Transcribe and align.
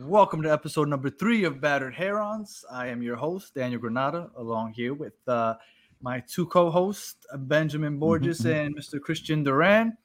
Welcome 0.00 0.42
to 0.42 0.52
episode 0.52 0.88
number 0.88 1.08
three 1.08 1.44
of 1.44 1.60
Battered 1.60 1.94
Herons. 1.94 2.64
I 2.68 2.88
am 2.88 3.00
your 3.00 3.14
host, 3.14 3.54
Daniel 3.54 3.80
Granada, 3.80 4.28
along 4.36 4.72
here 4.72 4.92
with 4.92 5.12
uh, 5.28 5.54
my 6.00 6.18
two 6.18 6.46
co 6.46 6.68
hosts, 6.68 7.24
Benjamin 7.32 8.00
Borges 8.00 8.40
mhm. 8.40 8.66
and 8.66 8.76
Mr. 8.76 9.00
Christian 9.00 9.44
Duran. 9.44 9.96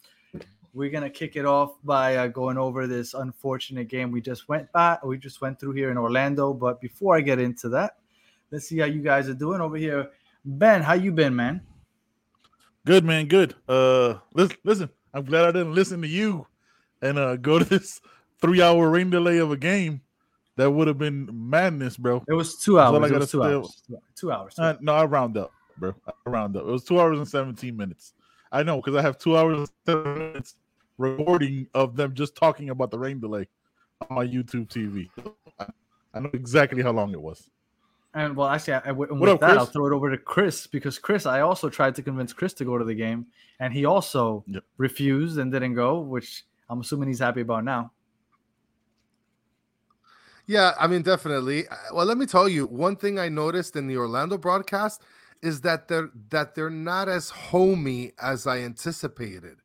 We're 0.76 0.92
going 0.92 1.04
to 1.04 1.10
kick 1.10 1.36
it 1.36 1.46
off 1.46 1.74
by 1.84 2.18
uh, 2.18 2.28
going 2.28 2.56
over 2.56 2.86
this 2.86 3.16
unfortunate 3.16 3.88
game 3.88 4.12
we 4.12 4.22
just 4.22 4.48
went 4.48 4.72
by, 4.72 5.00
we 5.04 5.18
just 5.18 5.42
went 5.42 5.60
through 5.60 5.72
here 5.72 5.90
in 5.90 5.98
Orlando. 5.98 6.54
But 6.54 6.80
before 6.80 7.18
I 7.18 7.22
get 7.22 7.40
into 7.40 7.68
that, 7.70 7.96
let's 8.52 8.68
see 8.68 8.78
how 8.78 8.86
you 8.86 9.02
guys 9.02 9.28
are 9.28 9.34
doing 9.34 9.60
over 9.60 9.76
here. 9.76 10.12
Ben, 10.46 10.84
how 10.84 10.94
you 10.94 11.12
been, 11.12 11.36
man? 11.36 11.62
Good 12.86 13.04
man, 13.04 13.26
good. 13.28 13.56
Uh, 13.68 14.20
listen, 14.36 14.58
listen. 14.64 14.90
I'm 15.16 15.26
glad 15.26 15.46
I 15.46 15.52
didn't 15.52 15.74
listen 15.74 16.00
to 16.04 16.08
you 16.08 16.46
and 17.02 17.18
uh 17.18 17.38
go 17.38 17.58
to 17.58 17.66
this 17.66 18.02
three 18.42 18.62
hour 18.62 18.90
rain 18.90 19.10
delay 19.10 19.38
of 19.38 19.52
a 19.52 19.58
game. 19.58 20.02
That 20.56 20.72
would 20.72 20.90
have 20.90 20.98
been 20.98 21.30
madness, 21.32 21.96
bro. 21.96 22.22
It 22.28 22.34
was 22.34 22.58
two 22.58 22.80
hours. 22.80 23.10
was 23.12 23.32
two 23.32 23.44
hours. 23.44 23.82
Two 24.16 24.32
hours. 24.32 24.56
two 24.56 24.62
Uh, 24.62 24.76
no, 24.82 24.94
I 24.94 25.06
round 25.06 25.38
up, 25.38 25.54
bro. 25.78 25.96
I 26.06 26.30
round 26.30 26.58
up. 26.58 26.64
It 26.64 26.72
was 26.72 26.84
two 26.84 27.00
hours 27.00 27.18
and 27.18 27.28
17 27.28 27.78
minutes. 27.78 28.14
I 28.52 28.64
know 28.64 28.78
because 28.78 28.96
I 28.96 29.02
have 29.02 29.18
two 29.18 29.38
hours 29.38 29.60
and 29.60 29.70
seven 29.86 30.18
minutes 30.18 30.56
recording 31.00 31.66
of 31.74 31.96
them 31.96 32.14
just 32.14 32.36
talking 32.36 32.70
about 32.70 32.92
the 32.92 33.00
rain 33.00 33.20
delay 33.20 33.48
on 34.02 34.16
my 34.18 34.26
YouTube 34.26 34.68
TV. 34.68 35.10
I, 36.14 36.20
know 36.20 36.30
exactly 36.34 36.84
how 36.84 36.92
long 36.92 37.14
it 37.14 37.22
was. 37.22 37.50
And 38.14 38.36
well, 38.36 38.50
actually, 38.50 38.74
I, 38.74 38.82
I, 38.86 38.92
with 38.92 39.30
up, 39.30 39.40
that, 39.40 39.58
I'll 39.58 39.66
throw 39.66 39.88
it 39.88 39.94
over 39.94 40.12
to 40.12 40.18
Chris 40.18 40.68
because 40.68 40.98
Chris, 41.00 41.26
I 41.26 41.42
also 41.42 41.70
tried 41.70 41.96
to 41.96 42.02
convince 42.02 42.34
Chris 42.34 42.54
to 42.56 42.66
go 42.66 42.78
to 42.78 42.84
the 42.84 42.96
game, 42.96 43.28
and 43.60 43.72
he 43.74 43.86
also 43.86 44.44
Yep. 44.48 44.64
refused 44.78 45.38
and 45.38 45.52
didn't 45.52 45.76
go, 45.76 46.00
which 46.00 46.44
I'm 46.70 46.82
assuming 46.82 47.08
he's 47.08 47.20
happy 47.20 47.42
about 47.42 47.64
now. 47.64 47.92
Yeah, 50.50 50.74
I 50.80 50.88
mean, 50.88 51.04
definitely. 51.04 51.68
Uh, 51.68 51.76
Well, 51.94 52.08
let 52.08 52.18
me 52.18 52.26
tell 52.26 52.50
you, 52.50 52.66
one 52.66 52.96
thing 52.96 53.20
I 53.20 53.30
noticed 53.30 53.76
in 53.76 53.86
the 53.86 53.98
Orlando 53.98 54.36
broadcast 54.36 55.04
is 55.44 55.62
that 55.62 55.88
they're 55.88 56.10
that 56.30 56.56
they're 56.56 56.72
not 56.72 57.08
as 57.08 57.30
homey 57.30 58.14
as 58.20 58.48
I 58.48 58.60
anticipated. 58.62 59.58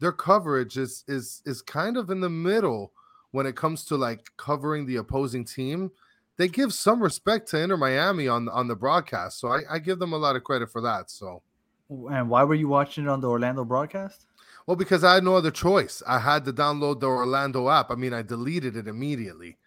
Their 0.00 0.10
coverage 0.12 0.76
is 0.76 1.04
is 1.06 1.40
is 1.46 1.62
kind 1.62 1.96
of 1.96 2.10
in 2.10 2.20
the 2.20 2.30
middle 2.30 2.92
when 3.30 3.46
it 3.46 3.54
comes 3.56 3.84
to 3.86 3.96
like 3.96 4.30
covering 4.36 4.86
the 4.86 4.96
opposing 4.96 5.44
team. 5.44 5.92
They 6.36 6.48
give 6.48 6.74
some 6.74 7.00
respect 7.00 7.48
to 7.50 7.58
Inter 7.60 7.76
Miami 7.76 8.26
on 8.26 8.48
on 8.48 8.66
the 8.66 8.74
broadcast, 8.76 9.38
so 9.38 9.48
I, 9.52 9.60
I 9.70 9.78
give 9.78 10.00
them 10.00 10.12
a 10.12 10.18
lot 10.18 10.34
of 10.36 10.42
credit 10.42 10.68
for 10.72 10.80
that. 10.82 11.10
So, 11.12 11.44
And 11.88 12.28
why 12.28 12.44
were 12.44 12.54
you 12.54 12.68
watching 12.68 13.04
it 13.04 13.10
on 13.10 13.20
the 13.22 13.28
Orlando 13.30 13.64
broadcast? 13.64 14.26
well, 14.66 14.76
because 14.76 15.04
I 15.04 15.14
had 15.14 15.24
no 15.24 15.36
other 15.36 15.50
choice, 15.50 16.02
I 16.06 16.18
had 16.20 16.44
to 16.46 16.52
download 16.52 17.00
the 17.00 17.06
Orlando 17.06 17.68
app. 17.68 17.90
I 17.90 17.94
mean, 17.94 18.14
I 18.14 18.22
deleted 18.22 18.76
it 18.76 18.88
immediately, 18.88 19.58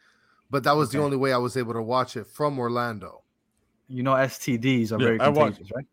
but 0.50 0.64
that 0.64 0.76
was 0.76 0.92
the 0.92 1.02
only 1.02 1.18
way 1.18 1.34
I 1.34 1.38
was 1.38 1.58
able 1.58 1.74
to 1.74 1.82
watch 1.82 2.16
it 2.18 2.28
from 2.28 2.58
Orlando. 2.60 3.24
You 3.88 4.04
know, 4.04 4.14
STDs 4.14 4.92
are 4.92 5.00
Yeah, 5.00 5.06
very 5.08 5.20
I 5.20 5.28
watched- 5.30 5.58
contagious, 5.58 5.72
right? 5.76 5.86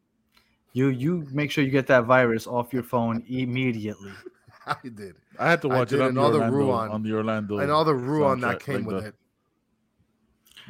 You 0.73 0.89
you 0.89 1.27
make 1.33 1.51
sure 1.53 1.63
you 1.63 1.71
get 1.71 1.87
that 1.87 2.05
virus 2.05 2.47
off 2.49 2.73
your 2.73 2.83
phone 2.83 3.23
immediately. 3.29 4.13
I 4.67 4.77
did. 4.83 5.15
I 5.39 5.51
had 5.51 5.63
to 5.63 5.69
watch 5.69 5.93
it 5.93 6.01
on 6.01 6.09
and 6.09 6.17
the, 6.17 6.21
all 6.21 6.31
the 6.31 6.39
Orlando, 6.39 6.57
Ruan- 6.59 6.91
on 6.91 7.03
the 7.03 7.13
Orlando. 7.13 7.59
and 7.59 7.71
all 7.71 7.85
the 7.85 7.95
Ruan 7.95 8.41
that 8.41 8.61
came 8.61 8.85
like 8.85 8.87
with 8.87 9.03
the- 9.03 9.09
it. 9.09 9.15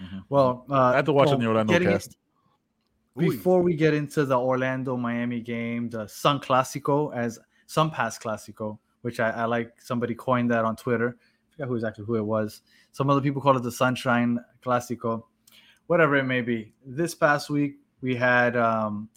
Mhm. 0.01 0.25
Well, 0.29 0.67
uh, 0.69 0.75
I 0.93 0.97
had 0.97 1.07
to 1.07 1.13
watch 1.13 1.27
it 1.27 1.31
well, 1.31 1.35
on 1.37 1.41
the 1.41 1.47
Orlando 1.49 1.73
getting 1.73 1.89
cast. 1.89 2.17
Ooh. 3.17 3.31
Before 3.31 3.63
we 3.63 3.75
get 3.77 3.95
into 3.95 4.25
the 4.25 4.37
Orlando 4.37 4.97
Miami 4.97 5.41
game, 5.41 5.89
the 5.89 6.07
Sun 6.09 6.41
Classico, 6.41 7.15
as 7.15 7.39
some 7.67 7.91
past 7.91 8.21
Classico, 8.21 8.79
which 9.03 9.21
I, 9.21 9.31
I 9.31 9.45
like 9.45 9.81
somebody 9.81 10.15
coined 10.17 10.51
that 10.51 10.65
on 10.65 10.75
Twitter. 10.75 11.17
Forgot 11.55 11.69
who 11.69 11.75
exactly 11.77 12.05
who 12.05 12.17
it 12.17 12.25
was. 12.25 12.63
Some 12.91 13.11
other 13.11 13.21
people 13.21 13.41
call 13.41 13.57
it 13.57 13.63
the 13.63 13.71
Sunshine 13.71 14.41
Classico, 14.65 15.23
whatever 15.87 16.17
it 16.17 16.25
may 16.25 16.41
be. 16.41 16.73
This 16.85 17.15
past 17.15 17.49
week 17.49 17.77
we 18.01 18.17
had 18.17 18.57
um, 18.57 19.09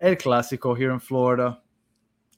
El 0.00 0.16
Clasico 0.16 0.76
here 0.76 0.90
in 0.90 0.98
Florida. 0.98 1.60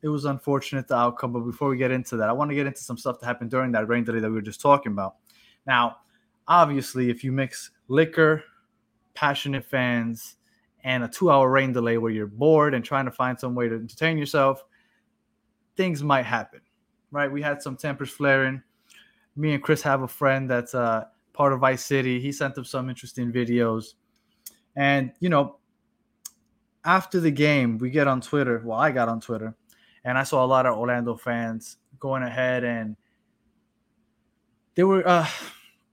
It 0.03 0.09
was 0.09 0.27
unfortunate 0.27 0.87
the 0.87 0.97
outcome, 0.97 1.33
but 1.33 1.41
before 1.41 1.71
we 1.71 1.79
get 1.79 1.91
into 1.91 2.19
that, 2.19 2.29
I 2.29 2.33
want 2.33 2.51
to 2.51 2.55
get 2.55 2.67
into 2.67 2.83
some 2.83 2.99
stuff 2.99 3.19
that 3.21 3.27
happened 3.27 3.51
during 3.51 3.73
that 3.73 3.89
rain 3.89 4.05
delay 4.05 4.21
that 4.21 4.29
we 4.29 4.35
were 4.35 4.43
just 4.43 4.61
talking 4.61 4.93
about. 4.93 5.17
Now, 5.67 5.97
obviously, 6.47 7.09
if 7.09 7.25
you 7.25 7.33
mix 7.33 7.71
liquor, 7.89 8.45
passionate 9.15 9.65
fans, 9.65 10.37
and 10.85 11.05
a 11.05 11.09
two 11.09 11.31
hour 11.31 11.51
rain 11.51 11.73
delay 11.73 11.97
where 11.97 12.13
you're 12.13 12.27
bored 12.27 12.75
and 12.75 12.85
trying 12.85 13.07
to 13.07 13.11
find 13.11 13.41
some 13.41 13.55
way 13.55 13.67
to 13.69 13.75
entertain 13.77 14.19
yourself, 14.19 14.63
things 15.75 16.03
might 16.03 16.27
happen, 16.27 16.61
right? 17.11 17.33
We 17.33 17.41
had 17.41 17.63
some 17.63 17.77
tempers 17.77 18.11
flaring. 18.11 18.63
Me 19.37 19.55
and 19.55 19.63
Chris 19.63 19.83
have 19.83 20.03
a 20.03 20.09
friend 20.09 20.49
that's 20.49 20.75
uh, 20.75 21.05
part 21.33 21.53
of 21.53 21.61
Vice 21.61 21.85
City. 21.85 22.21
He 22.21 22.33
sent 22.33 22.57
us 22.59 22.71
some 22.71 22.89
interesting 22.89 23.33
videos. 23.33 23.95
And, 24.75 25.13
you 25.21 25.29
know, 25.29 25.59
after 26.85 27.21
the 27.21 27.31
game, 27.31 27.79
we 27.79 27.91
get 27.91 28.09
on 28.09 28.21
Twitter. 28.21 28.63
Well, 28.65 28.79
I 28.79 28.91
got 28.91 29.09
on 29.09 29.21
Twitter 29.21 29.55
and 30.05 30.17
I 30.17 30.23
saw 30.23 30.45
a 30.45 30.47
lot 30.47 30.67
of 30.67 30.77
Orlando 30.77 31.17
fans 31.17 31.79
going 31.99 32.23
ahead 32.23 32.63
and 32.65 32.97
they 34.75 34.85
were 34.85 35.07
uh 35.09 35.27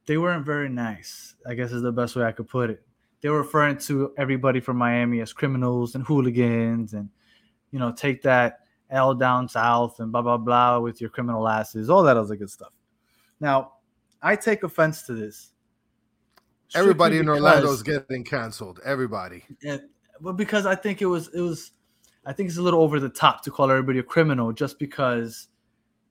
they 0.05 0.17
weren't 0.17 0.45
very 0.45 0.67
nice, 0.67 1.35
I 1.47 1.53
guess 1.53 1.71
is 1.71 1.81
the 1.81 1.91
best 1.91 2.15
way 2.15 2.23
I 2.25 2.33
could 2.33 2.49
put 2.49 2.69
it 2.69 2.83
they 3.23 3.29
were 3.29 3.41
referring 3.41 3.77
to 3.77 4.13
everybody 4.17 4.59
from 4.59 4.77
Miami 4.77 5.21
as 5.21 5.31
criminals 5.31 5.95
and 5.95 6.05
hooligans 6.05 6.93
and 6.93 7.09
you 7.71 7.79
know 7.79 7.91
take 7.91 8.21
that 8.21 8.59
L 8.91 9.15
down 9.15 9.47
south 9.47 9.99
and 10.01 10.11
blah 10.11 10.21
blah 10.21 10.37
blah 10.37 10.79
with 10.79 10.99
your 10.99 11.09
criminal 11.09 11.47
asses 11.47 11.89
all 11.89 12.03
that 12.03 12.17
other 12.17 12.35
good 12.35 12.51
stuff. 12.51 12.73
Now, 13.43 13.73
I 14.21 14.37
take 14.37 14.63
offense 14.63 15.01
to 15.03 15.13
this. 15.13 15.51
Everybody 16.73 17.17
in 17.17 17.27
Orlando 17.27 17.73
is 17.73 17.83
getting 17.83 18.23
canceled. 18.23 18.79
Everybody. 18.85 19.43
yeah, 19.61 19.79
well, 20.21 20.33
because 20.33 20.65
I 20.65 20.75
think 20.75 21.01
it 21.01 21.07
was 21.07 21.27
it 21.33 21.41
was 21.41 21.73
I 22.25 22.31
think 22.31 22.47
it's 22.47 22.57
a 22.57 22.61
little 22.61 22.79
over 22.79 23.01
the 23.01 23.09
top 23.09 23.43
to 23.43 23.51
call 23.51 23.69
everybody 23.69 23.99
a 23.99 24.03
criminal 24.03 24.53
just 24.53 24.79
because 24.79 25.49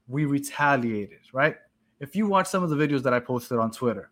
we 0.08 0.26
retaliated, 0.26 1.20
right? 1.32 1.56
If 2.00 2.14
you 2.14 2.26
watch 2.26 2.48
some 2.48 2.62
of 2.62 2.68
the 2.68 2.76
videos 2.76 3.02
that 3.04 3.14
I 3.14 3.18
posted 3.18 3.58
on 3.58 3.70
Twitter, 3.70 4.10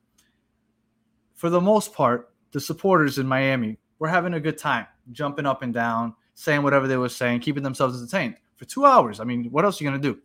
for 1.35 1.51
the 1.51 1.61
most 1.61 1.93
part, 1.93 2.33
the 2.53 2.61
supporters 2.61 3.19
in 3.19 3.27
Miami 3.27 3.79
were 3.99 4.09
having 4.09 4.33
a 4.33 4.41
good 4.41 4.57
time, 4.57 4.87
jumping 5.13 5.45
up 5.45 5.61
and 5.61 5.75
down, 5.75 6.15
saying 6.33 6.63
whatever 6.63 6.89
they 6.89 6.97
were 6.97 7.11
saying, 7.11 7.41
keeping 7.41 7.63
themselves 7.63 8.01
entertained 8.01 8.37
for 8.57 8.65
two 8.65 8.87
hours. 8.87 9.21
I 9.21 9.25
mean, 9.25 9.45
what 9.51 9.67
else 9.67 9.79
are 9.79 9.85
you 9.85 9.91
gonna 9.91 10.03
do? 10.03 10.19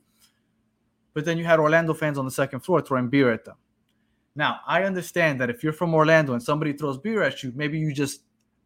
But 1.15 1.23
then 1.23 1.37
you 1.39 1.45
had 1.45 1.59
Orlando 1.59 1.93
fans 1.93 2.19
on 2.19 2.25
the 2.25 2.31
second 2.31 2.59
floor 2.59 2.81
throwing 2.81 3.07
beer 3.07 3.31
at 3.31 3.45
them. 3.45 3.55
Now, 4.35 4.59
I 4.67 4.83
understand 4.83 5.39
that 5.39 5.49
if 5.49 5.63
you're 5.63 5.73
from 5.73 5.95
Orlando 5.95 6.33
and 6.33 6.43
somebody 6.43 6.73
throws 6.73 6.97
beer 6.97 7.23
at 7.23 7.41
you, 7.41 7.53
maybe 7.55 7.79
you 7.79 7.93
just 7.93 8.23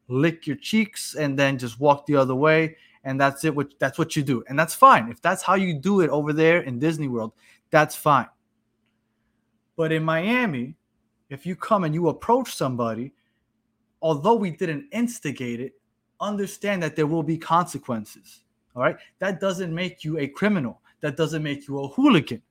lick 0.07 0.47
your 0.47 0.57
cheeks 0.57 1.13
and 1.13 1.37
then 1.37 1.59
just 1.59 1.79
walk 1.79 2.07
the 2.07 2.15
other 2.15 2.33
way 2.33 2.75
and 3.03 3.21
that's 3.21 3.45
it 3.45 3.55
what 3.55 3.71
that's 3.79 3.99
what 3.99 4.15
you 4.15 4.23
do. 4.23 4.43
And 4.49 4.57
that's 4.57 4.73
fine. 4.73 5.09
If 5.09 5.21
that's 5.21 5.43
how 5.43 5.53
you 5.53 5.75
do 5.75 6.01
it 6.01 6.09
over 6.09 6.33
there 6.33 6.61
in 6.61 6.79
disney 6.79 7.07
world 7.07 7.33
that's 7.69 7.95
fine. 7.95 8.27
But 9.77 9.91
in 9.91 10.03
miami 10.03 10.75
if 11.29 11.45
you 11.45 11.55
come 11.55 11.83
and 11.83 11.93
you 11.93 12.09
approach 12.09 12.55
somebody 12.55 13.13
although 14.01 14.33
we 14.33 14.49
didn't 14.49 14.87
instigate 14.91 15.59
it 15.59 15.73
understand 16.19 16.81
that 16.81 16.95
there 16.95 17.05
will 17.05 17.21
be 17.21 17.37
consequences 17.37 18.41
all 18.75 18.81
right? 18.81 18.97
That 19.19 19.39
doesn't 19.39 19.73
make 19.73 20.03
you 20.03 20.17
a 20.17 20.27
criminal 20.27 20.81
that 21.01 21.17
doesn't 21.17 21.43
make 21.43 21.67
you 21.67 21.79
a 21.79 21.87
hooligan 21.89 22.41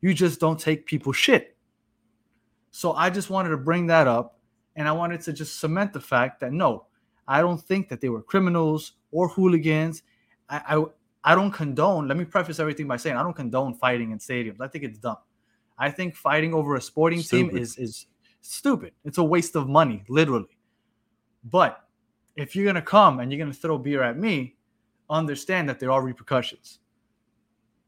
you 0.00 0.12
just 0.14 0.40
don't 0.40 0.60
take 0.60 0.86
people 0.86 1.12
shit 1.12 1.56
so 2.70 2.92
i 2.92 3.08
just 3.08 3.30
wanted 3.30 3.50
to 3.50 3.56
bring 3.56 3.86
that 3.86 4.06
up 4.06 4.34
and 4.76 4.88
I 4.88 4.92
wanted 4.92 5.20
to 5.22 5.32
just 5.32 5.60
cement 5.60 5.92
the 5.92 6.00
fact 6.00 6.40
that 6.40 6.52
no, 6.52 6.86
I 7.26 7.40
don't 7.40 7.60
think 7.60 7.88
that 7.88 8.00
they 8.00 8.08
were 8.08 8.22
criminals 8.22 8.92
or 9.12 9.28
hooligans. 9.28 10.02
I, 10.48 10.76
I 10.76 10.84
I 11.26 11.34
don't 11.34 11.52
condone. 11.52 12.06
Let 12.08 12.18
me 12.18 12.24
preface 12.24 12.58
everything 12.58 12.86
by 12.86 12.96
saying 12.96 13.16
I 13.16 13.22
don't 13.22 13.34
condone 13.34 13.74
fighting 13.74 14.10
in 14.10 14.18
stadiums. 14.18 14.60
I 14.60 14.68
think 14.68 14.84
it's 14.84 14.98
dumb. 14.98 15.16
I 15.78 15.90
think 15.90 16.14
fighting 16.14 16.52
over 16.52 16.76
a 16.76 16.80
sporting 16.80 17.22
team 17.22 17.56
is 17.56 17.76
is 17.78 18.06
stupid. 18.40 18.92
It's 19.04 19.18
a 19.18 19.24
waste 19.24 19.56
of 19.56 19.68
money, 19.68 20.04
literally. 20.08 20.58
But 21.44 21.84
if 22.36 22.54
you're 22.54 22.66
gonna 22.66 22.82
come 22.82 23.20
and 23.20 23.32
you're 23.32 23.38
gonna 23.38 23.54
throw 23.54 23.78
beer 23.78 24.02
at 24.02 24.18
me, 24.18 24.56
understand 25.08 25.68
that 25.68 25.78
there 25.78 25.90
are 25.90 26.02
repercussions. 26.02 26.80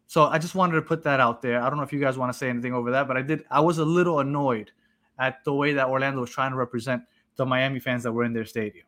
So 0.07 0.25
I 0.25 0.39
just 0.39 0.55
wanted 0.55 0.75
to 0.77 0.83
put 0.83 1.03
that 1.05 1.21
out 1.21 1.43
there. 1.43 1.61
I 1.61 1.69
don't 1.69 1.79
know 1.79 1.85
if 1.85 1.93
you 1.93 2.01
guys 2.01 2.17
want 2.17 2.33
to 2.33 2.39
say 2.39 2.49
anything 2.49 2.73
over 2.73 2.91
that, 2.93 3.09
but 3.09 3.17
I 3.17 3.23
did. 3.23 3.45
I 3.51 3.61
was 3.61 3.79
a 3.79 3.85
little 3.85 4.21
annoyed 4.21 4.71
at 5.19 5.43
the 5.45 5.53
way 5.53 5.73
that 5.73 5.89
Orlando 5.89 6.21
was 6.21 6.31
trying 6.31 6.53
to 6.53 6.57
represent 6.57 7.03
the 7.37 7.45
Miami 7.45 7.81
fans 7.81 8.03
that 8.05 8.13
were 8.13 8.25
in 8.25 8.33
their 8.33 8.45
stadium. 8.45 8.87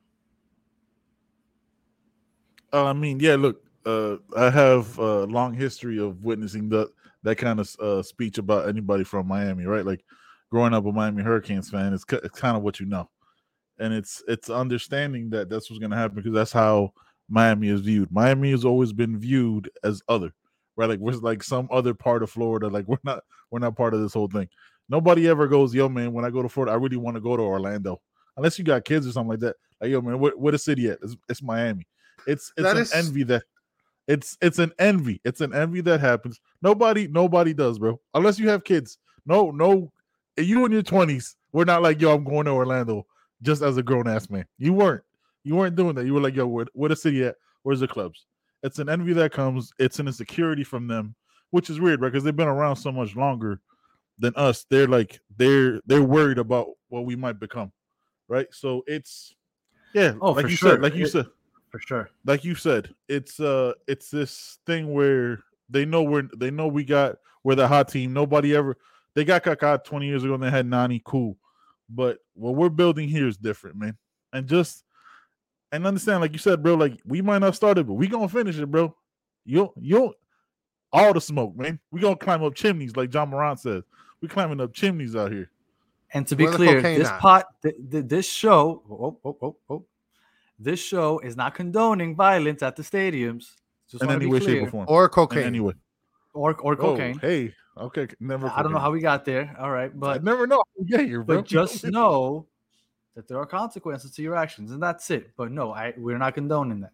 Uh, 2.73 2.85
I 2.85 2.93
mean, 2.93 3.19
yeah. 3.21 3.35
Look, 3.35 3.63
uh, 3.87 4.17
I 4.37 4.51
have 4.51 4.99
a 4.99 5.25
long 5.25 5.55
history 5.55 5.99
of 5.99 6.23
witnessing 6.23 6.69
that 6.71 6.91
that 7.23 7.37
kind 7.37 7.61
of 7.61 7.75
uh, 7.81 8.03
speech 8.03 8.39
about 8.39 8.69
anybody 8.69 9.05
from 9.05 9.27
Miami, 9.27 9.65
right? 9.65 9.85
Like 9.85 10.05
growing 10.51 10.75
up 10.75 10.87
a 10.87 10.93
Miami 10.93 11.23
Hurricanes 11.23 11.71
fan, 11.71 11.93
it's, 11.93 12.05
ki- 12.05 12.21
it's 12.23 12.39
kind 12.39 12.57
of 12.57 12.63
what 12.63 12.79
you 12.81 12.87
know, 12.87 13.09
and 13.79 13.93
it's 13.93 14.23
it's 14.29 14.51
understanding 14.51 15.31
that 15.31 15.49
that's 15.49 15.71
what's 15.71 15.81
going 15.81 15.91
to 15.91 15.97
happen 15.97 16.17
because 16.17 16.33
that's 16.33 16.53
how 16.53 16.93
Miami 17.29 17.69
is 17.69 17.81
viewed. 17.81 18.13
Miami 18.13 18.51
has 18.51 18.65
always 18.65 18.93
been 18.93 19.19
viewed 19.19 19.71
as 19.83 20.03
other, 20.09 20.33
right? 20.79 20.89
Like 20.89 21.01
we're 21.01 21.13
like 21.13 21.43
some 21.43 21.69
other 21.71 21.93
part 21.93 22.23
of 22.23 22.31
Florida. 22.31 22.69
Like 22.69 22.87
we're 22.89 22.97
not 23.05 23.23
we're 23.51 23.59
not 23.59 23.77
part 23.77 23.93
of 23.93 24.01
this 24.01 24.15
whole 24.15 24.29
thing. 24.29 24.49
Nobody 24.89 25.29
ever 25.29 25.47
goes, 25.47 25.75
yo, 25.75 25.91
man, 25.91 26.15
when 26.15 26.25
I 26.25 26.31
go 26.31 26.41
to 26.41 26.49
Florida, 26.49 26.73
I 26.73 26.77
really 26.77 26.97
want 26.97 27.17
to 27.17 27.21
go 27.21 27.37
to 27.37 27.43
Orlando. 27.43 28.01
Unless 28.39 28.59
you 28.59 28.65
got 28.65 28.87
kids 28.87 29.07
or 29.07 29.13
something 29.13 29.29
like 29.31 29.41
that. 29.41 29.57
Like, 29.83 29.91
yo, 29.91 30.01
man, 30.01 30.19
where, 30.19 30.33
where 30.33 30.53
the 30.53 30.59
city 30.59 30.89
at? 30.89 30.99
It's, 31.03 31.15
it's 31.29 31.43
Miami. 31.43 31.87
It's 32.27 32.53
it's 32.57 32.65
That 32.65 32.77
an 32.77 32.83
is- 32.83 32.93
envy 32.95 33.25
that 33.25 33.43
it's 34.07 34.39
it's 34.41 34.59
an 34.59 34.73
envy. 34.79 35.21
It's 35.25 35.43
an 35.43 35.53
envy 35.55 35.83
that 35.83 36.01
happens. 36.01 36.41
Nobody, 36.63 37.07
nobody 37.09 37.53
does, 37.53 37.79
bro. 37.79 38.01
Unless 38.15 38.39
you 38.39 38.49
have 38.49 38.65
kids. 38.65 38.97
No, 39.27 39.51
no, 39.51 39.93
you 40.39 40.65
in 40.65 40.73
your 40.73 40.83
twenties, 40.83 41.37
we're 41.53 41.65
not 41.67 41.83
like, 41.83 42.01
yo, 42.01 42.15
I'm 42.15 42.25
going 42.25 42.47
to 42.47 42.53
Orlando 42.53 43.05
just 43.43 43.61
as 43.61 43.77
a 43.77 43.83
grown 43.83 44.09
ass 44.09 44.31
man. 44.31 44.47
You 44.57 44.73
weren't. 44.73 45.03
You 45.45 45.57
weren't 45.57 45.77
doing 45.77 45.95
that. 45.97 46.07
You 46.07 46.15
were 46.15 46.21
like, 46.21 46.35
yo, 46.35 46.47
where, 46.47 46.67
where 46.73 46.89
the 46.89 46.97
city 46.97 47.25
at? 47.25 47.37
Where's 47.63 47.81
the 47.81 47.89
clubs? 47.89 48.25
It's 48.63 48.79
an 48.79 48.89
envy 48.89 49.13
that 49.15 49.33
comes. 49.33 49.73
It's 49.79 49.99
an 50.01 50.07
insecurity 50.07 50.65
from 50.65 50.87
them, 50.89 51.15
which 51.51 51.71
is 51.71 51.81
weird, 51.81 52.01
right? 52.01 52.11
Because 52.13 52.25
they've 52.25 52.35
been 52.35 52.49
around 52.49 52.77
so 52.77 52.91
much 52.93 53.15
longer 53.17 53.61
than 54.19 54.33
us. 54.37 54.67
They're 54.69 54.89
like 54.89 55.21
they're 55.37 55.81
they're 55.87 56.03
worried 56.03 56.39
about 56.39 56.69
what 56.89 57.05
we 57.05 57.15
might 57.17 57.39
become, 57.39 57.73
right? 58.29 58.47
So 58.51 58.83
it's 58.87 59.35
yeah, 59.95 60.15
Oh, 60.21 60.33
like 60.33 60.49
you 60.49 60.57
sure. 60.57 60.73
said, 60.73 60.83
like 60.83 60.95
you 60.95 61.05
It- 61.05 61.11
said, 61.11 61.27
for 61.71 61.79
sure. 61.81 62.11
like 62.27 62.45
you 62.45 62.55
said, 62.55 62.95
it's 63.09 63.39
uh 63.41 63.75
it's 63.87 64.11
this 64.11 64.59
thing 64.67 64.93
where 64.93 65.41
they 65.71 65.85
know 65.85 66.03
we're 66.03 66.29
they 66.37 66.51
know 66.51 66.67
we 66.67 66.85
got 66.85 67.17
we're 67.45 67.55
the 67.55 67.69
hot 67.69 67.89
team. 67.89 68.13
Nobody 68.13 68.57
ever 68.57 68.77
they 69.15 69.25
got 69.25 69.43
Kaká 69.45 69.83
20 69.85 70.07
years 70.07 70.25
ago 70.25 70.35
and 70.35 70.43
they 70.43 70.51
had 70.51 70.67
Nani, 70.67 71.01
cool. 71.05 71.37
But 71.89 72.19
what 72.35 72.55
we're 72.55 72.69
building 72.69 73.09
here 73.09 73.27
is 73.27 73.37
different, 73.37 73.77
man. 73.77 73.97
And 74.33 74.47
just 74.47 74.85
and 75.73 75.87
understand, 75.87 76.21
like 76.21 76.33
you 76.33 76.39
said, 76.39 76.63
bro, 76.63 76.75
like 76.75 76.99
we 77.05 77.23
might 77.23 77.39
not 77.39 77.55
start 77.55 77.79
it, 77.79 77.87
but 77.87 77.95
we 77.95 78.09
gonna 78.09 78.29
finish 78.29 78.59
it, 78.59 78.67
bro. 78.67 78.95
You 79.45 79.73
you 79.81 80.15
all 80.93 81.13
the 81.13 81.21
smoke, 81.21 81.57
man. 81.57 81.79
We 81.91 82.01
gonna 82.01 82.17
climb 82.17 82.43
up 82.43 82.55
chimneys, 82.55 82.97
like 82.97 83.11
John 83.11 83.31
Moran 83.31 83.57
says. 83.57 83.83
We 84.21 84.29
climbing 84.29 84.61
up 84.61 84.73
chimneys 84.73 85.15
out 85.15 85.31
here. 85.33 85.51
And 86.15 86.27
to 86.29 86.37
be 86.37 86.45
Where 86.45 86.55
clear, 86.55 86.81
this 86.83 87.09
at? 87.09 87.21
pot, 87.21 87.47
th- 87.63 87.75
th- 87.91 88.07
this 88.07 88.27
show, 88.27 88.83
oh, 88.91 89.19
oh, 89.25 89.37
oh, 89.43 89.57
oh, 89.69 89.85
this 90.59 90.81
show 90.81 91.19
is 91.19 91.37
not 91.37 91.55
condoning 91.55 92.17
violence 92.17 92.63
at 92.63 92.77
the 92.77 92.83
stadiums. 92.83 93.53
Just 93.91 94.03
in 94.03 94.11
any 94.11 94.21
be 94.21 94.27
way, 94.27 94.41
shape, 94.41 94.63
or 94.63 94.71
form. 94.71 94.87
or 94.89 95.05
in 95.05 95.11
cocaine. 95.11 95.45
any 95.45 95.61
way. 95.61 95.75
or 96.33 96.55
or 96.61 96.73
Oh, 96.73 96.77
cocaine. 96.77 97.19
hey, 97.19 97.55
okay, 97.77 98.09
never. 98.21 98.51
I 98.55 98.63
don't 98.63 98.73
know 98.73 98.79
how 98.79 98.91
we 98.91 99.01
got 99.01 99.25
there. 99.27 99.55
All 99.59 99.71
right, 99.71 99.91
I 99.91 99.95
but 99.95 100.25
never 100.25 100.47
know. 100.47 100.57
how 100.57 100.65
we 100.83 100.87
get 100.87 101.01
here, 101.07 101.23
but 101.23 101.45
just 101.45 101.85
know 101.85 102.47
that 103.19 103.27
there 103.27 103.37
are 103.37 103.47
consequences 103.47 104.13
to 104.13 104.23
your 104.23 104.37
actions, 104.37 104.71
and 104.71 104.81
that's 104.81 105.11
it. 105.11 105.33
But 105.37 105.51
no, 105.51 105.73
I 105.73 105.93
we're 105.97 106.19
not 106.19 106.35
condoning 106.35 106.79
that. 106.83 106.93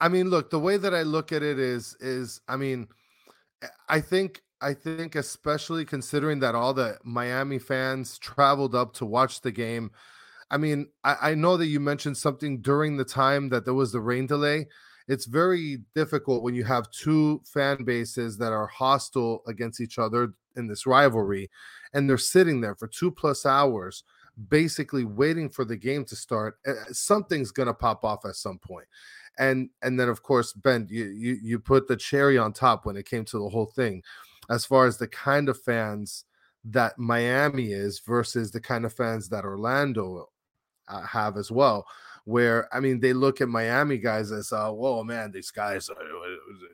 I 0.00 0.08
mean, 0.08 0.28
look, 0.28 0.50
the 0.50 0.58
way 0.58 0.76
that 0.76 0.92
I 0.92 1.02
look 1.02 1.30
at 1.30 1.44
it 1.44 1.60
is 1.60 1.96
is 2.00 2.40
I 2.48 2.56
mean, 2.56 2.88
I 3.88 4.00
think 4.00 4.42
I 4.60 4.74
think 4.74 5.14
especially 5.14 5.84
considering 5.84 6.40
that 6.40 6.56
all 6.56 6.74
the 6.74 6.98
Miami 7.04 7.60
fans 7.60 8.18
traveled 8.18 8.74
up 8.74 8.92
to 8.94 9.06
watch 9.06 9.40
the 9.40 9.52
game. 9.52 9.92
I 10.50 10.56
mean, 10.56 10.88
I, 11.04 11.30
I 11.30 11.34
know 11.36 11.56
that 11.56 11.66
you 11.66 11.78
mentioned 11.78 12.16
something 12.16 12.60
during 12.60 12.96
the 12.96 13.04
time 13.04 13.48
that 13.50 13.64
there 13.64 13.72
was 13.72 13.92
the 13.92 14.00
rain 14.00 14.26
delay. 14.26 14.66
It's 15.06 15.26
very 15.26 15.78
difficult 15.94 16.42
when 16.42 16.56
you 16.56 16.64
have 16.64 16.90
two 16.90 17.40
fan 17.44 17.84
bases 17.84 18.36
that 18.38 18.52
are 18.52 18.66
hostile 18.66 19.44
against 19.46 19.80
each 19.80 19.96
other 19.96 20.34
in 20.56 20.66
this 20.66 20.86
rivalry, 20.86 21.50
and 21.94 22.10
they're 22.10 22.18
sitting 22.18 22.62
there 22.62 22.74
for 22.74 22.88
two 22.88 23.12
plus 23.12 23.46
hours, 23.46 24.02
basically 24.48 25.04
waiting 25.04 25.48
for 25.48 25.64
the 25.64 25.76
game 25.76 26.04
to 26.06 26.16
start. 26.16 26.58
Something's 26.90 27.50
gonna 27.50 27.74
pop 27.74 28.04
off 28.04 28.24
at 28.24 28.36
some 28.36 28.58
point 28.58 28.86
and 29.38 29.70
and 29.82 29.98
then 29.98 30.08
of 30.08 30.22
course 30.22 30.52
ben 30.52 30.86
you, 30.90 31.06
you 31.06 31.38
you 31.42 31.58
put 31.58 31.88
the 31.88 31.96
cherry 31.96 32.36
on 32.36 32.52
top 32.52 32.84
when 32.84 32.96
it 32.96 33.06
came 33.06 33.24
to 33.24 33.38
the 33.38 33.48
whole 33.48 33.66
thing 33.66 34.02
as 34.50 34.64
far 34.64 34.86
as 34.86 34.98
the 34.98 35.08
kind 35.08 35.48
of 35.48 35.60
fans 35.60 36.24
that 36.64 36.98
miami 36.98 37.72
is 37.72 38.00
versus 38.00 38.50
the 38.50 38.60
kind 38.60 38.84
of 38.84 38.92
fans 38.92 39.28
that 39.28 39.44
orlando 39.44 40.28
uh, 40.88 41.02
have 41.02 41.36
as 41.36 41.50
well 41.50 41.86
where 42.24 42.72
i 42.74 42.80
mean 42.80 43.00
they 43.00 43.12
look 43.12 43.40
at 43.40 43.48
miami 43.48 43.98
guys 43.98 44.30
as 44.32 44.52
uh 44.52 44.70
whoa 44.70 45.02
man 45.02 45.30
these 45.30 45.50
guys 45.50 45.88
are, 45.88 45.96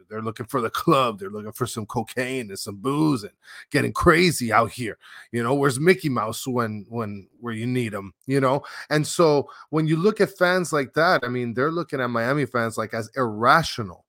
they're 0.08 0.22
looking 0.22 0.46
for 0.46 0.60
the 0.60 0.70
club 0.70 1.18
they're 1.18 1.30
looking 1.30 1.52
for 1.52 1.66
some 1.66 1.86
cocaine 1.86 2.48
and 2.48 2.58
some 2.58 2.76
booze 2.76 3.22
and 3.22 3.32
getting 3.70 3.92
crazy 3.92 4.52
out 4.52 4.70
here 4.70 4.98
you 5.32 5.42
know 5.42 5.54
where's 5.54 5.80
mickey 5.80 6.08
mouse 6.08 6.46
when 6.46 6.84
when 6.88 7.28
where 7.40 7.54
you 7.54 7.66
need 7.66 7.92
him 7.92 8.12
you 8.26 8.40
know 8.40 8.62
and 8.90 9.06
so 9.06 9.48
when 9.70 9.86
you 9.86 9.96
look 9.96 10.20
at 10.20 10.36
fans 10.36 10.72
like 10.72 10.94
that, 10.94 11.22
I 11.24 11.28
mean, 11.28 11.54
they're 11.54 11.70
looking 11.70 12.00
at 12.00 12.10
Miami 12.10 12.46
fans 12.46 12.78
like 12.78 12.94
as 12.94 13.10
irrational. 13.16 14.04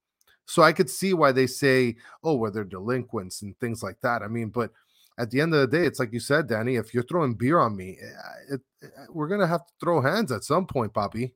So 0.45 0.63
I 0.63 0.74
could 0.74 0.89
see 0.89 1.13
why 1.13 1.31
they 1.31 1.47
say, 1.47 1.95
oh, 2.24 2.35
well, 2.35 2.51
they're 2.51 2.63
delinquents 2.63 3.42
and 3.42 3.57
things 3.59 3.83
like 3.83 4.00
that. 4.01 4.24
I 4.24 4.27
mean, 4.27 4.50
but 4.50 4.71
at 5.19 5.30
the 5.31 5.42
end 5.42 5.54
of 5.54 5.60
the 5.60 5.77
day, 5.77 5.86
it's 5.86 6.00
like 6.00 6.13
you 6.13 6.19
said, 6.21 6.48
Danny, 6.48 6.77
if 6.77 6.94
you're 6.94 7.04
throwing 7.04 7.33
beer 7.33 7.60
on 7.60 7.75
me, 7.75 7.98
eh, 8.01 8.54
it, 8.56 8.62
it, 8.81 8.92
we're 9.10 9.27
going 9.27 9.42
to 9.42 9.48
have 9.48 9.68
to 9.68 9.74
throw 9.80 10.01
hands 10.01 10.31
at 10.31 10.45
some 10.45 10.66
point, 10.66 10.94
Bobby. 10.94 11.33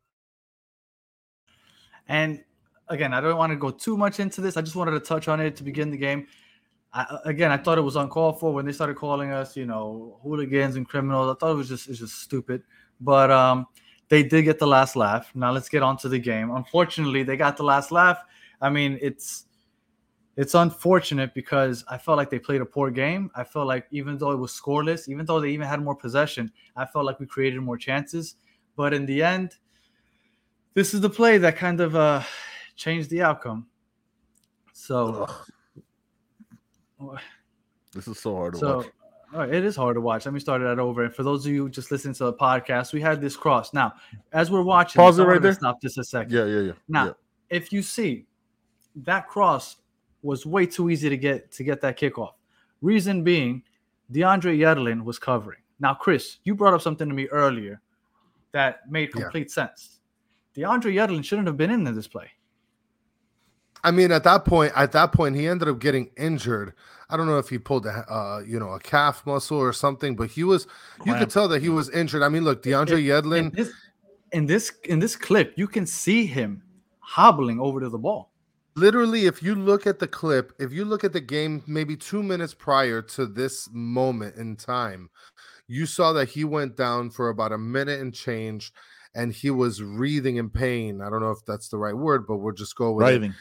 And 2.07 2.43
again, 2.87 3.13
I 3.13 3.19
don't 3.19 3.37
want 3.37 3.51
to 3.51 3.57
go 3.57 3.71
too 3.71 3.97
much 3.97 4.21
into 4.21 4.39
this. 4.39 4.55
I 4.55 4.61
just 4.61 4.77
wanted 4.77 4.91
to 4.91 5.01
touch 5.01 5.27
on 5.27 5.41
it 5.41 5.57
to 5.57 5.63
begin 5.63 5.91
the 5.91 5.97
game. 5.97 6.27
I, 6.93 7.17
again, 7.25 7.51
I 7.51 7.57
thought 7.57 7.77
it 7.77 7.81
was 7.81 7.97
uncalled 7.97 8.39
for 8.39 8.53
when 8.53 8.65
they 8.65 8.71
started 8.71 8.95
calling 8.95 9.31
us, 9.31 9.57
you 9.57 9.65
know, 9.65 10.19
hooligans 10.23 10.77
and 10.77 10.87
criminals. 10.87 11.35
I 11.35 11.37
thought 11.37 11.51
it 11.51 11.57
was 11.57 11.67
just 11.67 11.89
it's 11.89 11.99
just 11.99 12.21
stupid. 12.21 12.63
But 13.01 13.31
um, 13.31 13.65
they 14.07 14.23
did 14.23 14.43
get 14.43 14.59
the 14.59 14.67
last 14.67 14.95
laugh. 14.95 15.29
Now 15.35 15.51
let's 15.51 15.67
get 15.67 15.83
on 15.83 15.97
to 15.97 16.09
the 16.09 16.19
game. 16.19 16.51
Unfortunately, 16.51 17.23
they 17.23 17.35
got 17.35 17.57
the 17.57 17.63
last 17.63 17.91
laugh. 17.91 18.23
I 18.61 18.69
mean, 18.69 18.97
it's 19.01 19.45
it's 20.35 20.55
unfortunate 20.55 21.33
because 21.33 21.83
I 21.87 21.97
felt 21.97 22.17
like 22.17 22.29
they 22.29 22.39
played 22.39 22.61
a 22.61 22.65
poor 22.65 22.89
game. 22.89 23.29
I 23.35 23.43
felt 23.43 23.67
like 23.67 23.85
even 23.91 24.17
though 24.17 24.31
it 24.31 24.37
was 24.37 24.51
scoreless, 24.51 25.07
even 25.07 25.25
though 25.25 25.39
they 25.39 25.49
even 25.49 25.67
had 25.67 25.81
more 25.81 25.95
possession, 25.95 26.51
I 26.75 26.85
felt 26.85 27.05
like 27.05 27.19
we 27.19 27.27
created 27.27 27.61
more 27.61 27.77
chances. 27.77 28.35
But 28.75 28.93
in 28.93 29.05
the 29.05 29.21
end, 29.21 29.55
this 30.73 30.93
is 30.93 31.01
the 31.01 31.09
play 31.09 31.37
that 31.37 31.55
kind 31.55 31.79
of 31.81 31.95
uh, 31.95 32.23
changed 32.75 33.11
the 33.11 33.21
outcome. 33.21 33.67
So, 34.73 35.29
This 37.93 38.07
is 38.07 38.17
so 38.17 38.35
hard 38.35 38.53
to 38.53 38.59
so 38.59 38.77
watch. 38.77 38.87
all 39.33 39.39
right, 39.41 39.53
it 39.53 39.63
is 39.63 39.75
hard 39.75 39.95
to 39.95 40.01
watch. 40.01 40.25
Let 40.25 40.33
me 40.33 40.39
start 40.39 40.63
that 40.63 40.79
over. 40.79 41.03
And 41.03 41.13
for 41.13 41.21
those 41.21 41.45
of 41.45 41.51
you 41.51 41.69
just 41.69 41.91
listening 41.91 42.15
to 42.15 42.23
the 42.25 42.33
podcast, 42.33 42.91
we 42.91 43.01
had 43.01 43.21
this 43.21 43.37
cross. 43.37 43.71
Now, 43.71 43.93
as 44.31 44.49
we're 44.49 44.63
watching, 44.63 44.99
Pause 44.99 45.19
it 45.19 45.23
right 45.25 45.41
there. 45.41 45.53
Stop 45.53 45.79
just 45.79 45.99
a 45.99 46.03
second. 46.03 46.31
Yeah, 46.33 46.45
yeah, 46.45 46.59
yeah. 46.61 46.71
Now, 46.87 47.05
yeah. 47.05 47.11
if 47.49 47.71
you 47.71 47.83
see 47.83 48.25
that 48.95 49.27
cross 49.27 49.75
was 50.23 50.45
way 50.45 50.65
too 50.65 50.89
easy 50.89 51.09
to 51.09 51.17
get 51.17 51.51
to 51.51 51.63
get 51.63 51.81
that 51.81 51.97
kickoff. 51.99 52.33
Reason 52.81 53.23
being, 53.23 53.63
DeAndre 54.11 54.57
Yedlin 54.57 55.03
was 55.03 55.19
covering. 55.19 55.59
Now, 55.79 55.93
Chris, 55.93 56.37
you 56.43 56.55
brought 56.55 56.73
up 56.73 56.81
something 56.81 57.07
to 57.07 57.13
me 57.13 57.27
earlier 57.27 57.81
that 58.51 58.89
made 58.89 59.09
Yeah. 59.15 59.21
complete 59.23 59.51
sense. 59.51 59.99
DeAndre 60.55 60.93
Yedlin 60.93 61.23
shouldn't 61.23 61.47
have 61.47 61.57
been 61.57 61.71
in 61.71 61.83
this 61.83 62.07
play. 62.07 62.29
I 63.83 63.91
mean, 63.91 64.11
at 64.11 64.23
that 64.23 64.45
point, 64.45 64.71
at 64.75 64.93
that 64.93 65.11
point, 65.11 65.35
he 65.35 65.45
ended 65.47 65.67
up 65.67 65.79
getting 65.79 66.09
injured. 66.15 66.73
I 67.09 67.17
don't 67.17 67.27
know 67.27 67.37
if 67.37 67.49
he 67.49 67.57
pulled 67.59 67.85
a, 67.85 67.89
uh, 68.09 68.39
you 68.45 68.57
know, 68.59 68.69
a 68.69 68.79
calf 68.79 69.25
muscle 69.25 69.57
or 69.57 69.73
something, 69.73 70.15
but 70.15 70.29
he 70.29 70.43
was. 70.43 70.67
You 71.05 71.13
could 71.15 71.29
tell 71.29 71.47
that 71.49 71.61
he 71.61 71.69
was 71.69 71.89
injured. 71.89 72.21
I 72.23 72.29
mean, 72.29 72.43
look, 72.45 72.63
DeAndre 72.63 72.99
In 72.99 73.03
Yedlin. 73.03 73.53
this, 73.55 73.71
in 74.31 74.45
this 74.45 74.71
in 74.85 74.99
this 74.99 75.15
clip, 75.15 75.53
you 75.57 75.67
can 75.67 75.85
see 75.85 76.25
him 76.25 76.63
hobbling 76.99 77.59
over 77.59 77.81
to 77.81 77.89
the 77.89 77.97
ball. 77.97 78.31
Literally 78.75 79.25
if 79.25 79.43
you 79.43 79.55
look 79.55 79.85
at 79.85 79.99
the 79.99 80.07
clip 80.07 80.51
if 80.59 80.71
you 80.71 80.85
look 80.85 81.03
at 81.03 81.13
the 81.13 81.21
game 81.21 81.63
maybe 81.67 81.95
two 81.95 82.23
minutes 82.23 82.53
prior 82.53 83.01
to 83.01 83.25
this 83.25 83.69
moment 83.71 84.35
in 84.35 84.55
time 84.55 85.09
you 85.67 85.85
saw 85.85 86.13
that 86.13 86.29
he 86.29 86.43
went 86.43 86.75
down 86.75 87.09
for 87.09 87.29
about 87.29 87.51
a 87.51 87.57
minute 87.57 87.99
and 87.99 88.13
change 88.13 88.71
and 89.15 89.31
he 89.31 89.49
was 89.49 89.81
wreathing 89.81 90.37
in 90.37 90.49
pain 90.49 91.01
i 91.01 91.09
don't 91.09 91.21
know 91.21 91.31
if 91.31 91.45
that's 91.45 91.69
the 91.69 91.77
right 91.77 91.95
word 91.95 92.25
but 92.27 92.37
we'll 92.37 92.53
just 92.53 92.75
go 92.75 92.91
with 92.91 93.07
it. 93.07 93.11
Writhing. 93.11 93.33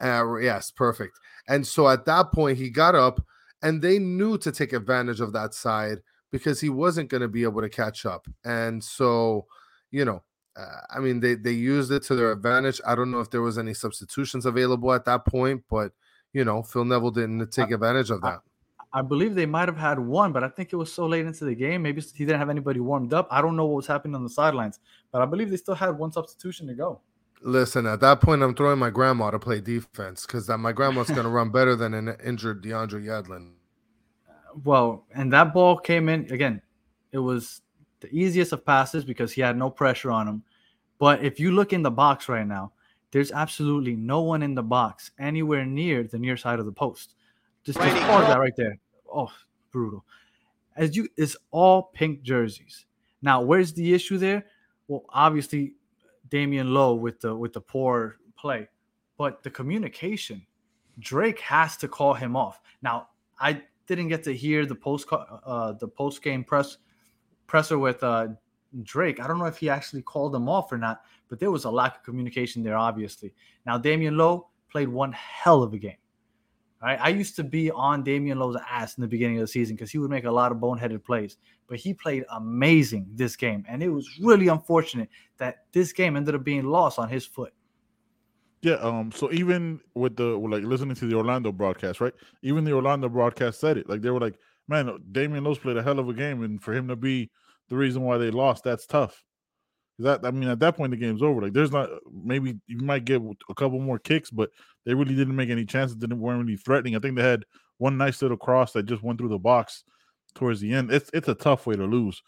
Uh, 0.00 0.36
yes, 0.36 0.70
perfect. 0.70 1.18
And 1.48 1.66
so 1.66 1.88
at 1.88 2.04
that 2.06 2.32
point, 2.32 2.58
he 2.58 2.70
got 2.70 2.94
up, 2.94 3.24
and 3.62 3.80
they 3.80 3.98
knew 3.98 4.38
to 4.38 4.52
take 4.52 4.72
advantage 4.72 5.20
of 5.20 5.32
that 5.32 5.54
side 5.54 5.98
because 6.32 6.60
he 6.60 6.68
wasn't 6.68 7.08
going 7.08 7.20
to 7.20 7.28
be 7.28 7.44
able 7.44 7.62
to 7.62 7.68
catch 7.68 8.04
up. 8.04 8.26
And 8.44 8.82
so, 8.82 9.46
you 9.90 10.04
know, 10.04 10.22
uh, 10.56 10.80
I 10.90 11.00
mean, 11.00 11.20
they 11.20 11.34
they 11.34 11.52
used 11.52 11.90
it 11.90 12.02
to 12.04 12.14
their 12.14 12.32
advantage. 12.32 12.80
I 12.86 12.94
don't 12.94 13.10
know 13.10 13.20
if 13.20 13.30
there 13.30 13.42
was 13.42 13.58
any 13.58 13.74
substitutions 13.74 14.46
available 14.46 14.92
at 14.92 15.04
that 15.06 15.24
point, 15.26 15.64
but 15.68 15.92
you 16.32 16.44
know, 16.44 16.62
Phil 16.62 16.84
Neville 16.84 17.10
didn't 17.10 17.50
take 17.52 17.70
advantage 17.70 18.10
of 18.10 18.22
I- 18.24 18.30
that. 18.30 18.40
I 18.96 19.02
believe 19.02 19.34
they 19.34 19.44
might 19.44 19.66
have 19.66 19.76
had 19.76 19.98
one, 19.98 20.32
but 20.32 20.44
I 20.44 20.48
think 20.48 20.72
it 20.72 20.76
was 20.76 20.92
so 20.92 21.04
late 21.06 21.26
into 21.26 21.44
the 21.44 21.54
game. 21.56 21.82
Maybe 21.82 22.00
he 22.00 22.24
didn't 22.24 22.38
have 22.38 22.48
anybody 22.48 22.78
warmed 22.78 23.12
up. 23.12 23.26
I 23.28 23.42
don't 23.42 23.56
know 23.56 23.66
what 23.66 23.74
was 23.74 23.88
happening 23.88 24.14
on 24.14 24.22
the 24.22 24.30
sidelines, 24.30 24.78
but 25.10 25.20
I 25.20 25.24
believe 25.26 25.50
they 25.50 25.56
still 25.56 25.74
had 25.74 25.98
one 25.98 26.12
substitution 26.12 26.68
to 26.68 26.74
go. 26.74 27.00
Listen, 27.42 27.86
at 27.86 27.98
that 28.00 28.20
point, 28.20 28.44
I'm 28.44 28.54
throwing 28.54 28.78
my 28.78 28.90
grandma 28.90 29.32
to 29.32 29.40
play 29.40 29.60
defense 29.60 30.24
because 30.24 30.48
my 30.48 30.70
grandma's 30.70 31.08
going 31.08 31.24
to 31.24 31.28
run 31.28 31.50
better 31.50 31.74
than 31.74 31.92
an 31.92 32.16
injured 32.24 32.62
DeAndre 32.62 33.04
Yedlin. 33.04 33.54
Well, 34.62 35.04
and 35.12 35.32
that 35.32 35.52
ball 35.52 35.76
came 35.76 36.08
in 36.08 36.32
again. 36.32 36.62
It 37.10 37.18
was 37.18 37.60
the 38.04 38.18
easiest 38.18 38.52
of 38.52 38.64
passes 38.66 39.04
because 39.04 39.32
he 39.32 39.40
had 39.40 39.56
no 39.56 39.70
pressure 39.70 40.10
on 40.10 40.28
him. 40.28 40.42
But 40.98 41.24
if 41.24 41.40
you 41.40 41.52
look 41.52 41.72
in 41.72 41.82
the 41.82 41.90
box 41.90 42.28
right 42.28 42.46
now, 42.46 42.72
there's 43.10 43.32
absolutely 43.32 43.96
no 43.96 44.20
one 44.20 44.42
in 44.42 44.54
the 44.54 44.62
box 44.62 45.10
anywhere 45.18 45.64
near 45.64 46.02
the 46.02 46.18
near 46.18 46.36
side 46.36 46.58
of 46.58 46.66
the 46.66 46.72
post. 46.72 47.14
Just, 47.64 47.80
just 47.80 47.96
pause 48.02 48.26
that 48.26 48.38
right 48.38 48.54
there. 48.56 48.78
Oh, 49.12 49.32
brutal. 49.70 50.04
as 50.76 50.96
you 50.96 51.08
it's 51.16 51.36
all 51.50 51.84
pink 51.94 52.22
jerseys. 52.22 52.86
Now, 53.22 53.40
where's 53.40 53.72
the 53.72 53.94
issue 53.94 54.18
there? 54.18 54.44
Well, 54.86 55.04
obviously, 55.08 55.74
Damion 56.28 56.72
Lowe 56.72 56.94
with 56.94 57.20
the 57.20 57.34
with 57.34 57.54
the 57.54 57.60
poor 57.60 58.18
play, 58.36 58.68
but 59.16 59.42
the 59.42 59.50
communication. 59.50 60.46
Drake 60.98 61.40
has 61.40 61.76
to 61.78 61.88
call 61.88 62.14
him 62.14 62.36
off. 62.36 62.60
Now, 62.82 63.08
I 63.40 63.62
didn't 63.86 64.08
get 64.08 64.22
to 64.24 64.34
hear 64.34 64.66
the 64.66 64.74
post 64.74 65.08
uh, 65.10 65.72
the 65.72 65.88
post 65.88 66.22
game 66.22 66.44
press 66.44 66.76
presser 67.46 67.78
with 67.78 68.02
uh, 68.02 68.28
Drake. 68.82 69.20
I 69.20 69.26
don't 69.26 69.38
know 69.38 69.46
if 69.46 69.58
he 69.58 69.68
actually 69.68 70.02
called 70.02 70.32
them 70.32 70.48
off 70.48 70.72
or 70.72 70.78
not, 70.78 71.02
but 71.28 71.38
there 71.38 71.50
was 71.50 71.64
a 71.64 71.70
lack 71.70 71.96
of 71.96 72.02
communication 72.02 72.62
there. 72.62 72.76
Obviously, 72.76 73.34
now 73.66 73.78
Damion 73.78 74.16
Lowe 74.16 74.48
played 74.70 74.88
one 74.88 75.12
hell 75.12 75.62
of 75.62 75.72
a 75.72 75.78
game. 75.78 75.96
Right? 76.82 76.98
I 77.00 77.08
used 77.08 77.34
to 77.36 77.44
be 77.44 77.70
on 77.70 78.04
Damion 78.04 78.36
Lowe's 78.36 78.56
ass 78.68 78.98
in 78.98 79.02
the 79.02 79.08
beginning 79.08 79.38
of 79.38 79.42
the 79.42 79.48
season 79.48 79.74
because 79.74 79.90
he 79.90 79.98
would 79.98 80.10
make 80.10 80.24
a 80.24 80.30
lot 80.30 80.52
of 80.52 80.58
boneheaded 80.58 81.02
plays, 81.02 81.38
but 81.66 81.78
he 81.78 81.94
played 81.94 82.24
amazing 82.32 83.06
this 83.14 83.36
game, 83.36 83.64
and 83.68 83.82
it 83.82 83.88
was 83.88 84.08
really 84.20 84.48
unfortunate 84.48 85.08
that 85.38 85.64
this 85.72 85.92
game 85.92 86.16
ended 86.16 86.34
up 86.34 86.44
being 86.44 86.64
lost 86.64 86.98
on 86.98 87.08
his 87.08 87.24
foot. 87.24 87.54
Yeah, 88.60 88.76
um, 88.76 89.12
so 89.12 89.30
even 89.30 89.80
with 89.94 90.16
the 90.16 90.24
like 90.24 90.62
listening 90.62 90.94
to 90.96 91.06
the 91.06 91.14
Orlando 91.14 91.52
broadcast, 91.52 92.00
right? 92.00 92.14
Even 92.42 92.64
the 92.64 92.72
Orlando 92.72 93.10
broadcast 93.10 93.60
said 93.60 93.76
it. 93.76 93.88
Like 93.90 94.00
they 94.00 94.08
were 94.08 94.20
like, 94.20 94.38
"Man, 94.68 94.98
Damion 95.12 95.44
Lowe 95.44 95.54
played 95.54 95.76
a 95.76 95.82
hell 95.82 95.98
of 95.98 96.08
a 96.08 96.14
game, 96.14 96.42
and 96.42 96.62
for 96.62 96.72
him 96.72 96.88
to 96.88 96.96
be 96.96 97.30
the 97.68 97.76
reason 97.76 98.02
why 98.02 98.18
they 98.18 98.30
lost, 98.30 98.64
that's 98.64 98.86
tough." 98.86 99.22
That 100.00 100.24
I 100.24 100.30
mean, 100.32 100.48
at 100.48 100.58
that 100.60 100.76
point, 100.76 100.90
the 100.90 100.96
game's 100.96 101.22
over. 101.22 101.42
Like, 101.42 101.52
there's 101.52 101.70
not 101.70 101.88
maybe 102.12 102.58
you 102.66 102.78
might 102.78 103.04
get 103.04 103.22
a 103.48 103.54
couple 103.54 103.78
more 103.78 103.98
kicks, 103.98 104.30
but 104.30 104.50
they 104.84 104.94
really 104.94 105.14
didn't 105.14 105.36
make 105.36 105.50
any 105.50 105.64
chances. 105.64 105.96
Didn't 105.96 106.18
weren't 106.18 106.44
really 106.44 106.56
threatening. 106.56 106.96
I 106.96 106.98
think 106.98 107.16
they 107.16 107.22
had 107.22 107.44
one 107.78 107.96
nice 107.96 108.20
little 108.20 108.36
cross 108.36 108.72
that 108.72 108.84
just 108.84 109.02
went 109.02 109.18
through 109.18 109.28
the 109.28 109.38
box 109.38 109.84
towards 110.34 110.60
the 110.60 110.72
end. 110.72 110.90
It's 110.92 111.10
it's 111.14 111.28
a 111.28 111.34
tough 111.34 111.66
way 111.66 111.76
to 111.76 111.84
lose. 111.84 112.22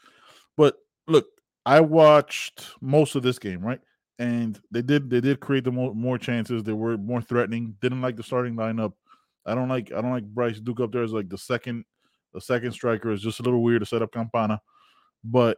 But 0.57 0.77
look, 1.09 1.27
I 1.65 1.81
watched 1.81 2.67
most 2.81 3.17
of 3.17 3.23
this 3.23 3.39
game, 3.39 3.61
right? 3.61 3.81
And 4.19 4.59
they 4.71 4.83
did 4.83 5.11
they 5.11 5.21
did 5.21 5.41
create 5.41 5.65
the 5.65 5.73
more, 5.73 5.95
more 5.95 6.19
chances. 6.19 6.63
They 6.63 6.73
were 6.73 6.97
more 6.97 7.21
threatening. 7.21 7.77
Didn't 7.81 8.01
like 8.01 8.17
the 8.17 8.23
starting 8.23 8.55
lineup. 8.55 8.93
I 9.45 9.55
don't 9.55 9.69
like 9.69 9.93
I 9.93 10.01
don't 10.01 10.13
like 10.13 10.25
Bryce 10.25 10.61
Duke 10.61 10.81
up 10.81 10.93
there 10.93 11.03
as 11.03 11.13
like 11.13 11.29
the 11.29 11.39
second 11.39 11.85
the 12.37 12.41
second 12.43 12.73
striker 12.73 13.11
is 13.11 13.23
just 13.23 13.41
a 13.41 13.43
little 13.43 13.63
weird 13.63 13.81
to 13.81 13.87
set 13.87 14.03
up 14.03 14.13
Campana. 14.13 14.61
But 15.25 15.57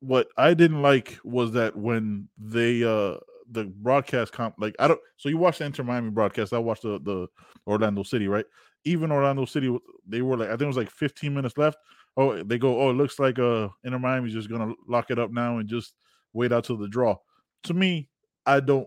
what 0.00 0.28
I 0.36 0.52
didn't 0.52 0.82
like 0.82 1.18
was 1.24 1.52
that 1.52 1.74
when 1.74 2.28
they 2.36 2.84
uh 2.84 3.16
the 3.50 3.64
broadcast 3.64 4.32
comp 4.32 4.54
like 4.58 4.76
I 4.78 4.86
don't 4.86 5.00
so 5.16 5.30
you 5.30 5.38
watch 5.38 5.58
the 5.58 5.64
Inter 5.64 5.82
Miami 5.82 6.10
broadcast, 6.10 6.52
I 6.52 6.58
watched 6.58 6.82
the 6.82 7.00
the 7.00 7.26
Orlando 7.66 8.02
City, 8.02 8.28
right? 8.28 8.44
Even 8.84 9.10
Orlando 9.10 9.46
City, 9.46 9.74
they 10.06 10.20
were 10.20 10.36
like 10.36 10.48
I 10.48 10.52
think 10.52 10.62
it 10.62 10.66
was 10.66 10.76
like 10.76 10.90
15 10.90 11.32
minutes 11.32 11.56
left. 11.56 11.78
Oh, 12.18 12.42
they 12.42 12.58
go, 12.58 12.78
oh, 12.82 12.90
it 12.90 12.94
looks 12.94 13.18
like 13.18 13.38
uh 13.38 13.68
Inter 13.82 13.98
Miami's 13.98 14.34
just 14.34 14.50
gonna 14.50 14.74
lock 14.86 15.10
it 15.10 15.18
up 15.18 15.32
now 15.32 15.56
and 15.56 15.68
just 15.70 15.94
wait 16.34 16.52
out 16.52 16.64
till 16.64 16.76
the 16.76 16.88
draw. 16.88 17.16
To 17.64 17.74
me, 17.74 18.10
I 18.44 18.60
don't. 18.60 18.86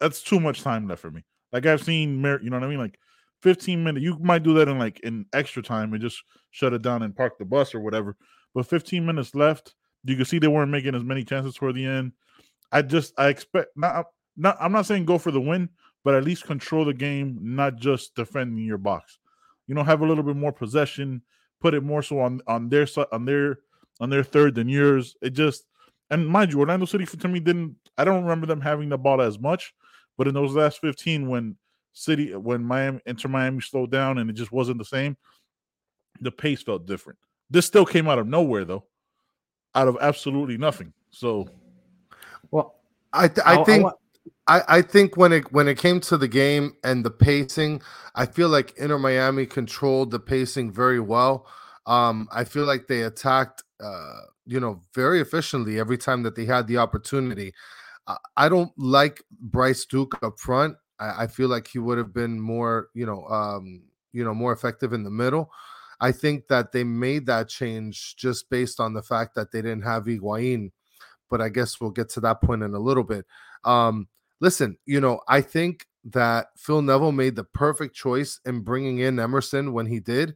That's 0.00 0.22
too 0.22 0.38
much 0.38 0.62
time 0.62 0.86
left 0.86 1.00
for 1.00 1.10
me. 1.10 1.24
Like 1.50 1.64
I've 1.64 1.82
seen, 1.82 2.22
you 2.42 2.50
know 2.50 2.58
what 2.58 2.64
I 2.64 2.68
mean? 2.68 2.78
Like 2.78 2.98
15 3.42 3.82
minutes, 3.82 4.04
you 4.04 4.18
might 4.20 4.42
do 4.42 4.54
that 4.54 4.68
in 4.68 4.78
like 4.78 5.00
in 5.00 5.26
extra 5.32 5.62
time 5.62 5.92
and 5.92 6.02
just 6.02 6.22
shut 6.50 6.72
it 6.72 6.82
down 6.82 7.02
and 7.02 7.16
park 7.16 7.38
the 7.38 7.44
bus 7.44 7.74
or 7.74 7.80
whatever. 7.80 8.16
But 8.54 8.66
15 8.66 9.04
minutes 9.04 9.34
left 9.34 9.74
you 10.04 10.16
can 10.16 10.24
see 10.24 10.38
they 10.38 10.48
weren't 10.48 10.70
making 10.70 10.94
as 10.94 11.04
many 11.04 11.24
chances 11.24 11.54
toward 11.54 11.76
the 11.76 11.86
end. 11.86 12.12
I 12.70 12.82
just 12.82 13.12
I 13.18 13.28
expect 13.28 13.68
not 13.76 14.06
not 14.36 14.56
I'm 14.60 14.72
not 14.72 14.86
saying 14.86 15.04
go 15.04 15.18
for 15.18 15.30
the 15.30 15.40
win, 15.40 15.68
but 16.04 16.14
at 16.14 16.24
least 16.24 16.44
control 16.44 16.84
the 16.84 16.94
game, 16.94 17.38
not 17.40 17.76
just 17.76 18.14
defending 18.14 18.64
your 18.64 18.78
box. 18.78 19.18
You 19.66 19.74
know, 19.74 19.84
have 19.84 20.00
a 20.00 20.06
little 20.06 20.24
bit 20.24 20.36
more 20.36 20.52
possession, 20.52 21.22
put 21.60 21.74
it 21.74 21.82
more 21.84 22.02
so 22.02 22.20
on 22.20 22.40
on 22.46 22.68
their 22.68 22.86
side 22.86 23.06
on 23.12 23.24
their 23.24 23.58
on 24.00 24.10
their 24.10 24.24
third 24.24 24.54
than 24.54 24.68
yours. 24.68 25.16
It 25.22 25.30
just 25.30 25.64
and 26.10 26.26
mind 26.26 26.52
you, 26.52 26.60
Orlando 26.60 26.86
City 26.86 27.04
to 27.06 27.28
me 27.28 27.40
didn't. 27.40 27.76
I 27.96 28.04
don't 28.04 28.22
remember 28.22 28.46
them 28.46 28.60
having 28.60 28.88
the 28.88 28.98
ball 28.98 29.20
as 29.20 29.38
much, 29.38 29.74
but 30.16 30.26
in 30.26 30.34
those 30.34 30.54
last 30.54 30.80
15, 30.80 31.28
when 31.28 31.56
City 31.92 32.34
when 32.34 32.64
Miami 32.64 33.00
Inter 33.06 33.28
Miami 33.28 33.60
slowed 33.60 33.90
down 33.90 34.18
and 34.18 34.30
it 34.30 34.34
just 34.34 34.52
wasn't 34.52 34.78
the 34.78 34.84
same, 34.84 35.16
the 36.20 36.30
pace 36.30 36.62
felt 36.62 36.86
different. 36.86 37.18
This 37.50 37.66
still 37.66 37.86
came 37.86 38.08
out 38.08 38.18
of 38.18 38.26
nowhere 38.26 38.64
though 38.64 38.84
out 39.74 39.88
of 39.88 39.96
absolutely 40.00 40.58
nothing. 40.58 40.92
So, 41.10 41.48
well, 42.50 42.76
I 43.12 43.28
th- 43.28 43.46
I, 43.46 43.60
I 43.60 43.64
think. 43.64 43.86
I, 44.48 44.62
I 44.68 44.82
think 44.82 45.16
when 45.16 45.32
it 45.32 45.52
when 45.52 45.68
it 45.68 45.78
came 45.78 46.00
to 46.00 46.16
the 46.16 46.28
game 46.28 46.72
and 46.84 47.04
the 47.04 47.10
pacing, 47.10 47.80
I 48.14 48.26
feel 48.26 48.48
like 48.48 48.76
Inter 48.76 48.98
Miami 48.98 49.46
controlled 49.46 50.10
the 50.10 50.18
pacing 50.18 50.72
very 50.72 51.00
well. 51.00 51.46
Um, 51.86 52.28
I 52.32 52.44
feel 52.44 52.64
like 52.64 52.86
they 52.86 53.02
attacked, 53.02 53.62
uh, 53.82 54.20
you 54.44 54.60
know, 54.60 54.82
very 54.94 55.20
efficiently 55.20 55.78
every 55.78 55.98
time 55.98 56.22
that 56.24 56.34
they 56.34 56.44
had 56.44 56.66
the 56.66 56.78
opportunity. 56.78 57.52
Uh, 58.06 58.16
I 58.36 58.48
don't 58.48 58.72
like 58.76 59.22
Bryce 59.30 59.84
Duke 59.84 60.20
up 60.22 60.38
front. 60.38 60.76
I, 61.02 61.24
I 61.24 61.26
feel 61.26 61.48
like 61.48 61.66
he 61.66 61.78
would 61.78 61.98
have 61.98 62.12
been 62.12 62.40
more, 62.40 62.88
you 62.94 63.06
know, 63.06 63.26
um, 63.26 63.82
you 64.12 64.24
know, 64.24 64.34
more 64.34 64.52
effective 64.52 64.92
in 64.92 65.04
the 65.04 65.10
middle. 65.10 65.50
I 66.00 66.12
think 66.12 66.48
that 66.48 66.72
they 66.72 66.84
made 66.84 67.26
that 67.26 67.48
change 67.48 68.16
just 68.16 68.50
based 68.50 68.80
on 68.80 68.92
the 68.92 69.02
fact 69.02 69.34
that 69.34 69.52
they 69.52 69.62
didn't 69.62 69.82
have 69.82 70.04
Higuain. 70.04 70.70
But 71.30 71.40
I 71.40 71.48
guess 71.48 71.80
we'll 71.80 71.90
get 71.90 72.08
to 72.10 72.20
that 72.20 72.42
point 72.42 72.62
in 72.62 72.74
a 72.74 72.78
little 72.78 73.04
bit. 73.04 73.24
Um, 73.64 74.08
listen, 74.40 74.76
you 74.84 75.00
know, 75.00 75.20
I 75.28 75.40
think 75.40 75.86
that 76.04 76.48
Phil 76.56 76.82
Neville 76.82 77.12
made 77.12 77.36
the 77.36 77.44
perfect 77.44 77.94
choice 77.94 78.40
in 78.44 78.60
bringing 78.60 78.98
in 78.98 79.18
Emerson 79.18 79.72
when 79.72 79.86
he 79.86 80.00
did, 80.00 80.34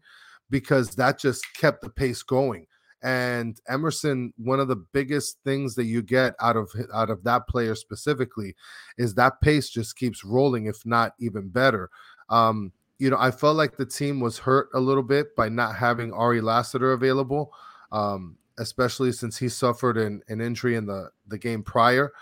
because 0.48 0.90
that 0.94 1.18
just 1.18 1.44
kept 1.54 1.82
the 1.82 1.90
pace 1.90 2.22
going. 2.22 2.66
And 3.02 3.60
Emerson, 3.68 4.32
one 4.36 4.58
of 4.58 4.68
the 4.68 4.76
biggest 4.76 5.38
things 5.44 5.74
that 5.74 5.84
you 5.84 6.02
get 6.02 6.34
out 6.40 6.56
of 6.56 6.70
out 6.92 7.10
of 7.10 7.22
that 7.24 7.46
player 7.46 7.74
specifically, 7.74 8.54
is 8.98 9.14
that 9.14 9.40
pace 9.40 9.68
just 9.68 9.96
keeps 9.96 10.24
rolling, 10.24 10.66
if 10.66 10.84
not 10.84 11.12
even 11.20 11.48
better. 11.48 11.90
Um, 12.28 12.72
you 12.98 13.10
know, 13.10 13.18
I 13.18 13.30
felt 13.30 13.56
like 13.56 13.76
the 13.76 13.86
team 13.86 14.20
was 14.20 14.38
hurt 14.38 14.68
a 14.74 14.80
little 14.80 15.02
bit 15.02 15.36
by 15.36 15.48
not 15.48 15.76
having 15.76 16.12
Ari 16.12 16.40
Lassiter 16.40 16.92
available, 16.92 17.52
um, 17.92 18.36
especially 18.58 19.12
since 19.12 19.36
he 19.36 19.48
suffered 19.48 19.98
an, 19.98 20.22
an 20.28 20.40
injury 20.40 20.76
in 20.76 20.86
the, 20.86 21.10
the 21.28 21.38
game 21.38 21.62
prior. 21.62 22.12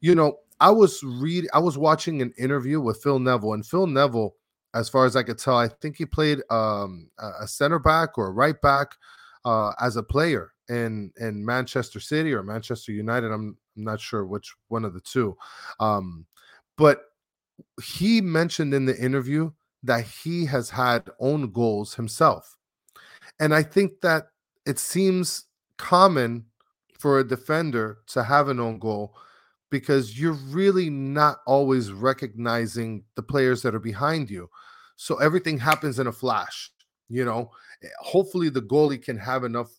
You 0.00 0.14
know, 0.14 0.38
I 0.60 0.70
was 0.70 1.02
read 1.02 1.46
I 1.54 1.60
was 1.60 1.78
watching 1.78 2.22
an 2.22 2.32
interview 2.38 2.80
with 2.80 3.02
Phil 3.02 3.18
Neville, 3.18 3.54
and 3.54 3.64
Phil 3.64 3.86
Neville, 3.86 4.34
as 4.74 4.88
far 4.88 5.06
as 5.06 5.16
I 5.16 5.22
could 5.22 5.38
tell, 5.38 5.56
I 5.56 5.68
think 5.68 5.96
he 5.96 6.04
played 6.04 6.42
um, 6.50 7.08
a 7.18 7.46
center 7.46 7.78
back 7.78 8.18
or 8.18 8.26
a 8.26 8.32
right 8.32 8.60
back 8.60 8.96
uh, 9.46 9.72
as 9.80 9.96
a 9.96 10.02
player 10.02 10.52
in 10.68 11.12
in 11.18 11.46
Manchester 11.46 12.00
City 12.00 12.34
or 12.34 12.42
Manchester 12.42 12.92
United. 12.92 13.32
I'm, 13.32 13.56
I'm 13.76 13.84
not 13.84 14.00
sure 14.00 14.26
which 14.26 14.52
one 14.68 14.84
of 14.84 14.92
the 14.92 15.00
two. 15.00 15.36
Um, 15.80 16.26
but 16.76 17.02
he 17.82 18.20
mentioned 18.20 18.74
in 18.74 18.84
the 18.84 18.98
interview 18.98 19.50
that 19.84 20.04
he 20.04 20.44
has 20.46 20.68
had 20.68 21.08
own 21.20 21.52
goals 21.52 21.94
himself. 21.94 22.56
And 23.38 23.54
I 23.54 23.62
think 23.62 24.00
that 24.02 24.24
it 24.66 24.78
seems 24.78 25.44
common 25.78 26.46
for 26.98 27.18
a 27.18 27.28
defender 27.28 27.98
to 28.08 28.24
have 28.24 28.48
an 28.48 28.58
own 28.58 28.78
goal 28.78 29.14
because 29.70 30.18
you're 30.18 30.38
really 30.48 30.90
not 30.90 31.38
always 31.46 31.92
recognizing 31.92 33.04
the 33.14 33.22
players 33.22 33.62
that 33.62 33.74
are 33.74 33.80
behind 33.80 34.28
you. 34.28 34.48
So 34.96 35.16
everything 35.16 35.58
happens 35.58 35.98
in 35.98 36.06
a 36.06 36.12
flash, 36.12 36.70
you 37.08 37.24
know. 37.24 37.50
Eh, 37.82 37.88
hopefully 38.00 38.48
the 38.48 38.62
goalie 38.62 39.02
can 39.02 39.18
have 39.18 39.44
enough 39.44 39.70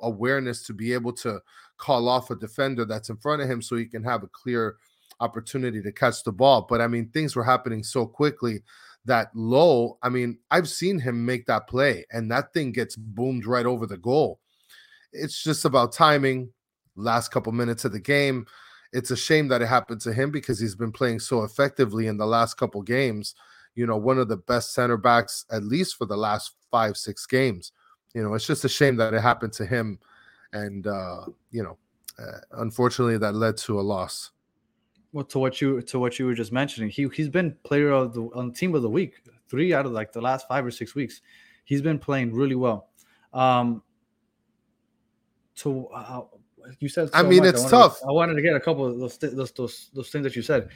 awareness 0.00 0.64
to 0.66 0.72
be 0.72 0.92
able 0.92 1.12
to 1.12 1.40
call 1.76 2.08
off 2.08 2.30
a 2.30 2.36
defender 2.36 2.84
that's 2.84 3.10
in 3.10 3.16
front 3.16 3.42
of 3.42 3.50
him 3.50 3.62
so 3.62 3.76
he 3.76 3.86
can 3.86 4.02
have 4.02 4.22
a 4.22 4.28
clear 4.28 4.76
opportunity 5.20 5.82
to 5.82 5.92
catch 5.92 6.22
the 6.24 6.32
ball. 6.32 6.66
But 6.68 6.80
I 6.80 6.88
mean, 6.88 7.10
things 7.10 7.36
were 7.36 7.44
happening 7.44 7.82
so 7.82 8.06
quickly 8.06 8.62
that 9.04 9.30
Lowe, 9.34 9.98
I 10.02 10.08
mean, 10.08 10.38
I've 10.50 10.68
seen 10.68 10.98
him 10.98 11.24
make 11.24 11.46
that 11.46 11.66
play 11.66 12.04
and 12.12 12.30
that 12.30 12.52
thing 12.52 12.72
gets 12.72 12.96
boomed 12.96 13.46
right 13.46 13.66
over 13.66 13.86
the 13.86 13.96
goal. 13.96 14.40
It's 15.12 15.42
just 15.42 15.64
about 15.64 15.92
timing, 15.92 16.52
last 16.96 17.30
couple 17.30 17.52
minutes 17.52 17.84
of 17.84 17.92
the 17.92 18.00
game. 18.00 18.46
It's 18.92 19.10
a 19.10 19.16
shame 19.16 19.48
that 19.48 19.62
it 19.62 19.68
happened 19.68 20.00
to 20.02 20.12
him 20.12 20.30
because 20.30 20.58
he's 20.58 20.74
been 20.74 20.92
playing 20.92 21.20
so 21.20 21.42
effectively 21.42 22.06
in 22.06 22.16
the 22.16 22.26
last 22.26 22.54
couple 22.54 22.82
games. 22.82 23.34
You 23.74 23.86
know, 23.86 23.96
one 23.96 24.18
of 24.18 24.28
the 24.28 24.36
best 24.36 24.74
center 24.74 24.96
backs, 24.96 25.44
at 25.50 25.62
least 25.64 25.96
for 25.96 26.06
the 26.06 26.16
last 26.16 26.52
five, 26.70 26.96
six 26.96 27.26
games. 27.26 27.72
You 28.14 28.22
know, 28.22 28.34
it's 28.34 28.46
just 28.46 28.64
a 28.64 28.68
shame 28.68 28.96
that 28.96 29.14
it 29.14 29.20
happened 29.20 29.52
to 29.54 29.66
him. 29.66 29.98
And, 30.52 30.86
uh, 30.86 31.26
you 31.50 31.62
know, 31.62 31.76
uh, 32.18 32.38
unfortunately, 32.52 33.18
that 33.18 33.34
led 33.34 33.56
to 33.58 33.78
a 33.78 33.82
loss 33.82 34.30
well 35.12 35.24
to 35.24 35.38
what 35.38 35.60
you 35.60 35.80
to 35.82 35.98
what 35.98 36.18
you 36.18 36.26
were 36.26 36.34
just 36.34 36.52
mentioning 36.52 36.90
he 36.90 37.08
he's 37.14 37.28
been 37.28 37.56
player 37.64 37.90
of 37.90 38.14
the 38.14 38.22
on 38.34 38.52
team 38.52 38.74
of 38.74 38.82
the 38.82 38.90
week 38.90 39.22
three 39.48 39.72
out 39.72 39.86
of 39.86 39.92
like 39.92 40.12
the 40.12 40.20
last 40.20 40.46
five 40.48 40.64
or 40.64 40.70
six 40.70 40.94
weeks 40.94 41.20
he's 41.64 41.82
been 41.82 41.98
playing 41.98 42.32
really 42.32 42.54
well 42.54 42.88
um 43.32 43.82
to 45.54 45.86
uh, 45.88 46.22
you 46.80 46.88
said 46.88 47.08
so 47.08 47.14
i 47.14 47.22
mean 47.22 47.40
much. 47.40 47.54
it's 47.54 47.64
I 47.64 47.70
tough 47.70 48.00
to, 48.00 48.06
i 48.06 48.10
wanted 48.12 48.34
to 48.34 48.42
get 48.42 48.54
a 48.54 48.60
couple 48.60 48.86
of 48.86 48.98
those, 48.98 49.18
those 49.18 49.52
those 49.52 49.90
those 49.94 50.10
things 50.10 50.24
that 50.24 50.36
you 50.36 50.42
said 50.42 50.68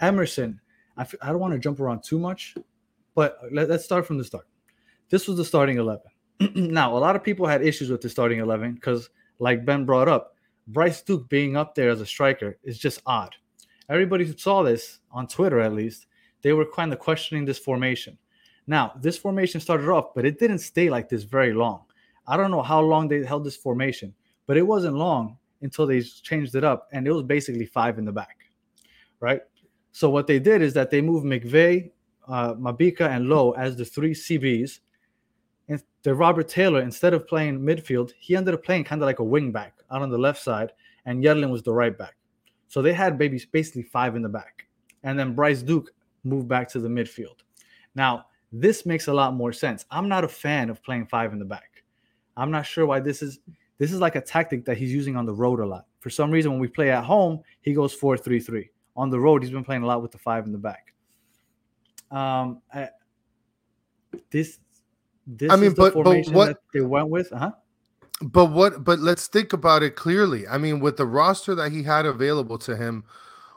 emerson 0.00 0.60
I 0.96 1.02
f- 1.02 1.14
I 1.22 1.28
don't 1.28 1.40
want 1.40 1.52
to 1.54 1.58
jump 1.58 1.80
around 1.80 2.02
too 2.02 2.18
much 2.18 2.54
but 3.14 3.38
let, 3.52 3.68
let's 3.68 3.84
start 3.84 4.06
from 4.06 4.18
the 4.18 4.24
start 4.24 4.46
this 5.10 5.28
was 5.28 5.36
the 5.36 5.44
starting 5.44 5.78
11 5.78 6.02
now, 6.54 6.96
a 6.96 6.98
lot 6.98 7.16
of 7.16 7.22
people 7.22 7.46
had 7.46 7.62
issues 7.62 7.90
with 7.90 8.00
the 8.00 8.08
starting 8.08 8.38
11 8.38 8.74
because, 8.74 9.10
like 9.38 9.64
Ben 9.64 9.84
brought 9.84 10.08
up, 10.08 10.36
Bryce 10.66 11.02
Duke 11.02 11.28
being 11.28 11.56
up 11.56 11.74
there 11.74 11.90
as 11.90 12.00
a 12.00 12.06
striker 12.06 12.58
is 12.62 12.78
just 12.78 13.02
odd. 13.06 13.34
Everybody 13.88 14.24
who 14.24 14.36
saw 14.36 14.62
this 14.62 15.00
on 15.10 15.26
Twitter, 15.26 15.60
at 15.60 15.74
least, 15.74 16.06
they 16.42 16.52
were 16.52 16.66
kind 16.66 16.92
of 16.92 16.98
questioning 16.98 17.44
this 17.44 17.58
formation. 17.58 18.18
Now, 18.66 18.92
this 19.00 19.18
formation 19.18 19.60
started 19.60 19.88
off, 19.88 20.14
but 20.14 20.24
it 20.24 20.38
didn't 20.38 20.58
stay 20.58 20.88
like 20.88 21.08
this 21.08 21.24
very 21.24 21.52
long. 21.52 21.82
I 22.26 22.36
don't 22.36 22.50
know 22.50 22.62
how 22.62 22.80
long 22.80 23.08
they 23.08 23.24
held 23.24 23.44
this 23.44 23.56
formation, 23.56 24.14
but 24.46 24.56
it 24.56 24.66
wasn't 24.66 24.96
long 24.96 25.36
until 25.60 25.86
they 25.86 26.00
changed 26.00 26.54
it 26.54 26.64
up, 26.64 26.88
and 26.92 27.06
it 27.06 27.12
was 27.12 27.24
basically 27.24 27.66
five 27.66 27.98
in 27.98 28.04
the 28.04 28.12
back, 28.12 28.36
right? 29.20 29.40
So 29.92 30.10
what 30.10 30.26
they 30.26 30.38
did 30.38 30.62
is 30.62 30.74
that 30.74 30.90
they 30.90 31.00
moved 31.00 31.24
McVey, 31.24 31.90
uh, 32.26 32.54
Mabika, 32.54 33.08
and 33.08 33.28
Lowe 33.28 33.52
as 33.52 33.76
the 33.76 33.84
three 33.84 34.14
CBs. 34.14 34.80
And 35.68 35.82
the 36.02 36.14
Robert 36.14 36.48
Taylor, 36.48 36.80
instead 36.80 37.14
of 37.14 37.28
playing 37.28 37.60
midfield, 37.60 38.12
he 38.18 38.34
ended 38.34 38.54
up 38.54 38.64
playing 38.64 38.84
kind 38.84 39.00
of 39.00 39.06
like 39.06 39.20
a 39.20 39.24
wing 39.24 39.52
back 39.52 39.74
out 39.90 40.02
on 40.02 40.10
the 40.10 40.18
left 40.18 40.42
side, 40.42 40.72
and 41.04 41.22
Yedlin 41.22 41.50
was 41.50 41.62
the 41.62 41.72
right 41.72 41.96
back. 41.96 42.16
So 42.68 42.82
they 42.82 42.92
had 42.92 43.18
babies 43.18 43.44
basically 43.44 43.82
five 43.82 44.16
in 44.16 44.22
the 44.22 44.28
back, 44.28 44.66
and 45.02 45.18
then 45.18 45.34
Bryce 45.34 45.62
Duke 45.62 45.92
moved 46.24 46.48
back 46.48 46.68
to 46.70 46.80
the 46.80 46.88
midfield. 46.88 47.36
Now 47.94 48.26
this 48.52 48.84
makes 48.84 49.08
a 49.08 49.14
lot 49.14 49.34
more 49.34 49.52
sense. 49.52 49.86
I'm 49.90 50.08
not 50.08 50.24
a 50.24 50.28
fan 50.28 50.68
of 50.68 50.82
playing 50.82 51.06
five 51.06 51.32
in 51.32 51.38
the 51.38 51.44
back. 51.44 51.82
I'm 52.36 52.50
not 52.50 52.66
sure 52.66 52.86
why 52.86 53.00
this 53.00 53.22
is. 53.22 53.40
This 53.78 53.92
is 53.92 54.00
like 54.00 54.14
a 54.14 54.20
tactic 54.20 54.64
that 54.66 54.76
he's 54.76 54.92
using 54.92 55.16
on 55.16 55.26
the 55.26 55.34
road 55.34 55.58
a 55.58 55.66
lot. 55.66 55.86
For 56.00 56.10
some 56.10 56.30
reason, 56.30 56.52
when 56.52 56.60
we 56.60 56.68
play 56.68 56.90
at 56.90 57.04
home, 57.04 57.40
he 57.62 57.72
goes 57.72 57.94
four 57.94 58.16
three 58.16 58.40
three. 58.40 58.70
On 58.96 59.08
the 59.10 59.18
road, 59.18 59.42
he's 59.42 59.50
been 59.52 59.64
playing 59.64 59.82
a 59.82 59.86
lot 59.86 60.02
with 60.02 60.10
the 60.12 60.18
five 60.18 60.44
in 60.46 60.52
the 60.52 60.58
back. 60.58 60.92
Um, 62.10 62.60
I, 62.74 62.90
this, 64.30 64.58
this 65.26 65.50
I 65.50 65.56
mean, 65.56 65.66
is 65.70 65.74
the 65.74 65.90
but- 65.90 66.04
but 66.04 66.26
what- 66.34 66.46
that 66.48 66.58
they 66.74 66.80
went 66.82 67.08
with. 67.08 67.32
Uh-huh. 67.32 67.52
But 68.20 68.46
what? 68.52 68.84
But 68.84 69.00
let's 69.00 69.26
think 69.26 69.52
about 69.52 69.82
it 69.82 69.96
clearly. 69.96 70.46
I 70.46 70.56
mean, 70.56 70.78
with 70.78 70.96
the 70.96 71.06
roster 71.06 71.56
that 71.56 71.72
he 71.72 71.82
had 71.82 72.06
available 72.06 72.56
to 72.58 72.76
him, 72.76 73.02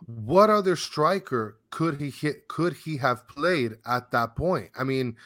what 0.08 0.50
other 0.50 0.76
striker 0.76 1.60
could 1.70 2.02
he 2.02 2.10
hit? 2.10 2.48
Could 2.48 2.74
he 2.74 2.98
have 2.98 3.28
played 3.28 3.78
at 3.86 4.10
that 4.12 4.36
point? 4.36 4.72
I 4.76 4.84
mean, 4.84 5.18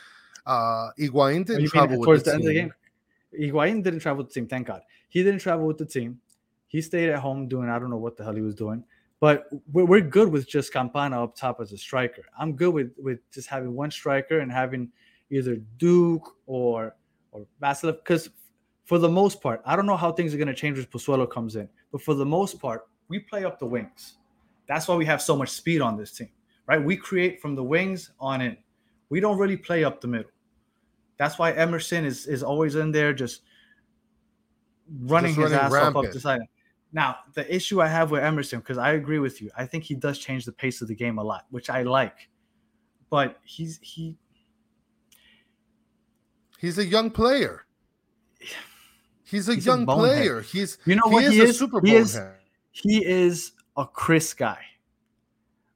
uh 0.45 0.89
Higuain 0.99 1.41
Oh, 1.41 1.43
didn't 1.43 1.57
mean 1.59 1.69
travel 1.69 2.03
towards 2.03 2.25
with 2.25 2.25
the, 2.25 2.31
the 2.31 2.33
end 2.35 2.41
of 2.41 2.47
the 2.47 2.53
team. 2.53 2.73
game? 3.31 3.51
Higuain 3.53 3.83
didn't 3.83 3.99
travel 3.99 4.17
with 4.25 4.33
the 4.33 4.39
team. 4.41 4.47
Thank 4.47 4.67
God. 4.67 4.81
He 5.07 5.23
didn't 5.23 5.39
travel 5.39 5.65
with 5.65 5.77
the 5.77 5.85
team. 5.85 6.19
He 6.67 6.81
stayed 6.81 7.09
at 7.09 7.19
home 7.19 7.47
doing 7.47 7.69
I 7.69 7.79
don't 7.79 7.89
know 7.91 7.97
what 7.97 8.17
the 8.17 8.25
hell 8.25 8.35
he 8.35 8.41
was 8.41 8.55
doing. 8.55 8.83
But 9.19 9.47
we're, 9.71 9.85
we're 9.85 10.01
good 10.01 10.29
with 10.29 10.47
just 10.47 10.71
Campana 10.71 11.23
up 11.23 11.35
top 11.35 11.59
as 11.59 11.73
a 11.73 11.77
striker. 11.77 12.23
I'm 12.39 12.53
good 12.53 12.73
with 12.73 12.93
with 12.97 13.19
just 13.31 13.47
having 13.47 13.75
one 13.75 13.91
striker 13.91 14.39
and 14.39 14.51
having 14.51 14.91
either 15.29 15.57
Duke 15.77 16.35
or 16.45 16.95
or 17.31 17.45
Vassilev 17.61 17.97
because 17.97 18.29
for 18.85 18.97
the 18.97 19.09
most 19.09 19.41
part, 19.41 19.61
I 19.65 19.75
don't 19.75 19.85
know 19.85 19.97
how 19.97 20.11
things 20.11 20.33
are 20.33 20.37
going 20.37 20.47
to 20.47 20.53
change 20.53 20.79
if 20.79 20.89
Pozuelo 20.89 21.29
comes 21.29 21.55
in, 21.55 21.69
but 21.91 22.01
for 22.01 22.15
the 22.15 22.25
most 22.25 22.59
part, 22.59 22.87
we 23.07 23.19
play 23.19 23.45
up 23.45 23.59
the 23.59 23.65
wings. 23.65 24.15
That's 24.67 24.87
why 24.87 24.95
we 24.95 25.05
have 25.05 25.21
so 25.21 25.35
much 25.35 25.49
speed 25.49 25.81
on 25.81 25.95
this 25.97 26.11
team, 26.11 26.29
right? 26.65 26.83
We 26.83 26.95
create 26.95 27.41
from 27.41 27.55
the 27.55 27.63
wings 27.63 28.11
on 28.19 28.41
in. 28.41 28.57
We 29.09 29.19
don't 29.19 29.37
really 29.37 29.57
play 29.57 29.83
up 29.83 30.01
the 30.01 30.07
middle. 30.07 30.31
That's 31.17 31.37
why 31.37 31.51
Emerson 31.51 32.05
is 32.05 32.25
is 32.25 32.41
always 32.41 32.75
in 32.75 32.91
there 32.91 33.13
just 33.13 33.41
running 35.01 35.35
Just 35.35 35.39
his 35.39 35.51
running 35.51 35.65
ass 35.65 35.71
off 35.73 35.77
up 35.77 35.93
rampant. 35.95 36.13
the 36.13 36.19
side. 36.19 36.41
Now, 36.91 37.17
the 37.33 37.53
issue 37.53 37.81
I 37.81 37.87
have 37.87 38.09
with 38.11 38.23
Emerson, 38.23 38.59
because 38.59 38.77
I 38.79 38.91
agree 38.93 39.19
with 39.19 39.41
you, 39.41 39.51
I 39.55 39.65
think 39.65 39.83
he 39.83 39.93
does 39.95 40.17
change 40.17 40.45
the 40.45 40.51
pace 40.51 40.81
of 40.81 40.87
the 40.87 40.95
game 40.95 41.19
a 41.19 41.23
lot, 41.23 41.45
which 41.51 41.69
I 41.69 41.83
like. 41.83 42.29
But 43.09 43.39
he's 43.43 43.79
he 43.81 44.17
He's 46.59 46.77
a 46.77 46.85
young 46.85 47.09
player. 47.11 47.65
He's 49.23 49.47
a 49.47 49.55
He's 49.55 49.65
young 49.65 49.85
bonehead. 49.85 50.17
player. 50.17 50.41
He's 50.41 50.77
You 50.85 50.95
know 50.95 51.03
he 51.07 51.13
what 51.13 51.23
is 51.25 51.33
he 51.33 51.39
a 51.39 51.43
is? 51.45 51.59
super 51.59 51.79
He 51.85 51.95
is- 51.95 52.19
he 52.71 53.05
is 53.05 53.53
a 53.77 53.85
Chris 53.85 54.33
guy. 54.33 54.59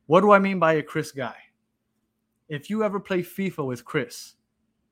What 0.07 0.21
do 0.21 0.31
I 0.31 0.39
mean 0.39 0.59
by 0.59 0.73
a 0.73 0.83
Chris 0.83 1.11
guy? 1.11 1.35
If 2.49 2.69
you 2.69 2.83
ever 2.83 2.99
play 2.99 3.21
FIFA 3.21 3.65
with 3.67 3.85
Chris, 3.85 4.35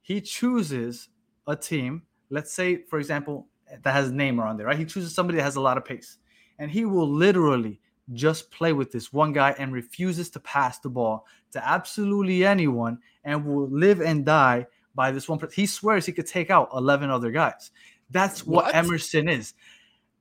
he 0.02 0.22
chooses 0.22 1.10
a 1.48 1.56
team, 1.56 2.04
let's 2.30 2.54
say, 2.54 2.84
for 2.84 2.98
example, 2.98 3.48
that 3.84 3.92
has 3.94 4.12
Neymar 4.12 4.46
on 4.46 4.58
there, 4.58 4.68
right? 4.68 4.78
He 4.78 4.86
chooses 4.86 5.14
somebody 5.14 5.38
that 5.38 5.44
has 5.44 5.56
a 5.56 5.62
lot 5.62 5.78
of 5.78 5.86
pace. 5.86 6.18
And 6.60 6.70
he 6.70 6.86
will 6.86 7.10
literally 7.10 7.80
just 8.14 8.52
play 8.52 8.74
with 8.74 8.92
this 8.92 9.14
one 9.14 9.32
guy 9.34 9.56
and 9.58 9.74
refuses 9.74 10.30
to 10.32 10.40
pass 10.42 10.80
the 10.80 10.90
ball 10.90 11.26
to 11.52 11.68
absolutely 11.68 12.46
anyone 12.46 12.98
and 13.24 13.46
will 13.46 13.70
live 13.70 14.02
and 14.02 14.26
die 14.26 14.68
by 14.96 15.12
this 15.12 15.30
one. 15.30 15.40
He 15.54 15.66
swears 15.66 16.06
he 16.06 16.12
could 16.12 16.28
take 16.28 16.50
out 16.50 16.70
11 16.74 17.10
other 17.10 17.32
guys. 17.32 17.72
That's 18.10 18.46
what, 18.46 18.66
What? 18.66 18.76
Emerson 18.76 19.30
is. 19.30 19.54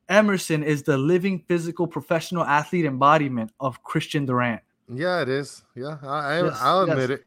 Emerson 0.08 0.62
is 0.62 0.82
the 0.82 0.96
living 0.96 1.44
physical 1.48 1.86
professional 1.86 2.44
athlete 2.44 2.84
embodiment 2.84 3.52
of 3.60 3.82
Christian 3.82 4.26
Duran. 4.26 4.60
Yeah, 4.92 5.22
it 5.22 5.28
is. 5.28 5.62
Yeah, 5.76 5.98
I, 6.02 6.38
I 6.38 6.44
Yes, 6.44 6.58
I'll 6.60 6.86
yes. 6.86 6.92
admit 6.94 7.10
it. 7.10 7.24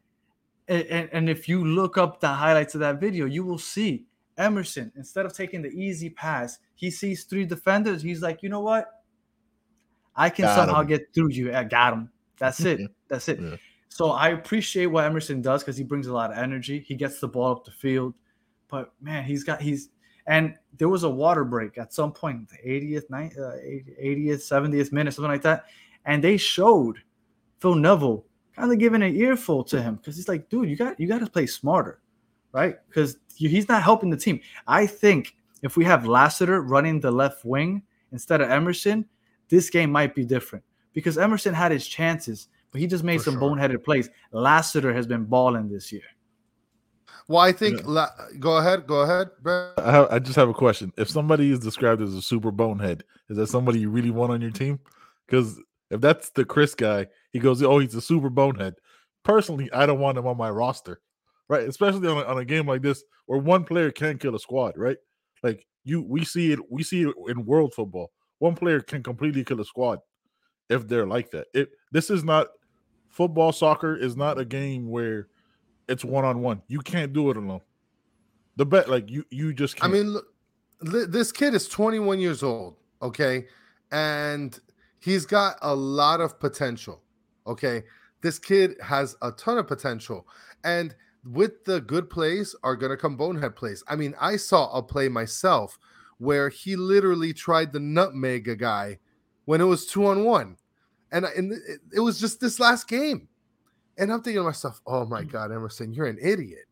And, 0.68 0.82
and, 0.86 1.08
and 1.12 1.28
if 1.30 1.48
you 1.48 1.64
look 1.64 1.98
up 1.98 2.20
the 2.20 2.28
highlights 2.28 2.74
of 2.74 2.80
that 2.80 3.00
video, 3.00 3.26
you 3.26 3.44
will 3.44 3.58
see 3.58 4.04
Emerson, 4.38 4.92
instead 4.96 5.26
of 5.26 5.32
taking 5.32 5.62
the 5.62 5.68
easy 5.70 6.10
pass, 6.10 6.58
he 6.74 6.90
sees 6.90 7.24
three 7.24 7.44
defenders. 7.44 8.02
He's 8.02 8.22
like, 8.22 8.42
you 8.42 8.48
know 8.48 8.60
what? 8.60 9.02
I 10.16 10.30
can 10.30 10.44
Got 10.44 10.56
somehow 10.56 10.80
him. 10.80 10.86
get 10.88 11.14
through 11.14 11.30
you. 11.30 11.54
I 11.54 11.64
got 11.64 11.92
him. 11.92 12.10
That's 12.38 12.60
it. 12.60 12.80
That's 13.08 13.28
it. 13.28 13.40
Yeah. 13.40 13.56
So 13.88 14.10
I 14.10 14.30
appreciate 14.30 14.86
what 14.86 15.04
Emerson 15.04 15.40
does 15.40 15.62
because 15.62 15.76
he 15.76 15.84
brings 15.84 16.08
a 16.08 16.12
lot 16.12 16.32
of 16.32 16.38
energy. 16.38 16.84
He 16.86 16.94
gets 16.94 17.20
the 17.20 17.28
ball 17.28 17.52
up 17.52 17.64
the 17.64 17.70
field. 17.70 18.14
But 18.68 18.92
man, 19.00 19.24
he's 19.24 19.44
got 19.44 19.60
he's 19.62 19.90
and 20.26 20.54
there 20.78 20.88
was 20.88 21.04
a 21.04 21.10
water 21.10 21.44
break 21.44 21.78
at 21.78 21.92
some 21.92 22.10
point, 22.10 22.48
the 22.48 22.56
80th, 22.68 23.10
night, 23.10 23.34
uh, 23.38 23.52
80th, 24.02 24.40
70th 24.40 24.90
minute, 24.90 25.12
something 25.14 25.30
like 25.30 25.42
that. 25.42 25.66
And 26.06 26.24
they 26.24 26.36
showed 26.36 26.98
Phil 27.60 27.74
Neville 27.74 28.24
kind 28.56 28.72
of 28.72 28.78
giving 28.78 29.02
an 29.02 29.14
earful 29.14 29.62
to 29.64 29.80
him 29.82 29.96
because 29.96 30.16
he's 30.16 30.28
like, 30.28 30.48
dude, 30.48 30.68
you 30.68 30.76
got 30.76 30.98
you 30.98 31.06
got 31.06 31.20
to 31.20 31.26
play 31.26 31.46
smarter, 31.46 32.00
right? 32.54 32.76
Because 32.88 33.18
he's 33.34 33.68
not 33.68 33.82
helping 33.82 34.08
the 34.08 34.16
team. 34.16 34.40
I 34.66 34.86
think 34.86 35.36
if 35.62 35.76
we 35.76 35.84
have 35.84 36.06
Lassiter 36.06 36.62
running 36.62 37.00
the 37.00 37.10
left 37.10 37.44
wing 37.44 37.82
instead 38.12 38.40
of 38.40 38.50
Emerson, 38.50 39.04
this 39.50 39.68
game 39.68 39.90
might 39.90 40.14
be 40.14 40.24
different 40.24 40.64
because 40.94 41.18
Emerson 41.18 41.52
had 41.52 41.72
his 41.72 41.86
chances, 41.86 42.48
but 42.70 42.80
he 42.80 42.86
just 42.86 43.04
made 43.04 43.18
For 43.18 43.24
some 43.24 43.34
sure. 43.34 43.50
boneheaded 43.50 43.84
plays. 43.84 44.08
Lassiter 44.32 44.94
has 44.94 45.06
been 45.06 45.24
balling 45.24 45.68
this 45.68 45.92
year. 45.92 46.02
Well, 47.26 47.40
I 47.40 47.52
think. 47.52 47.80
Yeah. 47.80 47.86
La- 47.86 48.10
go 48.38 48.58
ahead. 48.58 48.86
Go 48.86 49.00
ahead, 49.00 49.30
Brad. 49.42 49.72
I, 49.78 49.90
have, 49.90 50.08
I 50.10 50.18
just 50.18 50.36
have 50.36 50.48
a 50.48 50.54
question. 50.54 50.92
If 50.96 51.08
somebody 51.08 51.50
is 51.50 51.58
described 51.58 52.02
as 52.02 52.14
a 52.14 52.22
super 52.22 52.50
bonehead, 52.50 53.02
is 53.28 53.36
that 53.36 53.46
somebody 53.46 53.80
you 53.80 53.90
really 53.90 54.10
want 54.10 54.32
on 54.32 54.40
your 54.40 54.50
team? 54.50 54.78
Because 55.26 55.58
if 55.90 56.00
that's 56.00 56.30
the 56.30 56.44
Chris 56.44 56.74
guy, 56.74 57.06
he 57.32 57.38
goes, 57.38 57.62
"Oh, 57.62 57.78
he's 57.78 57.94
a 57.94 58.00
super 58.02 58.28
bonehead." 58.28 58.74
Personally, 59.22 59.72
I 59.72 59.86
don't 59.86 60.00
want 60.00 60.18
him 60.18 60.26
on 60.26 60.36
my 60.36 60.50
roster, 60.50 61.00
right? 61.48 61.68
Especially 61.68 62.08
on 62.08 62.18
a, 62.18 62.24
on 62.24 62.38
a 62.38 62.44
game 62.44 62.66
like 62.66 62.82
this 62.82 63.04
where 63.26 63.38
one 63.38 63.64
player 63.64 63.90
can 63.90 64.18
kill 64.18 64.34
a 64.34 64.40
squad, 64.40 64.76
right? 64.76 64.96
Like 65.42 65.66
you, 65.84 66.02
we 66.02 66.24
see 66.24 66.52
it. 66.52 66.58
We 66.70 66.82
see 66.82 67.02
it 67.02 67.14
in 67.28 67.44
world 67.44 67.74
football. 67.74 68.12
One 68.38 68.54
player 68.54 68.80
can 68.80 69.02
completely 69.02 69.44
kill 69.44 69.60
a 69.60 69.64
squad 69.64 70.00
if 70.68 70.88
they're 70.88 71.06
like 71.06 71.30
that. 71.30 71.46
It 71.54 71.70
this 71.92 72.10
is 72.10 72.24
not 72.24 72.48
football. 73.08 73.52
Soccer 73.52 73.96
is 73.96 74.16
not 74.16 74.38
a 74.38 74.44
game 74.44 74.88
where 74.88 75.28
it's 75.88 76.04
one 76.04 76.24
on 76.24 76.40
one. 76.40 76.62
You 76.68 76.80
can't 76.80 77.12
do 77.12 77.30
it 77.30 77.36
alone. 77.36 77.60
The 78.56 78.66
bet, 78.66 78.88
like 78.88 79.10
you, 79.10 79.24
you 79.30 79.52
just 79.52 79.76
I 79.76 79.80
can't. 79.80 79.92
I 79.92 79.96
mean, 79.96 80.12
look, 80.12 80.26
this 81.10 81.32
kid 81.32 81.54
is 81.54 81.68
21 81.68 82.20
years 82.20 82.42
old, 82.42 82.76
okay, 83.02 83.46
and 83.90 84.58
he's 85.00 85.26
got 85.26 85.56
a 85.62 85.74
lot 85.74 86.20
of 86.20 86.38
potential. 86.38 87.02
Okay, 87.46 87.82
this 88.22 88.38
kid 88.38 88.76
has 88.80 89.16
a 89.22 89.32
ton 89.32 89.58
of 89.58 89.66
potential, 89.66 90.26
and 90.62 90.94
with 91.24 91.64
the 91.64 91.80
good 91.80 92.10
plays 92.10 92.54
are 92.62 92.76
gonna 92.76 92.96
come 92.96 93.16
bonehead 93.16 93.56
plays. 93.56 93.82
I 93.88 93.96
mean, 93.96 94.14
I 94.20 94.36
saw 94.36 94.70
a 94.72 94.82
play 94.82 95.08
myself 95.08 95.78
where 96.18 96.48
he 96.48 96.76
literally 96.76 97.32
tried 97.32 97.72
the 97.72 97.80
nutmeg 97.80 98.48
a 98.48 98.56
guy 98.56 98.98
when 99.46 99.60
it 99.60 99.64
was 99.64 99.86
two 99.86 100.06
on 100.06 100.24
one, 100.24 100.56
and, 101.12 101.26
I- 101.26 101.30
and 101.36 101.52
it, 101.52 101.80
it 101.94 102.00
was 102.00 102.20
just 102.20 102.40
this 102.40 102.58
last 102.60 102.88
game, 102.88 103.28
and 103.98 104.12
I'm 104.12 104.22
thinking 104.22 104.40
to 104.40 104.44
myself, 104.44 104.80
"Oh 104.86 105.04
my 105.06 105.24
God, 105.24 105.50
Emerson, 105.52 105.92
you're 105.92 106.06
an 106.06 106.18
idiot." 106.20 106.66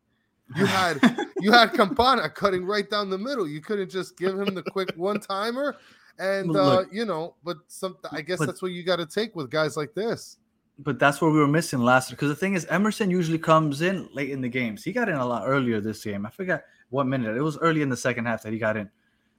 You 0.57 0.67
had 0.67 1.01
you 1.41 1.51
had 1.51 1.73
Campana 1.75 2.29
cutting 2.29 2.65
right 2.67 2.89
down 2.91 3.09
the 3.09 3.17
middle. 3.19 3.49
You 3.49 3.61
couldn't 3.63 3.91
just 3.91 4.19
give 4.19 4.39
him 4.39 4.55
the 4.55 4.63
quick 4.63 4.93
one 4.97 5.19
timer, 5.19 5.77
and 6.19 6.55
uh, 6.55 6.85
you 6.93 7.05
know. 7.07 7.37
But 7.43 7.59
some, 7.69 7.97
I 8.11 8.21
guess 8.21 8.39
But- 8.39 8.47
that's 8.47 8.61
what 8.63 8.73
you 8.73 8.83
got 8.85 8.97
to 8.97 9.07
take 9.07 9.35
with 9.35 9.51
guys 9.51 9.77
like 9.79 9.95
this. 9.95 10.37
But 10.79 10.99
that's 10.99 11.21
where 11.21 11.31
we 11.31 11.39
were 11.39 11.49
missing 11.49 11.81
last. 11.81 12.11
Because 12.11 12.29
the 12.29 12.37
thing 12.37 12.55
is, 12.55 12.65
Emerson 12.67 13.11
usually 13.11 13.39
comes 13.39 13.83
in 13.83 14.09
late 14.13 14.31
in 14.31 14.41
the 14.41 14.49
games. 14.49 14.83
He 14.83 14.93
got 14.93 15.09
in 15.09 15.17
a 15.17 15.27
lot 15.27 15.45
earlier 15.47 15.81
this 15.81 16.05
game. 16.05 16.27
I 16.27 16.31
forgot 16.31 16.63
what 16.91 17.07
minute. 17.07 17.37
It 17.37 17.43
was 17.43 17.59
early 17.59 17.83
in 17.83 17.89
the 17.89 17.97
second 17.97 18.27
half 18.27 18.43
that 18.43 18.53
he 18.53 18.59
got 18.59 18.77
in. 18.77 18.91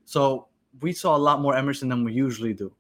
So 0.05 0.47
we 0.81 0.93
saw 0.93 1.15
a 1.15 1.17
lot 1.17 1.41
more 1.41 1.55
Emerson 1.55 1.89
than 1.89 2.03
we 2.03 2.13
usually 2.13 2.53
do. 2.53 2.73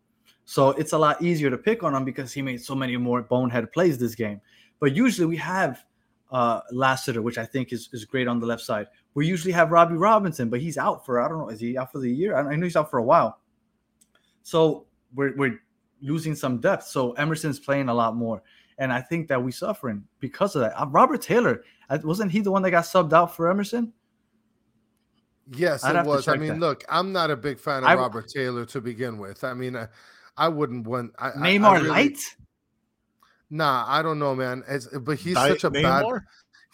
So 0.45 0.69
it's 0.71 0.93
a 0.93 0.97
lot 0.97 1.21
easier 1.21 1.49
to 1.49 1.57
pick 1.57 1.83
on 1.83 1.95
him 1.95 2.03
because 2.03 2.33
he 2.33 2.41
made 2.41 2.61
so 2.61 2.75
many 2.75 2.97
more 2.97 3.21
bonehead 3.21 3.71
plays 3.71 3.97
this 3.97 4.15
game. 4.15 4.41
But 4.79 4.95
usually 4.95 5.27
we 5.27 5.37
have 5.37 5.85
uh, 6.31 6.61
Lassiter, 6.71 7.21
which 7.21 7.37
I 7.37 7.45
think 7.45 7.71
is, 7.71 7.89
is 7.93 8.05
great 8.05 8.27
on 8.27 8.39
the 8.39 8.45
left 8.45 8.63
side. 8.63 8.87
We 9.13 9.27
usually 9.27 9.53
have 9.53 9.71
Robbie 9.71 9.95
Robinson, 9.95 10.49
but 10.49 10.59
he's 10.59 10.77
out 10.77 11.05
for 11.05 11.21
I 11.21 11.29
don't 11.29 11.37
know. 11.37 11.49
Is 11.49 11.59
he 11.59 11.77
out 11.77 11.91
for 11.91 11.99
the 11.99 12.09
year? 12.09 12.35
I 12.35 12.55
know 12.55 12.65
he's 12.65 12.75
out 12.75 12.89
for 12.89 12.97
a 12.97 13.03
while. 13.03 13.39
So 14.41 14.87
we're 15.13 15.35
we're 15.37 15.59
losing 16.03 16.35
some 16.35 16.59
depth. 16.59 16.85
So 16.85 17.13
Emerson's 17.13 17.59
playing 17.59 17.89
a 17.89 17.93
lot 17.93 18.15
more, 18.15 18.43
and 18.77 18.93
I 18.93 19.01
think 19.01 19.27
that 19.29 19.43
we're 19.43 19.51
suffering 19.51 20.03
because 20.19 20.55
of 20.55 20.61
that. 20.61 20.79
Uh, 20.79 20.85
Robert 20.87 21.21
Taylor 21.21 21.63
wasn't 22.03 22.31
he 22.31 22.39
the 22.39 22.51
one 22.51 22.61
that 22.63 22.71
got 22.71 22.85
subbed 22.85 23.13
out 23.13 23.35
for 23.35 23.49
Emerson? 23.49 23.93
Yes, 25.51 25.83
I'd 25.83 25.95
it 25.95 26.05
was. 26.05 26.27
I 26.27 26.37
mean, 26.37 26.53
that. 26.53 26.59
look, 26.59 26.83
I'm 26.89 27.11
not 27.11 27.29
a 27.29 27.35
big 27.35 27.59
fan 27.59 27.83
of 27.83 27.89
I, 27.89 27.95
Robert 27.95 28.29
Taylor 28.29 28.65
to 28.67 28.81
begin 28.81 29.17
with. 29.17 29.43
I 29.43 29.53
mean, 29.53 29.75
I, 29.75 29.87
I 30.37 30.47
wouldn't 30.47 30.87
want 30.87 31.13
I, 31.19 31.31
Neymar 31.31 31.65
I, 31.65 31.75
really, 31.75 31.89
Light. 31.89 32.19
Nah, 33.49 33.85
I 33.87 34.01
don't 34.01 34.19
know, 34.19 34.33
man. 34.35 34.63
It's, 34.67 34.87
but 34.87 35.19
he's 35.19 35.35
such 35.35 35.65
a 35.65 35.69
Neymar? 35.69 36.13
bad. 36.13 36.21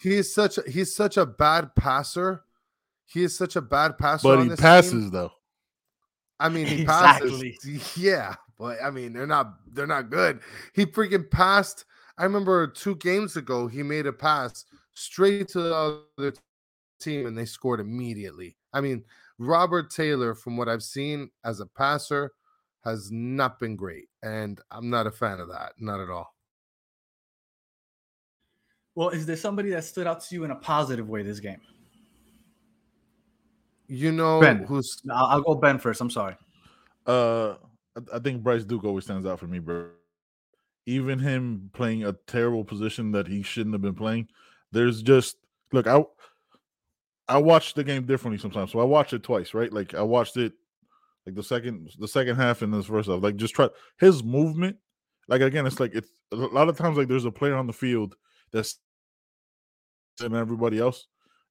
He's 0.00 0.32
such 0.32 0.58
a 0.58 0.62
he's 0.70 0.94
such 0.94 1.16
a 1.16 1.26
bad 1.26 1.74
passer. 1.74 2.44
He 3.04 3.24
is 3.24 3.36
such 3.36 3.56
a 3.56 3.60
bad 3.60 3.98
passer. 3.98 4.36
But 4.36 4.44
he 4.44 4.56
passes 4.56 4.92
team. 4.92 5.10
though. 5.10 5.32
I 6.38 6.48
mean, 6.48 6.66
he 6.66 6.82
exactly. 6.82 7.58
passes. 7.60 7.96
Yeah, 7.96 8.36
but 8.60 8.76
I 8.82 8.90
mean, 8.90 9.14
they're 9.14 9.26
not 9.26 9.54
they're 9.72 9.86
not 9.86 10.10
good. 10.10 10.40
He 10.74 10.84
freaking 10.84 11.28
passed. 11.30 11.86
I 12.18 12.24
remember 12.24 12.66
two 12.66 12.96
games 12.96 13.36
ago, 13.36 13.66
he 13.66 13.82
made 13.82 14.06
a 14.06 14.12
pass 14.12 14.66
straight 14.92 15.48
to 15.48 15.62
the 15.62 15.74
other 16.18 16.34
team, 17.00 17.26
and 17.26 17.36
they 17.36 17.46
scored 17.46 17.80
immediately. 17.80 18.58
I 18.74 18.82
mean, 18.82 19.04
Robert 19.38 19.90
Taylor, 19.90 20.34
from 20.34 20.58
what 20.58 20.68
I've 20.68 20.82
seen 20.82 21.30
as 21.42 21.60
a 21.60 21.66
passer, 21.66 22.32
has 22.84 23.10
not 23.10 23.58
been 23.58 23.76
great, 23.76 24.08
and 24.22 24.60
I'm 24.70 24.90
not 24.90 25.06
a 25.06 25.10
fan 25.10 25.40
of 25.40 25.48
that. 25.48 25.72
Not 25.78 26.00
at 26.00 26.10
all. 26.10 26.34
Well, 28.94 29.08
is 29.08 29.24
there 29.24 29.36
somebody 29.36 29.70
that 29.70 29.84
stood 29.84 30.06
out 30.06 30.20
to 30.24 30.34
you 30.34 30.44
in 30.44 30.50
a 30.50 30.56
positive 30.56 31.08
way 31.08 31.22
this 31.22 31.40
game? 31.40 31.60
You 33.86 34.12
know, 34.12 34.40
Ben. 34.40 34.64
who's? 34.64 35.00
I'll, 35.10 35.26
I'll 35.26 35.40
go 35.40 35.54
Ben 35.54 35.78
first. 35.78 36.02
I'm 36.02 36.10
sorry. 36.10 36.36
Uh, 37.06 37.54
I 38.12 38.18
think 38.18 38.42
Bryce 38.42 38.64
Duke 38.64 38.84
always 38.84 39.04
stands 39.04 39.26
out 39.26 39.38
for 39.38 39.46
me, 39.46 39.58
bro. 39.58 39.88
Even 40.86 41.18
him 41.18 41.70
playing 41.72 42.04
a 42.04 42.14
terrible 42.26 42.64
position 42.64 43.12
that 43.12 43.28
he 43.28 43.42
shouldn't 43.42 43.74
have 43.74 43.82
been 43.82 43.94
playing. 43.94 44.28
There's 44.72 45.02
just 45.02 45.36
look, 45.72 45.86
I 45.86 46.04
I 47.28 47.38
watch 47.38 47.74
the 47.74 47.84
game 47.84 48.06
differently 48.06 48.38
sometimes. 48.38 48.72
So 48.72 48.80
I 48.80 48.84
watched 48.84 49.12
it 49.12 49.22
twice, 49.22 49.54
right? 49.54 49.72
Like 49.72 49.94
I 49.94 50.02
watched 50.02 50.36
it 50.36 50.52
like 51.26 51.34
the 51.34 51.42
second 51.42 51.90
the 51.98 52.08
second 52.08 52.36
half 52.36 52.62
and 52.62 52.72
this 52.72 52.86
first 52.86 53.08
half. 53.08 53.22
Like 53.22 53.36
just 53.36 53.54
try 53.54 53.68
his 53.98 54.24
movement. 54.24 54.76
Like 55.28 55.42
again, 55.42 55.66
it's 55.66 55.80
like 55.80 55.94
it's 55.94 56.10
a 56.32 56.36
lot 56.36 56.68
of 56.68 56.76
times 56.76 56.98
like 56.98 57.08
there's 57.08 57.24
a 57.24 57.30
player 57.30 57.54
on 57.54 57.66
the 57.66 57.72
field 57.72 58.16
that's 58.52 58.78
and 60.20 60.34
everybody 60.34 60.78
else, 60.78 61.06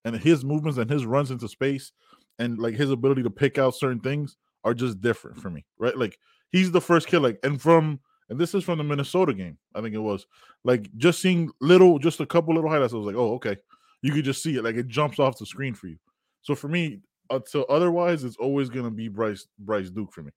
and 0.06 0.16
his 0.16 0.44
movements 0.44 0.78
and 0.78 0.90
his 0.90 1.06
runs 1.06 1.32
into 1.32 1.48
space 1.48 1.92
and 2.40 2.58
like 2.58 2.76
his 2.76 2.92
ability 2.92 3.24
to 3.24 3.30
pick 3.30 3.58
out 3.58 3.76
certain 3.76 4.00
things 4.00 4.38
are 4.64 4.74
just 4.74 5.02
different 5.02 5.38
for 5.38 5.50
me, 5.50 5.66
right? 5.78 5.98
Like 5.98 6.18
he's 6.52 6.72
the 6.72 6.82
first 6.82 7.08
kid, 7.08 7.20
like, 7.20 7.40
and 7.44 7.62
from 7.62 8.00
and 8.30 8.40
this 8.40 8.54
is 8.54 8.64
from 8.64 8.78
the 8.78 8.84
Minnesota 8.84 9.34
game, 9.34 9.58
I 9.74 9.82
think 9.82 9.96
it 9.96 10.00
was 10.00 10.28
like 10.64 10.90
just 10.98 11.22
seeing 11.22 11.50
little, 11.62 11.98
just 11.98 12.20
a 12.20 12.26
couple 12.26 12.54
little 12.54 12.70
highlights. 12.70 12.94
I 12.94 12.98
was 12.98 13.08
like, 13.08 13.16
oh, 13.16 13.34
okay, 13.36 13.58
you 14.02 14.14
could 14.14 14.26
just 14.26 14.44
see 14.44 14.56
it, 14.56 14.64
like 14.64 14.76
it 14.76 14.88
jumps 14.88 15.20
off 15.20 15.38
the 15.38 15.46
screen 15.46 15.74
for 15.74 15.88
you. 15.88 15.98
So 16.42 16.56
for 16.56 16.68
me, 16.68 17.00
until 17.30 17.66
otherwise, 17.70 18.24
it's 18.24 18.38
always 18.38 18.70
gonna 18.70 18.92
be 18.92 19.08
Bryce 19.08 19.48
Bryce 19.60 19.90
Duke 19.90 20.12
for 20.12 20.24
me. 20.24 20.32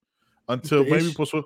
Until 0.48 0.84
maybe 0.84 1.12
Pozuelos, 1.12 1.44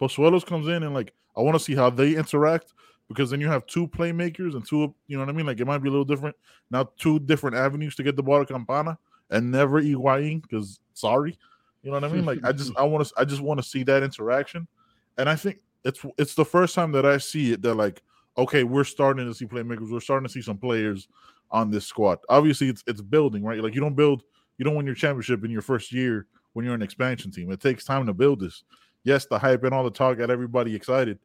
Pozuelos 0.00 0.46
comes 0.46 0.68
in 0.68 0.82
and 0.82 0.94
like 0.94 1.12
I 1.36 1.40
want 1.40 1.56
to 1.56 1.62
see 1.62 1.74
how 1.74 1.90
they 1.90 2.16
interact 2.16 2.72
because 3.08 3.30
then 3.30 3.40
you 3.40 3.48
have 3.48 3.66
two 3.66 3.86
playmakers 3.86 4.54
and 4.54 4.66
two, 4.66 4.94
you 5.06 5.16
know 5.16 5.24
what 5.24 5.28
I 5.28 5.32
mean? 5.32 5.46
Like 5.46 5.60
it 5.60 5.66
might 5.66 5.78
be 5.78 5.88
a 5.88 5.92
little 5.92 6.04
different. 6.04 6.36
Now 6.70 6.90
two 6.98 7.18
different 7.20 7.56
avenues 7.56 7.94
to 7.96 8.02
get 8.02 8.16
the 8.16 8.22
ball 8.22 8.44
to 8.44 8.52
Campana 8.52 8.98
and 9.30 9.50
never 9.50 9.80
Higuain 9.80 10.42
because 10.42 10.80
sorry. 10.94 11.38
You 11.88 11.92
know 11.92 12.00
what 12.00 12.10
I 12.10 12.14
mean? 12.14 12.26
Like 12.26 12.40
I 12.44 12.52
just 12.52 12.72
I 12.76 12.82
want 12.82 13.06
to 13.06 13.14
I 13.16 13.24
just 13.24 13.40
want 13.40 13.58
to 13.62 13.66
see 13.66 13.82
that 13.84 14.02
interaction. 14.02 14.68
And 15.16 15.26
I 15.26 15.36
think 15.36 15.60
it's 15.84 16.04
it's 16.18 16.34
the 16.34 16.44
first 16.44 16.74
time 16.74 16.92
that 16.92 17.06
I 17.06 17.16
see 17.16 17.52
it 17.52 17.62
that 17.62 17.76
like, 17.76 18.02
okay, 18.36 18.62
we're 18.62 18.84
starting 18.84 19.26
to 19.26 19.34
see 19.34 19.46
playmakers, 19.46 19.90
we're 19.90 20.00
starting 20.00 20.26
to 20.26 20.32
see 20.32 20.42
some 20.42 20.58
players 20.58 21.08
on 21.50 21.70
this 21.70 21.86
squad. 21.86 22.18
Obviously 22.28 22.68
it's 22.68 22.84
it's 22.86 23.00
building, 23.00 23.42
right? 23.42 23.62
Like 23.62 23.74
you 23.74 23.80
don't 23.80 23.94
build 23.94 24.22
you 24.58 24.66
don't 24.66 24.74
win 24.74 24.84
your 24.84 24.94
championship 24.94 25.46
in 25.46 25.50
your 25.50 25.62
first 25.62 25.90
year 25.90 26.26
when 26.52 26.66
you're 26.66 26.74
an 26.74 26.82
expansion 26.82 27.30
team. 27.30 27.50
It 27.50 27.60
takes 27.60 27.84
time 27.84 28.04
to 28.04 28.12
build 28.12 28.40
this. 28.40 28.64
Yes, 29.04 29.24
the 29.24 29.38
hype 29.38 29.64
and 29.64 29.72
all 29.72 29.84
the 29.84 29.90
talk 29.90 30.18
got 30.18 30.28
everybody 30.28 30.74
excited, 30.74 31.18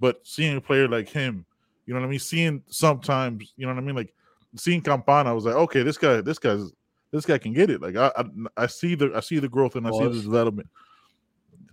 but 0.00 0.26
seeing 0.26 0.56
a 0.56 0.62
player 0.62 0.88
like 0.88 1.10
him, 1.10 1.44
you 1.84 1.92
know 1.92 2.00
what 2.00 2.06
I 2.06 2.08
mean? 2.08 2.20
Seeing 2.20 2.62
sometimes, 2.68 3.52
you 3.58 3.66
know 3.66 3.74
what 3.74 3.82
I 3.82 3.84
mean? 3.84 3.96
Like 3.96 4.14
seeing 4.56 4.80
Campana, 4.80 5.28
I 5.28 5.34
was 5.34 5.44
like, 5.44 5.56
okay, 5.56 5.82
this 5.82 5.98
guy, 5.98 6.22
this 6.22 6.38
guy's 6.38 6.72
this 7.16 7.26
guy 7.26 7.38
can 7.38 7.52
get 7.52 7.70
it. 7.70 7.80
Like 7.80 7.96
I, 7.96 8.12
I, 8.16 8.24
I 8.56 8.66
see 8.66 8.94
the 8.94 9.12
I 9.14 9.20
see 9.20 9.38
the 9.38 9.48
growth 9.48 9.76
and 9.76 9.86
I 9.86 9.90
see 9.90 10.08
the 10.08 10.22
development. 10.22 10.68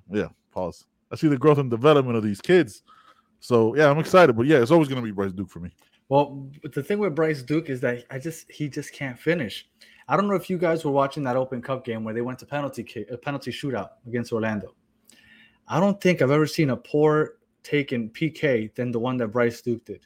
Yeah, 0.09 0.29
pause. 0.51 0.85
I 1.11 1.15
see 1.15 1.27
the 1.27 1.37
growth 1.37 1.57
and 1.57 1.69
development 1.69 2.17
of 2.17 2.23
these 2.23 2.41
kids. 2.41 2.83
So 3.39 3.75
yeah, 3.75 3.89
I'm 3.89 3.99
excited. 3.99 4.35
But 4.35 4.47
yeah, 4.47 4.61
it's 4.61 4.71
always 4.71 4.87
gonna 4.87 5.01
be 5.01 5.11
Bryce 5.11 5.33
Duke 5.33 5.49
for 5.49 5.59
me. 5.59 5.71
Well, 6.09 6.49
the 6.73 6.83
thing 6.83 6.99
with 6.99 7.15
Bryce 7.15 7.41
Duke 7.41 7.69
is 7.69 7.81
that 7.81 8.05
I 8.09 8.19
just 8.19 8.51
he 8.51 8.67
just 8.67 8.93
can't 8.93 9.19
finish. 9.19 9.67
I 10.07 10.15
don't 10.15 10.27
know 10.27 10.35
if 10.35 10.49
you 10.49 10.57
guys 10.57 10.83
were 10.83 10.91
watching 10.91 11.23
that 11.23 11.35
Open 11.35 11.61
Cup 11.61 11.85
game 11.85 12.03
where 12.03 12.13
they 12.13 12.21
went 12.21 12.39
to 12.39 12.45
penalty 12.45 12.83
kick, 12.83 13.09
a 13.11 13.17
penalty 13.17 13.51
shootout 13.51 13.89
against 14.07 14.33
Orlando. 14.33 14.75
I 15.67 15.79
don't 15.79 15.99
think 16.01 16.21
I've 16.21 16.31
ever 16.31 16.47
seen 16.47 16.71
a 16.71 16.77
poor 16.77 17.35
taken 17.63 18.09
PK 18.09 18.73
than 18.75 18.91
the 18.91 18.99
one 18.99 19.17
that 19.17 19.27
Bryce 19.29 19.61
Duke 19.61 19.85
did. 19.85 20.05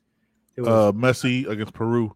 It 0.56 0.62
was, 0.62 0.69
uh, 0.69 0.91
Messi 0.91 1.47
against 1.47 1.73
Peru, 1.73 2.15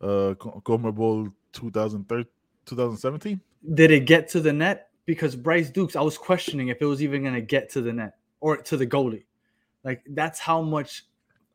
uh, 0.00 0.34
CONMEBOL 0.34 1.32
2013. 1.52 2.26
2017? 2.66 3.40
Did 3.74 3.90
it 3.90 4.06
get 4.06 4.28
to 4.30 4.40
the 4.40 4.52
net? 4.52 4.88
Because 5.04 5.34
Bryce 5.34 5.70
Dukes, 5.70 5.96
I 5.96 6.00
was 6.00 6.16
questioning 6.16 6.68
if 6.68 6.80
it 6.80 6.86
was 6.86 7.02
even 7.02 7.22
going 7.22 7.34
to 7.34 7.40
get 7.40 7.70
to 7.70 7.80
the 7.80 7.92
net 7.92 8.14
or 8.40 8.56
to 8.56 8.76
the 8.76 8.86
goalie. 8.86 9.24
Like 9.84 10.02
that's 10.10 10.38
how 10.38 10.62
much 10.62 11.04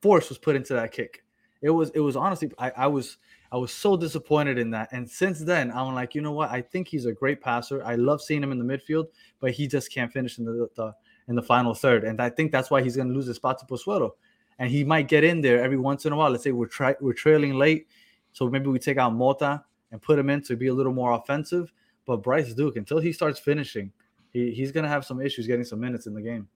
force 0.01 0.29
was 0.29 0.37
put 0.37 0.55
into 0.55 0.73
that 0.73 0.91
kick. 0.91 1.23
It 1.61 1.69
was 1.69 1.89
it 1.91 1.99
was 1.99 2.15
honestly 2.15 2.51
I, 2.57 2.71
I 2.71 2.87
was 2.87 3.17
I 3.51 3.57
was 3.57 3.73
so 3.73 3.95
disappointed 3.95 4.57
in 4.57 4.71
that. 4.71 4.89
And 4.91 5.09
since 5.09 5.39
then, 5.39 5.71
I'm 5.71 5.95
like, 5.95 6.13
you 6.15 6.21
know 6.21 6.33
what? 6.33 6.49
I 6.49 6.61
think 6.61 6.87
he's 6.87 7.05
a 7.05 7.13
great 7.13 7.41
passer. 7.41 7.83
I 7.83 7.95
love 7.95 8.21
seeing 8.21 8.43
him 8.43 8.51
in 8.51 8.59
the 8.59 8.65
midfield, 8.65 9.07
but 9.39 9.51
he 9.51 9.67
just 9.67 9.91
can't 9.91 10.11
finish 10.11 10.37
in 10.37 10.45
the, 10.45 10.69
the 10.75 10.93
in 11.27 11.35
the 11.35 11.43
final 11.43 11.73
third. 11.73 12.03
And 12.03 12.21
I 12.21 12.29
think 12.29 12.51
that's 12.51 12.69
why 12.69 12.81
he's 12.81 12.95
going 12.95 13.07
to 13.07 13.13
lose 13.13 13.27
his 13.27 13.37
spot 13.37 13.59
to 13.59 13.65
Pozuelo. 13.65 14.11
And 14.59 14.69
he 14.69 14.83
might 14.83 15.07
get 15.07 15.23
in 15.23 15.41
there 15.41 15.61
every 15.61 15.77
once 15.77 16.05
in 16.05 16.13
a 16.13 16.15
while. 16.15 16.31
Let's 16.31 16.43
say 16.43 16.51
we're 16.51 16.67
tra- 16.67 16.97
we're 16.99 17.13
trailing 17.13 17.55
late, 17.55 17.87
so 18.33 18.49
maybe 18.49 18.67
we 18.67 18.79
take 18.79 18.97
out 18.97 19.13
Mota 19.13 19.63
and 19.91 20.01
put 20.01 20.19
him 20.19 20.29
in 20.29 20.41
to 20.43 20.55
be 20.55 20.67
a 20.67 20.73
little 20.73 20.93
more 20.93 21.13
offensive. 21.13 21.71
But 22.05 22.17
Bryce 22.17 22.53
Duke, 22.53 22.77
until 22.77 22.99
he 22.99 23.11
starts 23.11 23.39
finishing, 23.39 23.91
he, 24.31 24.51
he's 24.51 24.71
going 24.71 24.83
to 24.83 24.89
have 24.89 25.05
some 25.05 25.21
issues 25.21 25.47
getting 25.47 25.65
some 25.65 25.79
minutes 25.79 26.07
in 26.07 26.13
the 26.13 26.21
game. 26.21 26.47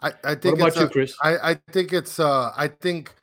I, 0.00 0.12
I 0.24 0.34
think. 0.34 0.58
What 0.58 0.72
about 0.72 0.82
you, 0.82 0.88
Chris? 0.88 1.16
I, 1.22 1.50
I 1.50 1.54
think 1.72 1.92
it's. 1.92 2.18
Uh, 2.18 2.52
I 2.56 2.68
think 2.68 3.14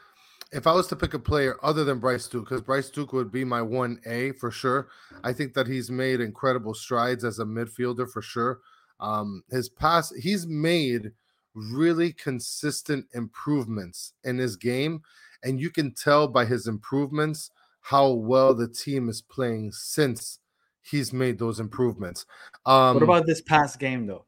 if 0.52 0.68
I 0.68 0.74
was 0.74 0.88
to 0.88 0.96
pick 0.96 1.14
a 1.14 1.20
player 1.20 1.58
other 1.64 1.84
than 1.84 2.00
Bryce 2.00 2.28
Duke, 2.28 2.46
because 2.46 2.62
Bryce 2.62 2.90
Duke 2.90 3.14
would 3.14 3.32
be 3.32 3.44
my 3.44 3.62
one 3.62 4.00
A 4.06 4.32
for 4.34 4.52
sure. 4.52 4.88
I 5.24 5.34
think 5.34 5.54
that 5.54 5.68
he's 5.68 5.92
made 5.92 6.22
incredible 6.22 6.74
strides 6.74 7.24
as 7.24 7.40
a 7.40 7.46
midfielder 7.46 8.10
for 8.10 8.22
sure. 8.22 8.60
Um, 9.00 9.44
his 9.50 9.68
pass, 9.68 10.14
he's 10.14 10.48
made 10.48 11.12
really 11.54 12.14
consistent 12.14 13.06
improvements 13.14 14.14
in 14.24 14.38
his 14.38 14.56
game, 14.56 15.02
and 15.44 15.60
you 15.60 15.70
can 15.70 15.94
tell 15.94 16.28
by 16.28 16.46
his 16.46 16.68
improvements 16.68 17.52
how 17.86 18.10
well 18.10 18.56
the 18.56 18.68
team 18.68 19.10
is 19.10 19.22
playing 19.22 19.72
since 19.72 20.40
he's 20.82 21.14
made 21.14 21.38
those 21.38 21.60
improvements. 21.60 22.26
Um, 22.66 22.96
what 22.96 23.04
about 23.04 23.26
this 23.28 23.42
past 23.42 23.78
game 23.78 24.08
though? 24.08 24.26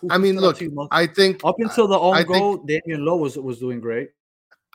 Who 0.00 0.08
I 0.10 0.16
mean, 0.16 0.40
look, 0.40 0.58
I 0.90 1.06
think 1.06 1.42
up 1.44 1.56
until 1.58 1.86
the 1.86 1.98
own 1.98 2.14
I 2.16 2.22
goal, 2.22 2.64
think, 2.64 2.82
Damion 2.86 3.04
Lowe 3.04 3.16
was 3.16 3.36
was 3.36 3.58
doing 3.58 3.78
great. 3.78 4.12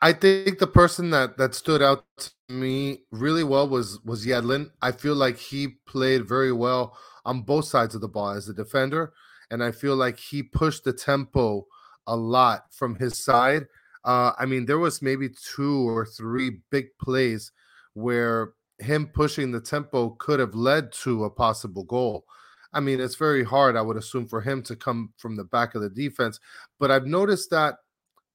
I 0.03 0.13
think 0.13 0.59
the 0.59 0.67
person 0.67 1.09
that 1.09 1.39
that 1.39 1.55
stood 1.55 1.81
out 1.81 2.05
to 2.17 2.31
me 2.49 3.01
really 3.09 3.43
well 3.43 3.67
was 3.67 3.99
was 4.05 4.27
Yedlin. 4.27 4.69
I 4.79 4.91
feel 4.91 5.15
like 5.15 5.37
he 5.37 5.79
played 5.87 6.27
very 6.27 6.51
well 6.51 6.95
on 7.25 7.41
both 7.41 7.65
sides 7.65 7.95
of 7.95 8.01
the 8.01 8.07
ball 8.07 8.29
as 8.29 8.47
a 8.47 8.53
defender, 8.53 9.11
and 9.49 9.63
I 9.63 9.71
feel 9.71 9.95
like 9.95 10.19
he 10.19 10.43
pushed 10.43 10.83
the 10.83 10.93
tempo 10.93 11.65
a 12.05 12.15
lot 12.15 12.65
from 12.75 12.93
his 12.93 13.17
side. 13.17 13.65
Uh, 14.05 14.33
I 14.37 14.45
mean, 14.45 14.67
there 14.67 14.77
was 14.77 15.01
maybe 15.01 15.29
two 15.29 15.89
or 15.89 16.05
three 16.05 16.59
big 16.69 16.95
plays 16.99 17.51
where 17.99 18.53
him 18.79 19.07
pushing 19.07 19.51
the 19.51 19.62
tempo 19.62 20.12
could 20.12 20.39
have 20.39 20.55
led 20.55 20.91
to 20.91 21.25
a 21.25 21.29
possible 21.29 21.83
goal. 21.83 22.25
I 22.71 22.79
mean, 22.79 22.99
it's 22.99 23.15
very 23.15 23.43
hard, 23.43 23.75
I 23.75 23.81
would 23.81 23.97
assume, 23.97 24.27
for 24.27 24.41
him 24.41 24.62
to 24.63 24.75
come 24.75 25.12
from 25.17 25.35
the 25.35 25.43
back 25.43 25.75
of 25.75 25.81
the 25.81 25.89
defense. 25.89 26.39
But 26.79 26.91
I've 26.91 27.07
noticed 27.07 27.49
that 27.49 27.75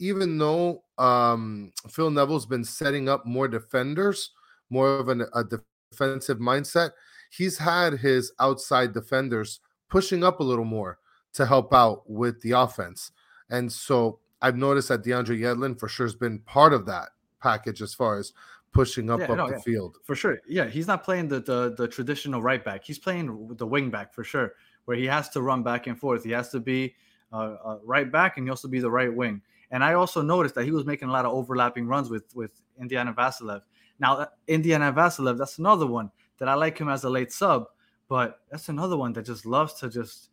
even 0.01 0.39
though 0.39 0.83
um, 0.99 1.73
Phil 1.89 2.11
Neville's 2.11 2.47
been 2.47 2.65
setting 2.65 3.09
up 3.09 3.25
more 3.25 3.49
defenders, 3.49 4.31
more 4.71 4.99
of 4.99 5.09
an, 5.09 5.25
a 5.35 5.45
defensive 5.93 6.39
mindset, 6.39 6.91
he's 7.31 7.59
had 7.59 7.95
his 7.95 8.33
outside 8.41 8.93
defenders 8.93 9.61
pushing 9.89 10.25
up 10.25 10.41
a 10.41 10.45
little 10.45 10.65
more 10.65 10.99
to 11.35 11.47
help 11.47 11.73
out 11.73 12.09
with 12.11 12.41
the 12.43 12.53
offense. 12.53 13.13
And 13.51 13.73
so 13.73 14.19
I've 14.43 14.57
noticed 14.57 14.89
that 14.89 15.05
DeAndre 15.05 15.39
Yedlin 15.39 15.79
for 15.79 15.89
sure 15.89 16.07
has 16.07 16.15
been 16.15 16.41
part 16.41 16.73
of 16.73 16.87
that 16.87 17.11
package 17.41 17.83
as 17.83 17.95
far 17.95 18.19
as 18.19 18.33
pushing 18.75 19.09
up 19.09 19.21
Yeah, 19.21 19.31
up 19.33 19.37
no, 19.39 19.47
the 19.47 19.55
yeah. 19.55 19.61
field. 19.61 19.99
for 20.05 20.15
sure. 20.15 20.39
Yeah, 20.47 20.67
he's 20.67 20.87
not 20.87 21.03
playing 21.05 21.29
the, 21.29 21.41
the 21.41 21.75
the 21.77 21.89
traditional 21.89 22.43
right 22.43 22.63
back. 22.63 22.85
He's 22.85 22.99
playing 22.99 23.57
the 23.57 23.67
wing 23.67 23.91
back 23.91 24.13
for 24.13 24.25
sure, 24.25 24.53
where 24.85 24.97
he 24.97 25.07
has 25.07 25.29
to 25.31 25.41
run 25.41 25.63
back 25.63 25.87
and 25.87 25.99
forth. 25.99 26.25
He 26.25 26.33
has 26.33 26.51
to 26.51 26.61
be 26.61 26.95
uh, 27.33 27.57
uh, 27.65 27.79
right 27.85 28.11
back 28.13 28.37
and 28.37 28.47
he 28.47 28.51
also 28.51 28.69
be 28.69 28.81
the 28.81 28.91
right 28.91 29.13
wing. 29.13 29.41
And 29.71 29.83
I 29.83 29.95
also 29.95 30.21
noticed 30.23 30.55
that 30.57 30.65
he 30.65 30.71
was 30.71 30.85
making 30.85 31.09
a 31.09 31.13
lot 31.13 31.25
of 31.25 31.33
overlapping 31.33 31.87
runs 31.87 32.11
with 32.11 32.25
with 32.35 32.51
Indiana 32.79 33.13
Vassilev. 33.15 33.63
Now, 33.99 34.17
uh, 34.19 34.27
Indiana 34.49 34.93
Vassilev, 34.93 35.39
that's 35.39 35.59
another 35.59 35.87
one 35.87 36.11
that 36.39 36.49
I 36.49 36.55
like 36.55 36.77
him 36.79 36.89
as 36.89 37.05
a 37.05 37.11
late 37.11 37.33
sub, 37.33 37.67
but 38.09 38.41
that's 38.51 38.69
another 38.69 38.97
one 38.97 39.13
that 39.15 39.25
just 39.25 39.47
loves 39.47 39.75
to 39.81 39.89
just 39.89 40.31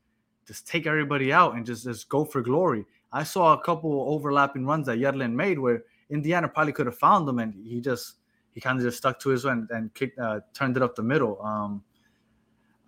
just 0.47 0.67
take 0.67 0.85
everybody 0.87 1.31
out 1.31 1.55
and 1.55 1.65
just 1.65 1.83
just 1.85 2.09
go 2.09 2.25
for 2.25 2.41
glory. 2.41 2.85
I 3.13 3.23
saw 3.23 3.53
a 3.53 3.61
couple 3.61 4.05
overlapping 4.07 4.65
runs 4.65 4.85
that 4.87 4.97
Yedlin 4.99 5.33
made 5.33 5.59
where 5.59 5.83
Indiana 6.09 6.47
probably 6.47 6.73
could 6.73 6.87
have 6.87 6.97
found 6.97 7.27
them, 7.27 7.39
and 7.39 7.53
he 7.53 7.79
just 7.81 8.15
he 8.53 8.61
kind 8.61 8.77
of 8.77 8.83
just 8.85 8.97
stuck 8.97 9.19
to 9.21 9.29
his 9.29 9.45
end 9.45 9.69
and 9.71 9.93
kicked, 9.93 10.19
uh, 10.19 10.41
turned 10.53 10.77
it 10.77 10.83
up 10.83 10.95
the 10.95 11.03
middle. 11.03 11.41
Um, 11.41 11.83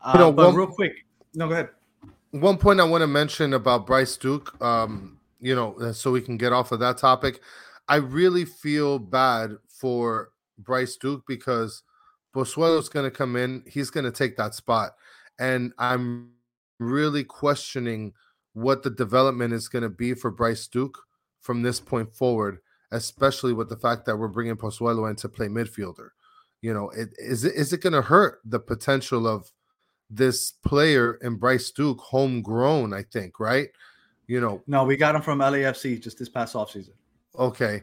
uh, 0.02 0.12
You 0.13 0.19
know, 0.19 0.32
but 0.32 0.47
one- 0.47 0.56
real 0.56 0.67
quick, 0.67 1.06
no, 1.34 1.47
go 1.47 1.54
ahead. 1.54 1.69
One 2.32 2.58
point 2.58 2.80
I 2.80 2.84
want 2.84 3.02
to 3.04 3.08
mention 3.08 3.54
about 3.54 3.86
Bryce 3.86 4.17
Duke, 4.17 4.60
um, 4.62 5.19
you 5.39 5.54
know, 5.56 5.76
uh, 5.76 5.93
so 5.93 6.12
we 6.12 6.19
can 6.21 6.36
get 6.38 6.52
off 6.52 6.71
of 6.71 6.80
that 6.80 6.97
topic. 6.97 7.41
I 7.88 7.97
really 7.97 8.43
feel 8.45 8.97
bad 8.97 9.52
for 9.67 10.32
Bryce 10.58 10.95
Duke 10.95 11.23
because 11.28 11.84
Pozuelo's 12.34 12.89
going 12.89 13.06
to 13.06 13.15
come 13.15 13.36
in. 13.36 13.63
He's 13.67 13.91
going 13.91 14.06
to 14.06 14.12
take 14.12 14.36
that 14.38 14.56
spot. 14.56 14.95
And 15.38 15.73
I'm 15.78 16.32
really 16.80 17.23
questioning 17.23 18.13
what 18.54 18.82
the 18.82 18.89
development 18.89 19.54
is 19.54 19.67
going 19.67 19.84
to 19.84 19.89
be 19.89 20.13
for 20.15 20.32
Bryce 20.32 20.67
Duke 20.67 20.97
from 21.39 21.62
this 21.62 21.80
point 21.80 22.15
forward, 22.15 22.60
especially 22.93 23.53
with 23.53 23.69
the 23.69 23.75
fact 23.75 24.06
that 24.06 24.17
we're 24.17 24.27
bringing 24.27 24.56
Pozuelo 24.56 25.10
in 25.10 25.15
to 25.17 25.27
play 25.29 25.47
midfielder. 25.47 26.10
You 26.62 26.73
know, 26.73 26.89
it, 26.91 27.10
is 27.17 27.43
it 27.43 27.56
is 27.56 27.73
it 27.73 27.82
going 27.82 27.93
to 27.93 28.01
hurt 28.01 28.39
the 28.45 28.60
potential 28.60 29.27
of 29.27 29.51
this 30.10 30.51
player 30.51 31.15
in 31.21 31.36
Bryce 31.36 31.71
Duke, 31.71 31.99
homegrown? 31.99 32.93
I 32.93 33.03
think, 33.03 33.39
right? 33.39 33.69
You 34.27 34.39
know, 34.39 34.63
No, 34.67 34.86
we 34.86 34.95
got 34.95 35.15
him 35.15 35.21
from 35.21 35.39
LAFC 35.39 36.01
just 36.01 36.19
this 36.19 36.29
past 36.29 36.56
offseason. 36.56 36.93
okay, 37.38 37.82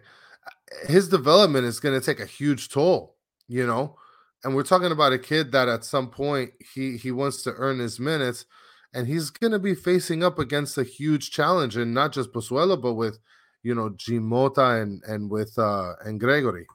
his 0.88 1.08
development 1.08 1.66
is 1.66 1.80
going 1.80 1.98
to 1.98 2.04
take 2.04 2.20
a 2.20 2.26
huge 2.26 2.70
toll. 2.70 3.16
You 3.48 3.66
know, 3.66 3.96
and 4.44 4.54
we're 4.54 4.62
talking 4.62 4.92
about 4.92 5.12
a 5.12 5.18
kid 5.18 5.52
that 5.52 5.68
at 5.68 5.84
some 5.84 6.08
point 6.08 6.52
he 6.74 6.96
he 6.96 7.10
wants 7.10 7.42
to 7.42 7.52
earn 7.56 7.80
his 7.80 7.98
minutes, 8.00 8.46
and 8.94 9.08
he's 9.08 9.28
going 9.28 9.52
to 9.52 9.58
be 9.58 9.74
facing 9.74 10.22
up 10.22 10.38
against 10.38 10.78
a 10.78 10.84
huge 10.84 11.30
challenge, 11.32 11.76
and 11.76 11.92
not 11.92 12.12
just 12.12 12.32
Pozuelo, 12.32 12.80
but 12.80 12.94
with 12.94 13.18
you 13.62 13.74
know 13.74 13.90
Jean 13.90 14.22
Mota 14.22 14.80
and 14.80 15.02
and 15.04 15.30
with 15.30 15.58
uh 15.58 15.94
and 16.04 16.18
Gregory. 16.18 16.66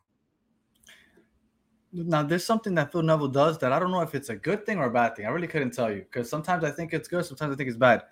Now, 1.98 2.24
there's 2.24 2.44
something 2.44 2.76
that 2.76 2.92
Phil 2.92 3.04
Neville 3.04 3.30
does 3.30 3.58
that 3.60 3.72
I 3.72 3.80
don't 3.80 3.92
know 3.92 4.02
if 4.02 4.16
it's 4.16 4.30
a 4.30 4.36
good 4.36 4.66
thing 4.66 4.80
or 4.80 4.86
a 4.86 4.92
bad 4.92 5.16
thing. 5.16 5.26
I 5.26 5.30
really 5.30 5.48
couldn't 5.48 5.72
tell 5.72 5.90
you 5.90 6.02
because 6.02 6.30
sometimes 6.30 6.64
I 6.66 6.72
think 6.72 6.94
it's 6.94 7.08
good, 7.08 7.26
sometimes 7.26 7.54
I 7.54 7.56
think 7.56 7.70
it's 7.70 7.78
bad. 7.78 8.04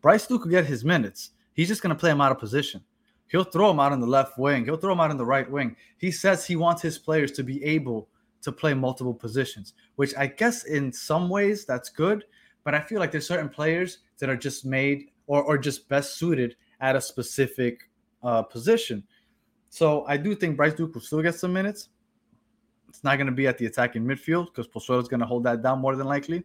Bryce 0.00 0.26
Duke 0.26 0.44
will 0.44 0.50
get 0.50 0.64
his 0.64 0.84
minutes. 0.84 1.30
He's 1.54 1.68
just 1.68 1.82
to 1.82 1.94
play 1.94 2.10
him 2.10 2.20
out 2.20 2.32
of 2.32 2.38
position. 2.38 2.82
He'll 3.28 3.44
throw 3.44 3.70
him 3.70 3.80
out 3.80 3.92
in 3.92 4.00
the 4.00 4.06
left 4.06 4.38
wing. 4.38 4.64
He'll 4.64 4.76
throw 4.76 4.92
him 4.92 5.00
out 5.00 5.10
in 5.10 5.16
the 5.16 5.24
right 5.24 5.50
wing. 5.50 5.76
He 5.98 6.10
says 6.10 6.44
he 6.44 6.56
wants 6.56 6.82
his 6.82 6.98
players 6.98 7.32
to 7.32 7.42
be 7.42 7.64
able 7.64 8.08
to 8.42 8.52
play 8.52 8.74
multiple 8.74 9.14
positions, 9.14 9.74
which 9.96 10.14
I 10.16 10.26
guess 10.26 10.64
in 10.64 10.92
some 10.92 11.28
ways 11.28 11.64
that's 11.64 11.88
good. 11.88 12.24
But 12.64 12.74
I 12.74 12.80
feel 12.80 12.98
like 12.98 13.10
there's 13.10 13.26
certain 13.26 13.48
players 13.48 13.98
that 14.18 14.28
are 14.28 14.36
just 14.36 14.64
made 14.64 15.10
or, 15.26 15.42
or 15.42 15.58
just 15.58 15.88
best 15.88 16.16
suited 16.16 16.56
at 16.80 16.94
a 16.94 17.00
specific 17.00 17.88
uh, 18.22 18.42
position. 18.42 19.02
So 19.68 20.04
I 20.06 20.16
do 20.16 20.34
think 20.34 20.56
Bryce 20.56 20.74
Duke 20.74 20.94
will 20.94 21.00
still 21.00 21.22
get 21.22 21.34
some 21.34 21.52
minutes. 21.52 21.88
It's 22.88 23.02
not 23.02 23.16
going 23.16 23.26
to 23.26 23.32
be 23.32 23.46
at 23.46 23.56
the 23.56 23.66
attacking 23.66 24.04
midfield 24.04 24.46
because 24.46 24.68
Pozuelo 24.68 25.00
is 25.00 25.08
going 25.08 25.20
to 25.20 25.26
hold 25.26 25.44
that 25.44 25.62
down 25.62 25.80
more 25.80 25.96
than 25.96 26.06
likely. 26.06 26.44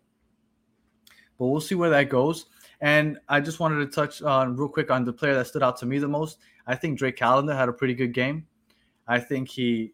But 1.38 1.48
we'll 1.48 1.62
see 1.62 1.76
where 1.76 1.90
that 1.90 2.10
goes. 2.10 2.46
And 2.80 3.20
I 3.28 3.42
just 3.42 3.60
wanted 3.60 3.80
to 3.80 3.88
touch 3.88 4.22
on 4.22 4.56
real 4.56 4.70
quick 4.70 4.92
on 4.92 5.04
the 5.04 5.12
player 5.12 5.34
that 5.36 5.48
stood 5.48 5.63
out 5.63 5.78
to 5.80 5.86
me 5.86 6.00
the 6.00 6.08
most. 6.08 6.38
I 6.66 6.76
think 6.76 6.98
Drake 6.98 7.18
Callender 7.18 7.56
had 7.56 7.70
a 7.70 7.74
pretty 7.74 7.96
good 7.96 8.13
game. 8.13 8.48
I 9.08 9.20
think 9.20 9.50
he 9.50 9.94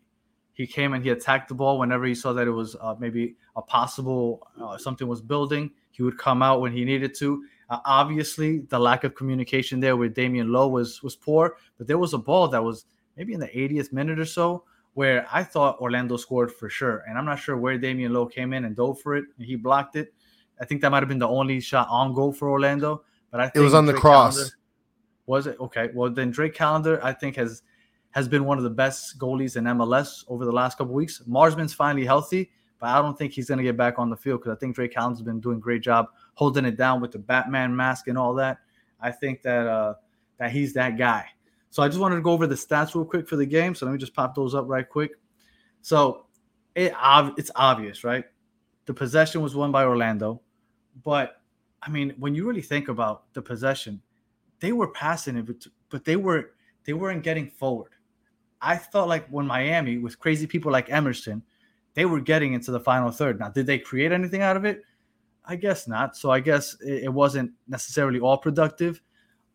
he 0.53 0.67
came 0.67 0.93
and 0.93 1.03
he 1.03 1.09
attacked 1.09 1.49
the 1.49 1.55
ball 1.55 1.79
whenever 1.79 2.05
he 2.05 2.13
saw 2.13 2.33
that 2.33 2.47
it 2.47 2.51
was 2.51 2.75
uh, 2.79 2.95
maybe 2.99 3.35
a 3.55 3.61
possible 3.61 4.47
uh, 4.61 4.77
something 4.77 5.07
was 5.07 5.21
building. 5.21 5.71
He 5.91 6.03
would 6.03 6.17
come 6.17 6.43
out 6.43 6.61
when 6.61 6.71
he 6.71 6.85
needed 6.85 7.15
to. 7.15 7.43
Uh, 7.69 7.79
obviously, 7.85 8.59
the 8.69 8.79
lack 8.79 9.03
of 9.03 9.15
communication 9.15 9.79
there 9.79 9.95
with 9.95 10.15
Damion 10.15 10.49
Lowe 10.49 10.67
was 10.67 11.01
was 11.03 11.15
poor, 11.15 11.55
but 11.77 11.87
there 11.87 11.97
was 11.97 12.13
a 12.13 12.17
ball 12.17 12.47
that 12.49 12.63
was 12.63 12.85
maybe 13.17 13.33
in 13.33 13.39
the 13.39 13.47
80th 13.47 13.93
minute 13.93 14.19
or 14.19 14.25
so 14.25 14.63
where 14.93 15.27
I 15.31 15.43
thought 15.43 15.79
Orlando 15.79 16.17
scored 16.17 16.51
for 16.51 16.69
sure, 16.69 17.03
and 17.07 17.17
I'm 17.17 17.25
not 17.25 17.39
sure 17.39 17.57
where 17.57 17.79
Damion 17.79 18.11
Lowe 18.11 18.27
came 18.27 18.53
in 18.53 18.65
and 18.65 18.75
dove 18.75 19.01
for 19.01 19.15
it, 19.15 19.25
and 19.37 19.45
he 19.45 19.55
blocked 19.55 19.95
it. 19.95 20.13
I 20.61 20.65
think 20.65 20.81
that 20.81 20.91
might 20.91 21.01
have 21.01 21.09
been 21.09 21.19
the 21.19 21.27
only 21.27 21.59
shot 21.59 21.87
on 21.89 22.13
goal 22.13 22.31
for 22.31 22.49
Orlando, 22.49 23.03
but 23.31 23.39
I 23.39 23.45
think 23.45 23.55
It 23.55 23.65
was 23.65 23.73
on 23.73 23.85
the 23.85 23.93
Drake 23.93 24.01
cross. 24.01 24.35
Callender- 24.35 24.57
was 25.25 25.47
it 25.47 25.59
okay? 25.59 25.89
Well, 25.93 26.11
then 26.11 26.31
Drake 26.31 26.53
Callender, 26.53 27.03
I 27.03 27.13
think 27.13 27.35
has 27.37 27.63
has 28.11 28.27
been 28.27 28.45
one 28.45 28.59
of 28.59 28.63
the 28.63 28.69
best 28.69 29.17
goalies 29.17 29.57
in 29.57 29.63
MLS 29.63 30.23
over 30.27 30.45
the 30.45 30.51
last 30.51 30.77
couple 30.77 30.93
weeks. 30.93 31.23
Marsman's 31.25 31.73
finally 31.73 32.05
healthy, 32.05 32.51
but 32.79 32.89
I 32.89 33.01
don't 33.01 33.17
think 33.17 33.33
he's 33.33 33.47
going 33.47 33.57
to 33.57 33.63
get 33.63 33.75
back 33.75 33.97
on 33.97 34.09
the 34.11 34.15
field 34.15 34.41
because 34.41 34.55
I 34.55 34.59
think 34.59 34.75
Drake 34.75 34.93
Callender's 34.93 35.23
been 35.23 35.39
doing 35.39 35.57
a 35.57 35.59
great 35.59 35.81
job 35.81 36.09
holding 36.33 36.65
it 36.65 36.77
down 36.77 37.01
with 37.01 37.11
the 37.11 37.19
Batman 37.19 37.75
mask 37.75 38.07
and 38.07 38.17
all 38.17 38.33
that. 38.35 38.59
I 38.99 39.11
think 39.11 39.41
that 39.43 39.67
uh, 39.67 39.95
that 40.37 40.51
he's 40.51 40.73
that 40.73 40.97
guy. 40.97 41.27
So 41.69 41.81
I 41.81 41.87
just 41.87 41.99
wanted 41.99 42.15
to 42.15 42.21
go 42.21 42.31
over 42.31 42.47
the 42.47 42.55
stats 42.55 42.95
real 42.95 43.05
quick 43.05 43.27
for 43.27 43.35
the 43.35 43.45
game. 43.45 43.75
So 43.75 43.85
let 43.85 43.91
me 43.91 43.97
just 43.97 44.13
pop 44.13 44.35
those 44.35 44.53
up 44.53 44.65
right 44.67 44.87
quick. 44.87 45.11
So 45.81 46.27
it 46.75 46.93
it's 47.37 47.51
obvious, 47.55 48.03
right? 48.03 48.25
The 48.85 48.93
possession 48.93 49.41
was 49.41 49.55
won 49.55 49.71
by 49.71 49.83
Orlando, 49.83 50.41
but 51.03 51.41
I 51.81 51.89
mean, 51.89 52.13
when 52.17 52.35
you 52.35 52.47
really 52.47 52.61
think 52.61 52.87
about 52.87 53.33
the 53.33 53.41
possession, 53.41 54.01
they 54.59 54.71
were 54.71 54.89
passing 54.89 55.35
it, 55.37 55.45
but, 55.45 55.67
but 55.89 56.05
they 56.05 56.15
were 56.15 56.51
they 56.85 56.93
weren't 56.93 57.23
getting 57.23 57.49
forward. 57.49 57.91
I 58.61 58.77
felt 58.77 59.09
like 59.09 59.27
when 59.27 59.45
Miami 59.45 59.97
with 59.97 60.19
crazy 60.19 60.47
people 60.47 60.71
like 60.71 60.89
Emerson, 60.89 61.43
they 61.93 62.05
were 62.05 62.21
getting 62.21 62.53
into 62.53 62.71
the 62.71 62.79
final 62.79 63.11
third. 63.11 63.39
Now, 63.39 63.49
did 63.49 63.65
they 63.65 63.77
create 63.77 64.11
anything 64.11 64.41
out 64.41 64.55
of 64.57 64.65
it? 64.65 64.83
I 65.45 65.55
guess 65.55 65.87
not. 65.87 66.15
So 66.15 66.31
I 66.31 66.39
guess 66.39 66.75
it, 66.81 67.03
it 67.05 67.13
wasn't 67.13 67.51
necessarily 67.67 68.19
all 68.19 68.37
productive. 68.37 69.01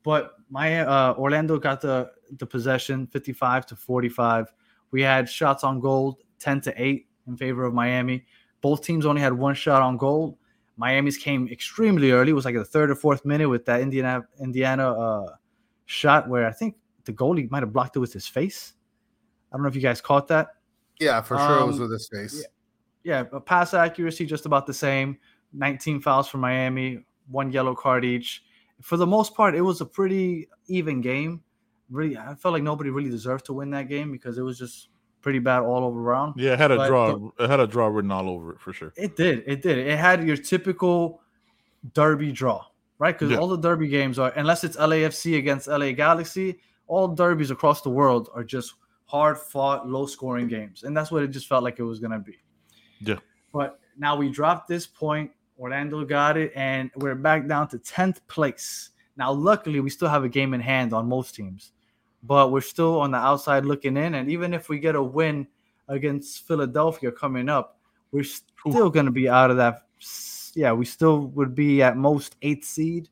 But 0.02 0.34
my 0.50 0.80
uh, 0.80 1.14
Orlando 1.14 1.58
got 1.58 1.80
the 1.80 2.10
the 2.38 2.46
possession, 2.46 3.06
55 3.06 3.66
to 3.66 3.76
45. 3.76 4.52
We 4.90 5.02
had 5.02 5.28
shots 5.28 5.64
on 5.64 5.80
goal, 5.80 6.18
10 6.40 6.60
to 6.62 6.74
8 6.82 7.06
in 7.26 7.36
favor 7.36 7.64
of 7.64 7.74
Miami. 7.74 8.26
Both 8.60 8.82
teams 8.82 9.06
only 9.06 9.20
had 9.20 9.32
one 9.32 9.54
shot 9.54 9.82
on 9.82 9.96
goal. 9.96 10.38
Miami's 10.76 11.16
came 11.16 11.48
extremely 11.48 12.12
early. 12.12 12.30
It 12.30 12.34
was 12.34 12.44
like 12.44 12.54
the 12.54 12.64
third 12.64 12.90
or 12.90 12.94
fourth 12.94 13.24
minute 13.24 13.48
with 13.48 13.64
that 13.66 13.80
Indiana 13.80 14.22
Indiana 14.40 14.92
uh, 14.92 15.34
shot 15.86 16.28
where 16.28 16.46
I 16.46 16.52
think 16.52 16.76
the 17.04 17.12
goalie 17.12 17.50
might 17.50 17.62
have 17.62 17.72
blocked 17.72 17.96
it 17.96 18.00
with 18.00 18.12
his 18.12 18.26
face. 18.26 18.74
I 19.50 19.56
don't 19.56 19.62
know 19.62 19.68
if 19.68 19.74
you 19.74 19.80
guys 19.80 20.00
caught 20.00 20.28
that. 20.28 20.48
Yeah, 21.00 21.20
for 21.22 21.36
sure, 21.38 21.60
it 21.60 21.66
was 21.66 21.76
Um, 21.76 21.82
with 21.82 21.92
his 21.92 22.08
face. 22.08 22.44
Yeah, 23.02 23.22
but 23.22 23.46
pass 23.46 23.72
accuracy 23.74 24.26
just 24.26 24.46
about 24.46 24.66
the 24.66 24.74
same. 24.74 25.18
19 25.52 26.00
fouls 26.00 26.28
for 26.28 26.38
Miami, 26.38 27.04
one 27.28 27.50
yellow 27.52 27.74
card 27.74 28.04
each. 28.04 28.42
For 28.82 28.96
the 28.96 29.06
most 29.06 29.34
part, 29.34 29.54
it 29.54 29.62
was 29.62 29.80
a 29.80 29.86
pretty 29.86 30.48
even 30.66 31.00
game. 31.00 31.42
Really, 31.90 32.16
I 32.16 32.34
felt 32.34 32.52
like 32.52 32.62
nobody 32.62 32.90
really 32.90 33.10
deserved 33.10 33.46
to 33.46 33.52
win 33.54 33.70
that 33.70 33.88
game 33.88 34.12
because 34.12 34.38
it 34.38 34.42
was 34.42 34.58
just 34.58 34.88
pretty 35.22 35.38
bad 35.38 35.62
all 35.62 35.84
over 35.84 35.98
around. 36.00 36.34
Yeah, 36.36 36.52
it 36.52 36.58
had 36.58 36.70
a 36.70 36.76
But 36.76 36.88
draw. 36.88 37.30
It 37.38 37.50
had 37.50 37.60
a 37.60 37.66
draw 37.66 37.86
written 37.88 38.10
all 38.10 38.28
over 38.28 38.52
it 38.52 38.60
for 38.60 38.72
sure. 38.72 38.92
It 38.96 39.16
did. 39.16 39.42
It 39.46 39.62
did. 39.62 39.78
It 39.78 39.98
had 39.98 40.22
your 40.24 40.36
typical 40.36 41.22
derby 41.94 42.30
draw, 42.30 42.64
right? 42.98 43.14
Because 43.14 43.30
Yeah. 43.32 43.38
all 43.38 43.48
the 43.48 43.56
derby 43.56 43.88
games 43.88 44.18
are, 44.18 44.30
unless 44.36 44.64
it's 44.64 44.76
LAFC 44.76 45.38
against 45.38 45.66
LA 45.66 45.92
Galaxy, 45.92 46.60
all 46.86 47.08
derbies 47.08 47.50
across 47.50 47.82
the 47.82 47.90
world 47.90 48.28
are 48.34 48.44
just 48.44 48.74
hard 49.06 49.38
fought, 49.38 49.88
low 49.88 50.06
scoring 50.06 50.46
games. 50.46 50.84
And 50.84 50.96
that's 50.96 51.10
what 51.10 51.22
it 51.22 51.28
just 51.28 51.48
felt 51.48 51.64
like 51.64 51.78
it 51.78 51.84
was 51.84 51.98
going 51.98 52.12
to 52.12 52.18
be. 52.18 52.36
Yeah. 53.00 53.16
But 53.52 53.80
now 53.96 54.16
we 54.16 54.28
dropped 54.28 54.68
this 54.68 54.86
point. 54.86 55.30
Orlando 55.58 56.04
got 56.04 56.36
it, 56.36 56.52
and 56.54 56.90
we're 56.96 57.14
back 57.14 57.48
down 57.48 57.68
to 57.68 57.78
10th 57.78 58.20
place. 58.28 58.90
Now, 59.16 59.32
luckily, 59.32 59.80
we 59.80 59.90
still 59.90 60.08
have 60.08 60.22
a 60.22 60.28
game 60.28 60.54
in 60.54 60.60
hand 60.60 60.92
on 60.92 61.08
most 61.08 61.34
teams, 61.34 61.72
but 62.22 62.52
we're 62.52 62.60
still 62.60 63.00
on 63.00 63.10
the 63.10 63.18
outside 63.18 63.64
looking 63.64 63.96
in. 63.96 64.14
And 64.14 64.30
even 64.30 64.54
if 64.54 64.68
we 64.68 64.78
get 64.78 64.94
a 64.94 65.02
win 65.02 65.48
against 65.88 66.46
Philadelphia 66.46 67.10
coming 67.10 67.48
up, 67.48 67.78
we're 68.12 68.24
still 68.24 68.90
going 68.90 69.06
to 69.06 69.12
be 69.12 69.28
out 69.28 69.50
of 69.50 69.56
that. 69.56 69.82
Yeah, 70.54 70.72
we 70.72 70.84
still 70.84 71.26
would 71.28 71.54
be 71.54 71.82
at 71.82 71.96
most 71.96 72.36
eighth 72.42 72.64
seed. 72.64 73.08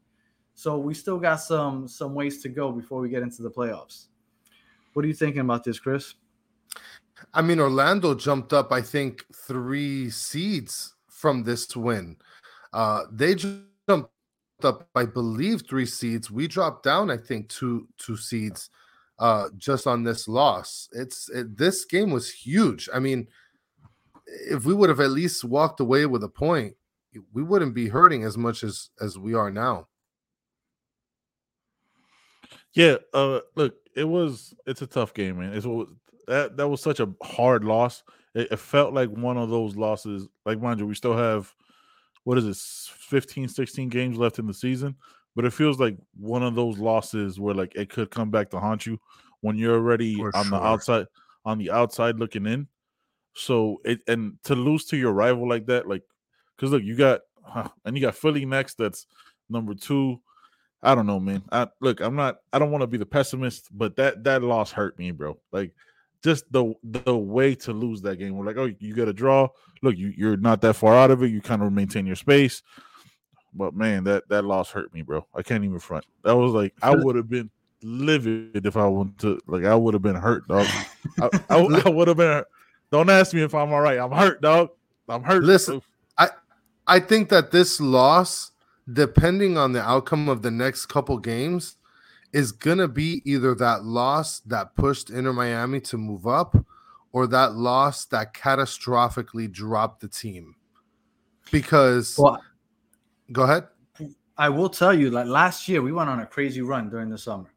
So 0.54 0.78
we 0.78 0.94
still 0.94 1.18
got 1.18 1.36
some 1.36 1.86
some 1.86 2.14
ways 2.14 2.40
to 2.42 2.48
go 2.48 2.72
before 2.72 3.00
we 3.00 3.10
get 3.10 3.22
into 3.22 3.42
the 3.42 3.50
playoffs. 3.50 4.06
What 4.94 5.04
are 5.04 5.08
you 5.08 5.14
thinking 5.14 5.42
about 5.42 5.64
this, 5.64 5.78
Chris? 5.78 6.14
I 7.34 7.42
mean, 7.42 7.60
Orlando 7.60 8.14
jumped 8.14 8.52
up, 8.52 8.72
I 8.72 8.80
think, 8.80 9.26
three 9.34 10.08
seeds 10.10 10.94
from 11.08 11.42
this 11.42 11.74
win. 11.76 12.16
Uh, 12.76 13.04
they 13.10 13.34
jumped 13.34 14.10
up, 14.62 14.86
I 14.94 15.06
believe, 15.06 15.62
three 15.62 15.86
seeds. 15.86 16.30
We 16.30 16.46
dropped 16.46 16.82
down, 16.82 17.10
I 17.10 17.16
think, 17.16 17.48
two 17.48 17.88
two 17.96 18.18
seeds 18.18 18.68
uh, 19.18 19.48
just 19.56 19.86
on 19.86 20.04
this 20.04 20.28
loss. 20.28 20.90
It's 20.92 21.30
it, 21.30 21.56
this 21.56 21.86
game 21.86 22.10
was 22.10 22.30
huge. 22.30 22.90
I 22.92 22.98
mean, 22.98 23.28
if 24.26 24.66
we 24.66 24.74
would 24.74 24.90
have 24.90 25.00
at 25.00 25.10
least 25.10 25.42
walked 25.42 25.80
away 25.80 26.04
with 26.04 26.22
a 26.22 26.28
point, 26.28 26.74
we 27.32 27.42
wouldn't 27.42 27.72
be 27.72 27.88
hurting 27.88 28.24
as 28.24 28.36
much 28.36 28.62
as 28.62 28.90
as 29.00 29.18
we 29.18 29.32
are 29.32 29.50
now. 29.50 29.88
Yeah, 32.74 32.96
uh, 33.14 33.40
look, 33.54 33.74
it 33.96 34.04
was 34.04 34.52
it's 34.66 34.82
a 34.82 34.86
tough 34.86 35.14
game, 35.14 35.38
man. 35.38 35.54
It's 35.54 35.66
that 36.26 36.58
that 36.58 36.68
was 36.68 36.82
such 36.82 37.00
a 37.00 37.08
hard 37.22 37.64
loss. 37.64 38.02
It, 38.34 38.48
it, 38.50 38.58
felt 38.58 38.92
like 38.92 39.08
one 39.08 39.38
of 39.38 39.48
those 39.48 39.76
losses. 39.76 40.28
Like 40.44 40.60
mind 40.60 40.80
you, 40.80 40.86
we 40.86 40.94
still 40.94 41.16
have 41.16 41.54
what 42.26 42.38
is 42.38 42.44
it, 42.44 42.56
15, 42.56 43.46
16 43.46 43.88
games 43.88 44.18
left 44.18 44.40
in 44.40 44.48
the 44.48 44.52
season, 44.52 44.96
but 45.36 45.44
it 45.44 45.52
feels 45.52 45.78
like 45.78 45.96
one 46.18 46.42
of 46.42 46.56
those 46.56 46.76
losses 46.76 47.38
where 47.38 47.54
like 47.54 47.72
it 47.76 47.88
could 47.88 48.10
come 48.10 48.32
back 48.32 48.50
to 48.50 48.58
haunt 48.58 48.84
you 48.84 48.98
when 49.42 49.56
you're 49.56 49.76
already 49.76 50.16
For 50.16 50.34
on 50.34 50.46
sure. 50.46 50.58
the 50.58 50.66
outside 50.66 51.06
on 51.44 51.58
the 51.58 51.70
outside 51.70 52.18
looking 52.18 52.44
in. 52.44 52.66
So 53.34 53.80
it 53.84 54.00
and 54.08 54.38
to 54.42 54.56
lose 54.56 54.86
to 54.86 54.96
your 54.96 55.12
rival 55.12 55.48
like 55.48 55.66
that, 55.66 55.86
like 55.86 56.02
because 56.56 56.72
look, 56.72 56.82
you 56.82 56.96
got 56.96 57.20
and 57.84 57.96
you 57.96 58.00
got 58.00 58.16
Philly 58.16 58.44
next. 58.44 58.76
That's 58.76 59.06
number 59.48 59.74
two. 59.74 60.20
I 60.82 60.96
don't 60.96 61.06
know, 61.06 61.20
man. 61.20 61.44
I 61.52 61.68
look, 61.80 62.00
I'm 62.00 62.16
not. 62.16 62.38
I 62.52 62.58
don't 62.58 62.72
want 62.72 62.82
to 62.82 62.88
be 62.88 62.98
the 62.98 63.06
pessimist, 63.06 63.68
but 63.70 63.94
that 63.96 64.24
that 64.24 64.42
loss 64.42 64.72
hurt 64.72 64.98
me, 64.98 65.12
bro. 65.12 65.38
Like 65.52 65.76
just 66.26 66.50
the 66.50 66.74
the 66.82 67.16
way 67.16 67.54
to 67.54 67.72
lose 67.72 68.02
that 68.02 68.16
game. 68.16 68.36
We're 68.36 68.44
like, 68.44 68.56
oh, 68.56 68.68
you 68.80 68.94
get 68.94 69.06
a 69.06 69.12
draw. 69.12 69.48
Look, 69.80 69.96
you 69.96 70.12
you're 70.16 70.36
not 70.36 70.60
that 70.62 70.74
far 70.74 70.96
out 70.96 71.12
of 71.12 71.22
it. 71.22 71.30
You 71.30 71.40
kind 71.40 71.62
of 71.62 71.72
maintain 71.72 72.04
your 72.04 72.16
space. 72.16 72.62
But 73.54 73.74
man, 73.74 74.02
that 74.04 74.28
that 74.28 74.44
loss 74.44 74.72
hurt 74.72 74.92
me, 74.92 75.02
bro. 75.02 75.24
I 75.36 75.42
can't 75.42 75.62
even 75.64 75.78
front. 75.78 76.04
That 76.24 76.36
was 76.36 76.52
like 76.52 76.74
I 76.82 76.96
would 76.96 77.14
have 77.14 77.30
been 77.30 77.48
livid 77.80 78.66
if 78.66 78.76
I 78.76 78.88
went 78.88 79.18
to 79.20 79.40
like 79.46 79.64
I 79.64 79.76
would 79.76 79.94
have 79.94 80.02
been 80.02 80.16
hurt, 80.16 80.48
dog. 80.48 80.66
I, 81.20 81.30
I, 81.48 81.82
I 81.86 81.88
would 81.90 82.08
have 82.08 82.16
been. 82.16 82.42
Don't 82.90 83.08
ask 83.08 83.32
me 83.32 83.42
if 83.42 83.54
I'm 83.54 83.72
all 83.72 83.80
right. 83.80 83.98
I'm 83.98 84.10
hurt, 84.10 84.40
dog. 84.42 84.70
I'm 85.08 85.22
hurt. 85.22 85.44
Listen, 85.44 85.80
I 86.18 86.30
I 86.88 86.98
think 86.98 87.28
that 87.28 87.52
this 87.52 87.80
loss 87.80 88.50
depending 88.92 89.56
on 89.56 89.72
the 89.72 89.82
outcome 89.82 90.28
of 90.28 90.42
the 90.42 90.50
next 90.50 90.86
couple 90.86 91.18
games, 91.18 91.76
is 92.32 92.52
going 92.52 92.78
to 92.78 92.88
be 92.88 93.22
either 93.24 93.54
that 93.54 93.84
loss 93.84 94.40
that 94.40 94.74
pushed 94.74 95.10
Inter 95.10 95.32
Miami 95.32 95.80
to 95.80 95.96
move 95.96 96.26
up 96.26 96.56
or 97.12 97.26
that 97.26 97.54
loss 97.54 98.04
that 98.06 98.34
catastrophically 98.34 99.50
dropped 99.50 100.00
the 100.00 100.08
team. 100.08 100.54
Because, 101.50 102.16
well, 102.18 102.42
go 103.32 103.42
ahead. 103.42 103.68
I 104.38 104.48
will 104.48 104.68
tell 104.68 104.92
you, 104.92 105.08
that 105.10 105.28
last 105.28 105.66
year, 105.68 105.80
we 105.80 105.92
went 105.92 106.10
on 106.10 106.20
a 106.20 106.26
crazy 106.26 106.60
run 106.60 106.90
during 106.90 107.08
the 107.08 107.16
summer. 107.16 107.50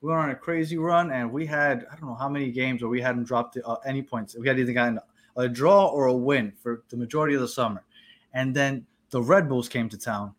We 0.00 0.08
went 0.08 0.20
on 0.20 0.30
a 0.30 0.34
crazy 0.34 0.78
run, 0.78 1.12
and 1.12 1.30
we 1.30 1.46
had 1.46 1.86
I 1.90 1.96
don't 1.96 2.08
know 2.08 2.16
how 2.16 2.28
many 2.28 2.50
games 2.50 2.82
where 2.82 2.90
we 2.90 3.00
hadn't 3.00 3.24
dropped 3.24 3.56
uh, 3.64 3.76
any 3.86 4.02
points. 4.02 4.36
We 4.36 4.48
had 4.48 4.58
either 4.58 4.72
gotten 4.72 4.98
a 5.36 5.48
draw 5.48 5.86
or 5.86 6.06
a 6.06 6.14
win 6.14 6.52
for 6.60 6.82
the 6.88 6.96
majority 6.96 7.34
of 7.34 7.40
the 7.40 7.48
summer, 7.48 7.84
and 8.32 8.54
then 8.54 8.86
the 9.10 9.22
Red 9.22 9.48
Bulls 9.48 9.68
came 9.68 9.88
to 9.90 9.98
town, 9.98 10.34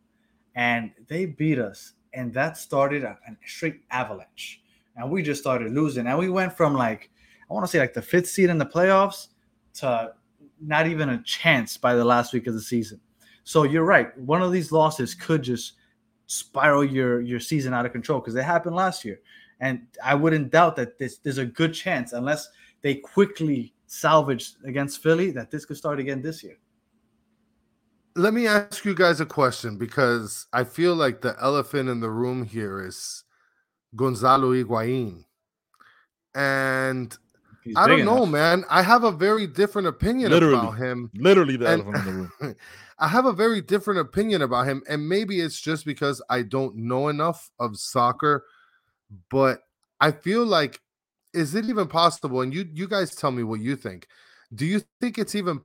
and 0.56 0.92
they 1.08 1.26
beat 1.26 1.60
us, 1.60 1.94
and 2.16 2.34
that 2.34 2.58
started 2.58 3.04
a, 3.04 3.18
a 3.28 3.36
straight 3.46 3.82
avalanche, 3.92 4.62
and 4.96 5.12
we 5.12 5.22
just 5.22 5.42
started 5.42 5.72
losing, 5.74 6.08
and 6.08 6.18
we 6.18 6.30
went 6.30 6.56
from 6.56 6.74
like 6.74 7.10
I 7.50 7.54
want 7.54 7.66
to 7.66 7.72
say 7.72 7.80
like 7.80 7.94
the 7.94 8.02
fifth 8.02 8.28
seed 8.28 8.50
in 8.50 8.58
the 8.58 8.66
playoffs 8.66 9.28
to 9.76 10.14
not 10.62 10.88
even 10.88 11.10
a 11.10 11.22
chance 11.24 11.78
by 11.78 11.94
the 11.96 12.06
last 12.06 12.34
week 12.34 12.48
of 12.48 12.54
the 12.54 12.62
season. 12.62 13.00
So 13.44 13.64
you're 13.64 13.84
right. 13.84 14.18
One 14.18 14.42
of 14.42 14.52
these 14.52 14.72
losses 14.72 15.14
could 15.14 15.44
just 15.44 15.74
spiral 16.28 16.84
your 16.84 17.22
your 17.22 17.40
season 17.40 17.74
out 17.74 17.86
of 17.86 17.92
control 17.92 18.20
because 18.20 18.36
it 18.36 18.44
happened 18.44 18.76
last 18.76 19.06
year. 19.06 19.20
And 19.60 19.88
I 20.04 20.16
wouldn't 20.16 20.52
doubt 20.52 20.76
that 20.78 20.98
this 20.98 21.18
there's 21.18 21.38
a 21.38 21.46
good 21.46 21.74
chance, 21.74 22.14
unless 22.14 22.50
they 22.82 22.96
quickly 22.96 23.74
salvage 23.88 24.54
against 24.66 25.04
Philly, 25.04 25.32
that 25.32 25.52
this 25.52 25.66
could 25.66 25.78
start 25.78 26.00
again 26.00 26.22
this 26.22 26.44
year 26.44 26.58
let 28.16 28.34
me 28.34 28.48
ask 28.48 28.86
you 28.86 28.96
guys 28.96 29.20
a 29.20 29.26
question 29.26 29.78
because 29.78 30.48
I 30.54 30.64
feel 30.64 30.96
like 30.96 31.22
the 31.22 31.36
elephant 31.42 31.90
in 31.90 32.00
the 32.00 32.10
room 32.10 32.46
here 32.46 32.86
is 32.86 33.24
Gonzalo 33.96 34.54
Higuain. 34.54 35.26
And 36.34 37.18
He's 37.64 37.76
I 37.76 37.88
don't 37.88 38.02
enough. 38.02 38.16
know, 38.16 38.26
man. 38.26 38.64
I 38.70 38.84
have 38.84 39.04
a 39.04 39.12
very 39.12 39.48
different 39.48 39.88
opinion 39.88 40.30
literally, 40.32 40.56
about 40.56 40.78
him. 40.78 41.10
Literally 41.16 41.58
the 41.58 41.68
and, 41.68 41.82
elephant 41.82 42.08
in 42.08 42.16
the 42.16 42.30
room. 42.40 42.56
I 43.00 43.08
have 43.08 43.26
a 43.26 43.34
very 43.34 43.60
different 43.60 44.00
opinion 44.00 44.42
about 44.42 44.68
him. 44.68 44.84
And 44.88 45.10
maybe 45.10 45.42
it's 45.42 45.60
just 45.60 45.84
because 45.84 46.22
I 46.30 46.44
don't 46.44 46.76
know 46.78 47.10
enough 47.10 47.50
of 47.60 47.78
soccer, 47.78 48.46
but 49.30 49.60
I 50.00 50.12
feel 50.12 50.46
like 50.46 50.80
is 51.34 51.54
it 51.54 51.66
even 51.66 51.88
possible? 51.88 52.42
And 52.42 52.54
you 52.54 52.70
you 52.74 52.88
guys 52.88 53.14
tell 53.14 53.32
me 53.32 53.44
what 53.44 53.60
you 53.60 53.76
think. 53.76 54.08
Do 54.54 54.66
you 54.66 54.82
think 55.02 55.18
it's 55.18 55.36
even 55.36 55.62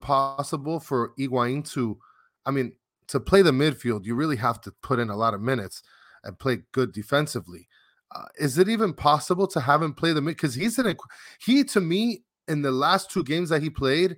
possible 0.00 0.80
for 0.80 1.12
Higuain 1.18 1.68
to, 1.72 1.98
I 2.46 2.50
mean, 2.50 2.72
to 3.08 3.20
play 3.20 3.42
the 3.42 3.50
midfield, 3.50 4.04
you 4.04 4.14
really 4.14 4.36
have 4.36 4.60
to 4.62 4.72
put 4.82 4.98
in 4.98 5.10
a 5.10 5.16
lot 5.16 5.34
of 5.34 5.40
minutes 5.40 5.82
and 6.24 6.38
play 6.38 6.62
good 6.72 6.92
defensively. 6.92 7.68
Uh, 8.14 8.24
is 8.38 8.58
it 8.58 8.68
even 8.68 8.92
possible 8.92 9.46
to 9.48 9.60
have 9.60 9.82
him 9.82 9.92
play 9.92 10.12
the 10.12 10.22
mid? 10.22 10.36
Because 10.36 10.54
he's 10.54 10.78
in 10.78 10.86
a 10.86 10.94
he 11.40 11.64
to 11.64 11.80
me 11.80 12.22
in 12.48 12.62
the 12.62 12.70
last 12.70 13.10
two 13.10 13.24
games 13.24 13.48
that 13.48 13.62
he 13.62 13.70
played, 13.70 14.16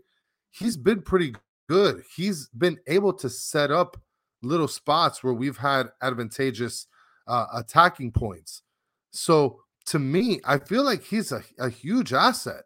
he's 0.51 0.77
been 0.77 1.03
pretty 1.03 1.35
good. 1.69 2.03
He's 2.15 2.49
been 2.49 2.79
able 2.87 3.13
to 3.15 3.31
set 3.31 3.71
up 3.71 3.97
little 4.43 4.69
spots 4.69 5.25
where 5.25 5.35
we've 5.35 5.57
had 5.57 5.89
advantageous 6.03 6.87
uh, 7.27 7.47
attacking 7.55 8.13
points. 8.13 8.63
So 9.11 9.61
to 9.87 9.99
me, 9.99 10.41
I 10.45 10.59
feel 10.59 10.85
like 10.85 11.03
he's 11.03 11.33
a, 11.33 11.43
a 11.59 11.71
huge 11.71 12.13
asset. 12.13 12.65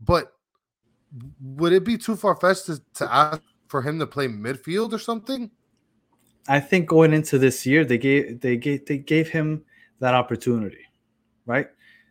But 0.00 0.32
would 1.40 1.72
it 1.72 1.84
be 1.84 1.98
too 1.98 2.16
far 2.16 2.36
fetched 2.36 2.66
to, 2.66 2.80
to 2.94 3.12
ask 3.12 3.42
for 3.68 3.82
him 3.82 3.98
to 3.98 4.06
play 4.06 4.28
midfield 4.28 4.92
or 4.92 4.98
something? 4.98 5.50
I 6.48 6.60
think 6.60 6.88
going 6.88 7.12
into 7.12 7.38
this 7.38 7.66
year, 7.66 7.84
they 7.84 7.98
gave 7.98 8.40
they 8.40 8.56
gave 8.56 8.86
they 8.86 8.98
gave 8.98 9.28
him 9.28 9.64
that 9.98 10.14
opportunity, 10.14 10.84
right? 11.46 11.68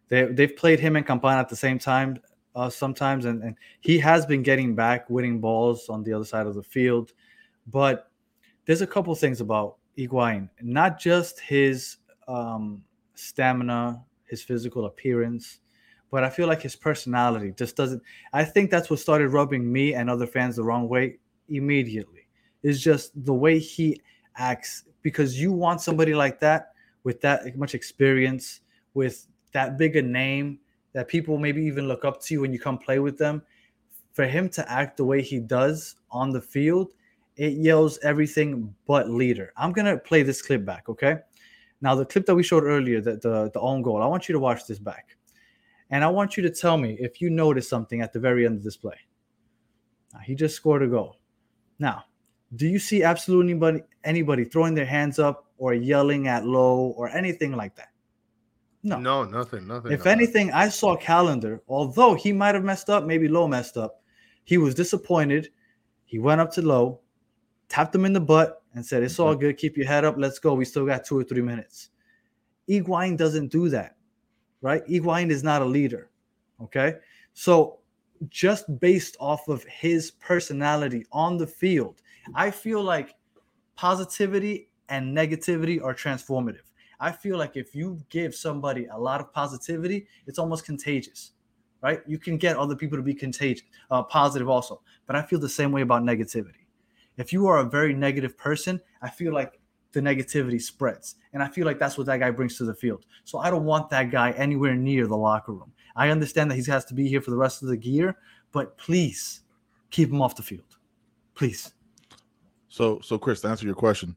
They 0.10 0.26
they've 0.26 0.56
played 0.56 0.80
him 0.80 0.96
and 0.96 1.06
Campana 1.06 1.40
at 1.40 1.50
the 1.50 1.56
same 1.56 1.80
time 1.80 2.20
uh, 2.56 2.70
sometimes, 2.70 3.26
and, 3.26 3.44
and 3.44 3.56
he 3.82 3.98
has 4.00 4.26
been 4.26 4.44
getting 4.44 4.76
back, 4.76 5.10
winning 5.10 5.40
balls 5.40 5.90
on 5.90 6.04
the 6.04 6.14
other 6.14 6.26
side 6.26 6.48
of 6.48 6.56
the 6.56 6.64
field. 6.64 7.14
But 7.68 8.12
there's 8.66 8.82
a 8.82 8.88
couple 8.88 9.14
things 9.16 9.42
about 9.42 9.78
Higuain, 9.98 10.50
not 10.62 11.00
just 11.00 11.40
his 11.40 11.98
um, 12.28 12.84
stamina, 13.16 14.04
his 14.26 14.44
physical 14.44 14.86
appearance, 14.86 15.60
but 16.12 16.24
I 16.24 16.30
feel 16.30 16.48
like 16.48 16.62
his 16.62 16.76
personality 16.76 17.54
just 17.56 17.76
doesn't. 17.76 18.02
I 18.34 18.44
think 18.44 18.72
that's 18.72 18.90
what 18.90 19.00
started 19.00 19.30
rubbing 19.30 19.72
me 19.72 19.94
and 19.94 20.10
other 20.10 20.28
fans 20.28 20.56
the 20.56 20.64
wrong 20.64 20.90
way 20.90 21.18
immediately. 21.48 22.28
Is 22.62 22.82
just 22.82 23.12
the 23.26 23.34
way 23.34 23.58
he 23.60 24.02
acts 24.36 24.84
because 25.02 25.40
you 25.40 25.52
want 25.52 25.82
somebody 25.82 26.14
like 26.14 26.40
that 26.42 26.74
with 27.04 27.22
that 27.22 27.56
much 27.58 27.74
experience, 27.74 28.62
with 28.94 29.28
that 29.54 29.78
big 29.78 29.96
a 29.96 30.02
name 30.02 30.60
that 30.94 31.08
people 31.08 31.38
maybe 31.38 31.64
even 31.64 31.88
look 31.88 32.04
up 32.04 32.22
to 32.24 32.34
you 32.34 32.42
when 32.42 32.52
you 32.52 32.60
come 32.60 32.78
play 32.78 33.00
with 33.00 33.18
them. 33.18 33.42
For 34.12 34.26
him 34.26 34.50
to 34.50 34.70
act 34.70 34.98
the 34.98 35.06
way 35.06 35.22
he 35.22 35.40
does 35.40 35.96
on 36.12 36.32
the 36.32 36.42
field, 36.42 36.94
it 37.38 37.54
yells 37.54 38.00
everything 38.04 38.76
but 38.86 39.10
leader. 39.10 39.54
I'm 39.56 39.72
gonna 39.72 39.98
play 39.98 40.24
this 40.24 40.42
clip 40.42 40.66
back, 40.66 40.90
okay? 40.90 41.20
Now 41.82 41.96
the 41.96 42.06
clip 42.06 42.26
that 42.26 42.36
we 42.36 42.44
showed 42.44 42.64
earlier, 42.64 43.00
the 43.00 43.16
the, 43.16 43.52
the 43.54 43.60
own 43.62 43.82
goal. 43.82 44.02
I 44.02 44.08
want 44.08 44.28
you 44.28 44.34
to 44.34 44.40
watch 44.40 44.66
this 44.68 44.80
back. 44.80 45.16
And 45.90 46.04
I 46.04 46.08
want 46.08 46.38
you 46.38 46.44
to 46.44 46.50
tell 46.50 46.78
me 46.78 46.98
if 47.00 47.22
you 47.22 47.30
notice 47.30 47.68
something 47.68 48.02
at 48.02 48.14
the 48.14 48.20
very 48.20 48.46
end 48.46 48.58
of 48.58 48.64
this 48.64 48.78
play. 48.78 48.98
Now, 50.14 50.20
he 50.20 50.36
just 50.36 50.56
scored 50.56 50.84
a 50.84 50.88
goal. 50.88 51.18
Now, 51.80 52.06
do 52.56 52.68
you 52.68 52.80
see 52.80 53.04
absolutely 53.04 53.52
anybody 53.52 53.84
anybody 54.04 54.44
throwing 54.44 54.74
their 54.74 54.86
hands 54.86 55.20
up 55.20 55.46
or 55.58 55.74
yelling 55.74 56.28
at 56.28 56.46
Lowe 56.46 56.94
or 56.98 57.10
anything 57.10 57.56
like 57.56 57.76
that? 57.76 57.90
No, 58.82 58.98
no, 58.98 59.24
nothing, 59.24 59.68
nothing. 59.68 59.92
If 59.92 60.06
anything, 60.06 60.52
I 60.52 60.70
saw 60.70 60.96
Callender, 60.96 61.62
although 61.68 62.14
he 62.14 62.32
might 62.32 62.56
have 62.56 62.64
messed 62.64 62.90
up, 62.90 63.04
maybe 63.06 63.28
Lowe 63.28 63.48
messed 63.48 63.78
up. 63.78 64.02
He 64.46 64.58
was 64.58 64.74
disappointed. 64.74 65.50
He 66.06 66.18
went 66.18 66.42
up 66.42 66.52
to 66.54 66.62
Lowe, 66.62 67.02
tapped 67.68 67.94
him 67.94 68.06
in 68.06 68.14
the 68.14 68.22
butt, 68.22 68.64
and 68.74 68.86
said, 68.86 69.04
It's 69.04 69.20
all 69.20 69.34
mm-hmm. 69.34 69.42
good. 69.42 69.58
Keep 69.58 69.78
your 69.78 69.86
head 69.86 70.06
up. 70.06 70.16
Let's 70.18 70.40
go. 70.40 70.54
We 70.54 70.66
still 70.66 70.86
got 70.86 71.04
two 71.04 71.20
or 71.20 71.24
three 71.24 71.42
minutes. 71.42 71.90
Higuain 72.70 73.18
doesn't 73.18 73.52
do 73.52 73.68
that 73.70 73.96
right? 74.62 74.86
Higuain 74.88 75.30
is 75.30 75.44
not 75.44 75.62
a 75.62 75.66
leader. 75.66 76.10
Okay. 76.62 76.96
So 77.34 77.80
just 78.28 78.80
based 78.80 79.16
off 79.20 79.48
of 79.48 79.64
his 79.64 80.12
personality 80.12 81.06
on 81.12 81.38
the 81.38 81.48
field, 81.48 82.02
I 82.36 82.52
feel 82.52 82.84
like 82.84 83.16
positivity 83.76 84.70
and 84.90 85.16
negativity 85.16 85.82
are 85.82 85.94
transformative. 85.94 86.68
I 87.00 87.12
feel 87.12 87.38
like 87.38 87.56
if 87.56 87.74
you 87.74 88.00
give 88.10 88.36
somebody 88.36 88.88
a 88.88 88.98
lot 88.98 89.22
of 89.22 89.32
positivity, 89.32 90.08
it's 90.28 90.38
almost 90.38 90.66
contagious, 90.66 91.32
right? 91.82 92.02
You 92.06 92.18
can 92.18 92.38
get 92.38 92.58
other 92.58 92.76
people 92.76 92.98
to 92.98 93.04
be 93.04 93.14
contagious, 93.14 93.66
uh, 93.90 94.04
positive 94.04 94.50
also. 94.50 94.82
But 95.08 95.16
I 95.16 95.22
feel 95.22 95.40
the 95.40 95.48
same 95.48 95.72
way 95.72 95.82
about 95.82 96.04
negativity. 96.04 96.66
If 97.16 97.32
you 97.32 97.48
are 97.48 97.60
a 97.60 97.64
very 97.64 97.94
negative 97.94 98.38
person, 98.38 98.82
I 99.02 99.10
feel 99.10 99.34
like 99.34 99.59
the 99.92 100.02
negativity 100.02 100.62
spreads. 100.62 101.16
And 101.34 101.42
I 101.42 101.48
feel 101.48 101.66
like 101.66 101.80
that's 101.80 101.98
what 101.98 102.08
that 102.08 102.20
guy 102.20 102.32
brings 102.32 102.58
to 102.58 102.66
the 102.66 102.74
field. 102.74 103.06
So 103.24 103.40
I 103.40 103.50
don't 103.50 103.66
want 103.66 103.90
that 103.90 104.12
guy 104.12 104.32
anywhere 104.32 104.76
near 104.76 105.08
the 105.08 105.18
locker 105.18 105.54
room. 105.54 105.72
I 105.96 106.10
understand 106.10 106.52
that 106.52 106.56
he 106.56 106.72
has 106.72 106.86
to 106.86 106.94
be 106.94 107.08
here 107.08 107.22
for 107.22 107.32
the 107.32 107.38
rest 107.38 107.64
of 107.64 107.70
the 107.70 107.78
year, 107.78 108.18
but 108.52 108.78
please 108.78 109.42
keep 109.90 110.10
him 110.10 110.22
off 110.22 110.36
the 110.36 110.44
field. 110.44 110.78
Please. 111.36 111.74
So 112.70 113.00
so 113.02 113.18
Chris, 113.18 113.42
to 113.42 113.48
answer 113.48 113.66
your 113.66 113.76
question, 113.76 114.16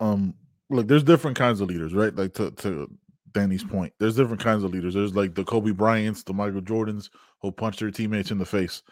um, 0.00 0.34
look, 0.70 0.88
there's 0.88 1.04
different 1.04 1.36
kinds 1.36 1.60
of 1.60 1.68
leaders, 1.68 1.94
right? 1.94 2.14
Like 2.14 2.34
to 2.34 2.50
to 2.50 2.90
Danny's 3.32 3.64
point, 3.64 3.92
there's 3.98 4.16
different 4.16 4.42
kinds 4.42 4.64
of 4.64 4.72
leaders. 4.72 4.94
There's 4.94 5.14
like 5.14 5.34
the 5.34 5.44
Kobe 5.44 5.70
Bryants, 5.70 6.22
the 6.22 6.34
Michael 6.34 6.60
Jordans 6.60 7.10
who 7.40 7.52
punch 7.52 7.78
their 7.78 7.90
teammates 7.90 8.30
in 8.30 8.38
the 8.38 8.46
face, 8.46 8.82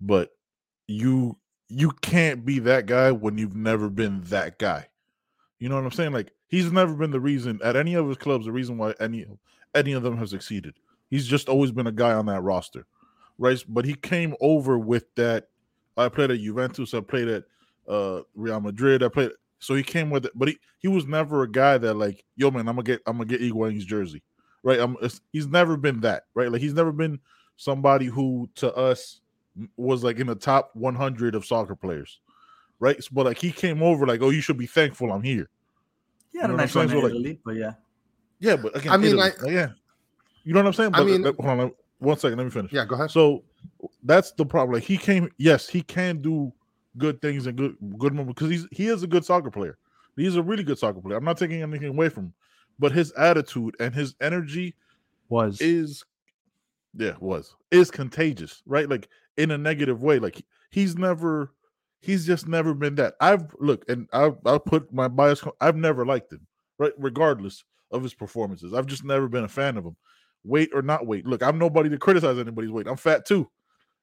but 0.00 0.30
you 0.86 1.38
you 1.68 1.90
can't 2.02 2.44
be 2.44 2.58
that 2.60 2.86
guy 2.86 3.10
when 3.10 3.38
you've 3.38 3.56
never 3.56 3.88
been 3.88 4.20
that 4.24 4.58
guy. 4.58 4.86
You 5.64 5.70
know 5.70 5.76
what 5.76 5.84
I'm 5.86 5.92
saying? 5.92 6.12
Like 6.12 6.30
he's 6.48 6.70
never 6.70 6.92
been 6.92 7.10
the 7.10 7.18
reason 7.18 7.58
at 7.64 7.74
any 7.74 7.94
of 7.94 8.06
his 8.06 8.18
clubs, 8.18 8.44
the 8.44 8.52
reason 8.52 8.76
why 8.76 8.92
any 9.00 9.24
any 9.74 9.94
of 9.94 10.02
them 10.02 10.14
have 10.18 10.28
succeeded. 10.28 10.74
He's 11.08 11.26
just 11.26 11.48
always 11.48 11.72
been 11.72 11.86
a 11.86 11.90
guy 11.92 12.12
on 12.12 12.26
that 12.26 12.42
roster, 12.42 12.84
right? 13.38 13.64
But 13.66 13.86
he 13.86 13.94
came 13.94 14.34
over 14.42 14.78
with 14.78 15.06
that. 15.14 15.48
I 15.96 16.10
played 16.10 16.30
at 16.32 16.40
Juventus. 16.40 16.92
I 16.92 17.00
played 17.00 17.28
at 17.28 17.44
uh 17.88 18.20
Real 18.34 18.60
Madrid. 18.60 19.02
I 19.02 19.08
played. 19.08 19.30
So 19.58 19.74
he 19.74 19.82
came 19.82 20.10
with 20.10 20.26
it, 20.26 20.32
but 20.34 20.48
he 20.48 20.58
he 20.80 20.88
was 20.88 21.06
never 21.06 21.44
a 21.44 21.50
guy 21.50 21.78
that 21.78 21.94
like, 21.94 22.26
yo 22.36 22.50
man, 22.50 22.68
I'm 22.68 22.76
gonna 22.76 22.82
get 22.82 23.00
I'm 23.06 23.16
gonna 23.16 23.24
get 23.24 23.40
Higuain's 23.40 23.86
jersey, 23.86 24.22
right? 24.64 24.78
I'm, 24.78 24.98
he's 25.32 25.46
never 25.46 25.78
been 25.78 26.02
that, 26.02 26.24
right? 26.34 26.52
Like 26.52 26.60
he's 26.60 26.74
never 26.74 26.92
been 26.92 27.20
somebody 27.56 28.04
who 28.04 28.50
to 28.56 28.70
us 28.74 29.22
was 29.78 30.04
like 30.04 30.18
in 30.18 30.26
the 30.26 30.34
top 30.34 30.72
100 30.74 31.34
of 31.34 31.46
soccer 31.46 31.74
players, 31.74 32.20
right? 32.80 33.02
But 33.10 33.24
like 33.24 33.38
he 33.38 33.50
came 33.50 33.82
over 33.82 34.06
like, 34.06 34.20
oh, 34.20 34.28
you 34.28 34.42
should 34.42 34.58
be 34.58 34.66
thankful 34.66 35.10
I'm 35.10 35.22
here. 35.22 35.48
Yeah, 36.34 36.42
you 36.42 36.48
know 36.48 36.54
a 36.54 36.56
nice 36.58 36.74
run 36.74 36.90
in 36.90 36.98
Italy, 36.98 37.40
but 37.44 37.54
yeah, 37.54 37.74
yeah, 38.40 38.56
but 38.56 38.76
again, 38.76 38.92
I 38.92 38.96
mean, 38.96 39.06
Italy, 39.18 39.22
I, 39.22 39.42
like, 39.42 39.52
yeah, 39.52 39.68
you 40.42 40.52
know 40.52 40.60
what 40.60 40.66
I'm 40.66 40.72
saying? 40.72 40.90
But, 40.90 41.02
I 41.02 41.04
mean, 41.04 41.22
hold 41.22 41.38
on, 41.38 41.72
one 41.98 42.18
second, 42.18 42.38
let 42.38 42.44
me 42.44 42.50
finish. 42.50 42.72
Yeah, 42.72 42.84
go 42.84 42.96
ahead. 42.96 43.10
So 43.10 43.44
that's 44.02 44.32
the 44.32 44.44
problem. 44.44 44.74
Like 44.74 44.82
he 44.82 44.98
came, 44.98 45.30
yes, 45.38 45.68
he 45.68 45.80
can 45.82 46.20
do 46.20 46.52
good 46.98 47.22
things 47.22 47.46
and 47.46 47.56
good 47.56 47.76
good 47.98 48.12
moments 48.14 48.34
because 48.34 48.50
he's 48.50 48.66
he 48.72 48.88
is 48.88 49.02
a 49.02 49.06
good 49.06 49.24
soccer 49.24 49.50
player. 49.50 49.78
He's 50.16 50.36
a 50.36 50.42
really 50.42 50.64
good 50.64 50.78
soccer 50.78 51.00
player. 51.00 51.16
I'm 51.16 51.24
not 51.24 51.38
taking 51.38 51.62
anything 51.62 51.88
away 51.88 52.08
from 52.08 52.24
him, 52.24 52.34
but 52.78 52.92
his 52.92 53.12
attitude 53.12 53.76
and 53.80 53.94
his 53.94 54.14
energy 54.20 54.74
was 55.28 55.60
is 55.60 56.04
yeah 56.96 57.14
was 57.20 57.54
is 57.70 57.90
contagious, 57.90 58.62
right? 58.66 58.88
Like 58.88 59.08
in 59.36 59.50
a 59.50 59.58
negative 59.58 60.02
way. 60.02 60.18
Like 60.18 60.44
he's 60.70 60.96
never 60.96 61.52
he's 62.04 62.26
just 62.26 62.46
never 62.46 62.74
been 62.74 62.94
that. 62.96 63.14
I've 63.20 63.46
look 63.58 63.84
and 63.88 64.08
I'll, 64.12 64.38
I'll 64.44 64.60
put 64.60 64.92
my 64.92 65.08
bias. 65.08 65.42
I've 65.60 65.76
never 65.76 66.04
liked 66.04 66.32
him, 66.32 66.46
right? 66.78 66.92
Regardless 66.98 67.64
of 67.90 68.02
his 68.02 68.14
performances, 68.14 68.74
I've 68.74 68.86
just 68.86 69.04
never 69.04 69.28
been 69.28 69.44
a 69.44 69.48
fan 69.48 69.76
of 69.76 69.84
him. 69.84 69.96
Weight 70.44 70.70
or 70.74 70.82
not 70.82 71.06
weight. 71.06 71.26
Look, 71.26 71.42
I'm 71.42 71.58
nobody 71.58 71.88
to 71.88 71.98
criticize 71.98 72.38
anybody's 72.38 72.70
weight. 72.70 72.86
I'm 72.86 72.96
fat 72.96 73.24
too. 73.24 73.48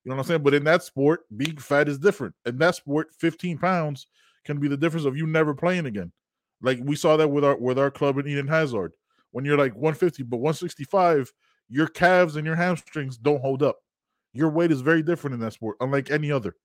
You 0.04 0.10
know 0.10 0.16
what 0.16 0.22
I'm 0.22 0.28
saying? 0.28 0.44
But 0.44 0.56
in 0.56 0.64
that 0.64 0.84
sport, 0.84 1.22
being 1.38 1.58
fat 1.58 1.88
is 1.88 2.00
different. 2.00 2.34
In 2.46 2.58
that 2.58 2.76
sport, 2.76 3.10
15 3.20 3.60
pounds 3.60 4.08
can 4.46 4.60
be 4.60 4.68
the 4.68 4.78
difference 4.78 5.06
of 5.06 5.16
you 5.16 5.28
never 5.28 5.54
playing 5.54 5.86
again. 5.86 6.12
Like 6.64 6.80
we 6.82 6.96
saw 6.96 7.18
that 7.18 7.28
with 7.28 7.46
our 7.46 7.58
with 7.58 7.78
our 7.78 7.92
club 7.92 8.18
in 8.18 8.28
Eden 8.28 8.48
Hazard. 8.48 8.94
When 9.32 9.46
you're 9.46 9.58
like 9.58 9.74
150, 9.76 10.24
but 10.24 10.38
165, 10.38 11.32
your 11.70 11.88
calves 11.88 12.36
and 12.36 12.46
your 12.46 12.56
hamstrings 12.56 13.18
don't 13.18 13.42
hold 13.42 13.64
up. 13.64 13.78
Your 14.34 14.50
weight 14.50 14.72
is 14.72 14.82
very 14.82 15.04
different 15.04 15.36
in 15.36 15.40
that 15.42 15.54
sport, 15.54 15.78
unlike 15.80 16.10
any 16.10 16.32
other. 16.32 16.56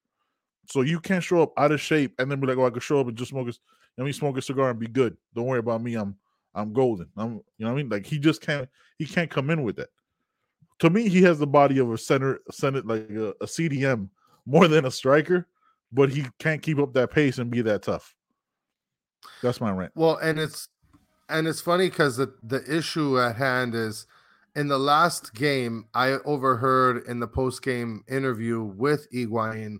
So 0.67 0.81
you 0.81 0.99
can't 0.99 1.23
show 1.23 1.41
up 1.41 1.53
out 1.57 1.71
of 1.71 1.81
shape 1.81 2.13
and 2.19 2.29
then 2.29 2.39
be 2.39 2.47
like, 2.47 2.57
"Oh, 2.57 2.65
I 2.65 2.69
could 2.69 2.83
show 2.83 2.99
up 2.99 3.07
and 3.07 3.17
just 3.17 3.31
smoke 3.31 3.47
a, 3.47 3.53
let 3.97 4.05
me 4.05 4.11
smoke 4.11 4.37
a 4.37 4.41
cigar 4.41 4.69
and 4.69 4.79
be 4.79 4.87
good. 4.87 5.17
Don't 5.33 5.45
worry 5.45 5.59
about 5.59 5.81
me. 5.81 5.95
I'm 5.95 6.15
I'm 6.53 6.73
golden. 6.73 7.07
I'm 7.17 7.33
you 7.57 7.65
know 7.65 7.67
what 7.67 7.71
I 7.71 7.75
mean? 7.75 7.89
Like 7.89 8.05
he 8.05 8.19
just 8.19 8.41
can't 8.41 8.69
he 8.97 9.05
can't 9.05 9.29
come 9.29 9.49
in 9.49 9.63
with 9.63 9.77
that 9.77 9.89
to 10.79 10.89
me, 10.89 11.09
he 11.09 11.21
has 11.23 11.39
the 11.39 11.47
body 11.47 11.79
of 11.79 11.91
a 11.91 11.97
center, 11.97 12.39
center 12.51 12.81
like 12.81 13.09
a, 13.09 13.29
a 13.41 13.45
CDM 13.45 14.09
more 14.45 14.67
than 14.67 14.85
a 14.85 14.91
striker, 14.91 15.47
but 15.91 16.09
he 16.09 16.25
can't 16.39 16.61
keep 16.61 16.79
up 16.79 16.93
that 16.93 17.11
pace 17.11 17.39
and 17.39 17.49
be 17.49 17.61
that 17.61 17.83
tough. 17.83 18.15
That's 19.41 19.59
my 19.59 19.71
rant. 19.71 19.91
Well, 19.95 20.17
and 20.17 20.39
it's 20.39 20.69
and 21.29 21.47
it's 21.47 21.61
funny 21.61 21.89
because 21.89 22.17
the 22.17 22.33
the 22.43 22.63
issue 22.71 23.19
at 23.19 23.35
hand 23.35 23.73
is 23.75 24.05
in 24.55 24.67
the 24.67 24.77
last 24.77 25.33
game 25.33 25.85
I 25.93 26.11
overheard 26.25 27.05
in 27.07 27.19
the 27.19 27.27
post 27.27 27.61
game 27.61 28.03
interview 28.07 28.61
with 28.61 29.07
Higuain 29.11 29.79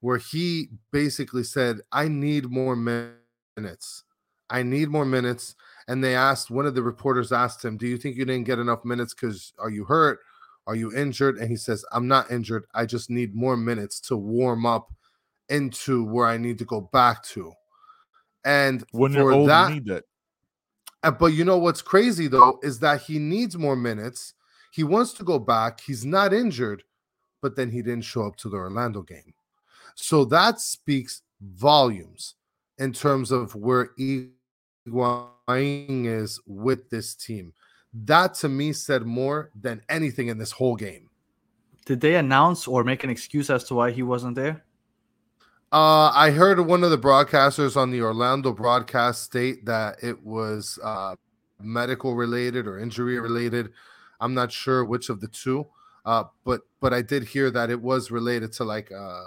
where 0.00 0.18
he 0.18 0.68
basically 0.92 1.44
said, 1.44 1.80
"I 1.92 2.08
need 2.08 2.50
more 2.50 2.76
minutes. 2.76 4.04
I 4.50 4.62
need 4.62 4.88
more 4.88 5.04
minutes." 5.04 5.54
And 5.88 6.02
they 6.02 6.14
asked 6.14 6.50
one 6.50 6.66
of 6.66 6.74
the 6.74 6.82
reporters 6.82 7.32
asked 7.32 7.64
him, 7.64 7.76
"Do 7.76 7.86
you 7.86 7.98
think 7.98 8.16
you 8.16 8.24
didn't 8.24 8.46
get 8.46 8.58
enough 8.58 8.84
minutes 8.84 9.14
because 9.14 9.52
are 9.58 9.70
you 9.70 9.84
hurt?" 9.84 10.20
Are 10.68 10.76
you 10.76 10.94
injured? 10.94 11.38
And 11.38 11.48
he 11.48 11.56
says, 11.56 11.82
I'm 11.92 12.06
not 12.06 12.30
injured. 12.30 12.66
I 12.74 12.84
just 12.84 13.08
need 13.08 13.34
more 13.34 13.56
minutes 13.56 14.00
to 14.00 14.18
warm 14.18 14.66
up 14.66 14.92
into 15.48 16.04
where 16.04 16.26
I 16.26 16.36
need 16.36 16.58
to 16.58 16.66
go 16.66 16.82
back 16.82 17.22
to. 17.28 17.54
And 18.44 18.84
when 18.92 19.14
you're 19.14 19.32
old, 19.32 19.48
that, 19.48 19.70
you 19.70 19.76
need 19.76 19.86
that. 19.86 20.04
Uh, 21.02 21.10
but 21.10 21.28
you 21.28 21.42
know 21.42 21.56
what's 21.56 21.80
crazy 21.80 22.28
though 22.28 22.58
is 22.62 22.80
that 22.80 23.00
he 23.00 23.18
needs 23.18 23.56
more 23.56 23.76
minutes. 23.76 24.34
He 24.70 24.84
wants 24.84 25.14
to 25.14 25.24
go 25.24 25.38
back. 25.38 25.80
He's 25.80 26.04
not 26.04 26.34
injured, 26.34 26.84
but 27.40 27.56
then 27.56 27.70
he 27.70 27.80
didn't 27.80 28.04
show 28.04 28.26
up 28.26 28.36
to 28.36 28.50
the 28.50 28.58
Orlando 28.58 29.00
game. 29.00 29.32
So 30.00 30.24
that 30.26 30.60
speaks 30.60 31.22
volumes 31.40 32.36
in 32.78 32.92
terms 32.92 33.32
of 33.32 33.54
where 33.56 33.90
Higuain 33.98 34.30
is 36.06 36.40
with 36.46 36.88
this 36.88 37.16
team. 37.16 37.52
That 37.92 38.34
to 38.34 38.48
me 38.48 38.72
said 38.72 39.02
more 39.02 39.50
than 39.60 39.82
anything 39.88 40.28
in 40.28 40.38
this 40.38 40.52
whole 40.52 40.76
game. 40.76 41.10
Did 41.84 42.00
they 42.00 42.14
announce 42.14 42.68
or 42.68 42.84
make 42.84 43.02
an 43.02 43.10
excuse 43.10 43.50
as 43.50 43.64
to 43.64 43.74
why 43.74 43.90
he 43.90 44.04
wasn't 44.04 44.36
there? 44.36 44.64
Uh, 45.72 46.12
I 46.14 46.30
heard 46.30 46.60
one 46.60 46.84
of 46.84 46.90
the 46.90 46.98
broadcasters 46.98 47.76
on 47.76 47.90
the 47.90 48.00
Orlando 48.00 48.52
broadcast 48.52 49.24
state 49.24 49.66
that 49.66 49.96
it 50.02 50.22
was 50.24 50.78
uh, 50.82 51.16
medical 51.60 52.14
related 52.14 52.66
or 52.68 52.78
injury 52.78 53.18
related. 53.18 53.70
I'm 54.20 54.32
not 54.32 54.52
sure 54.52 54.84
which 54.84 55.08
of 55.08 55.20
the 55.20 55.28
two, 55.28 55.66
uh, 56.04 56.24
but 56.44 56.62
but 56.80 56.92
I 56.92 57.02
did 57.02 57.24
hear 57.24 57.50
that 57.50 57.70
it 57.70 57.80
was 57.80 58.10
related 58.10 58.52
to 58.54 58.64
like 58.64 58.90
uh, 58.92 59.22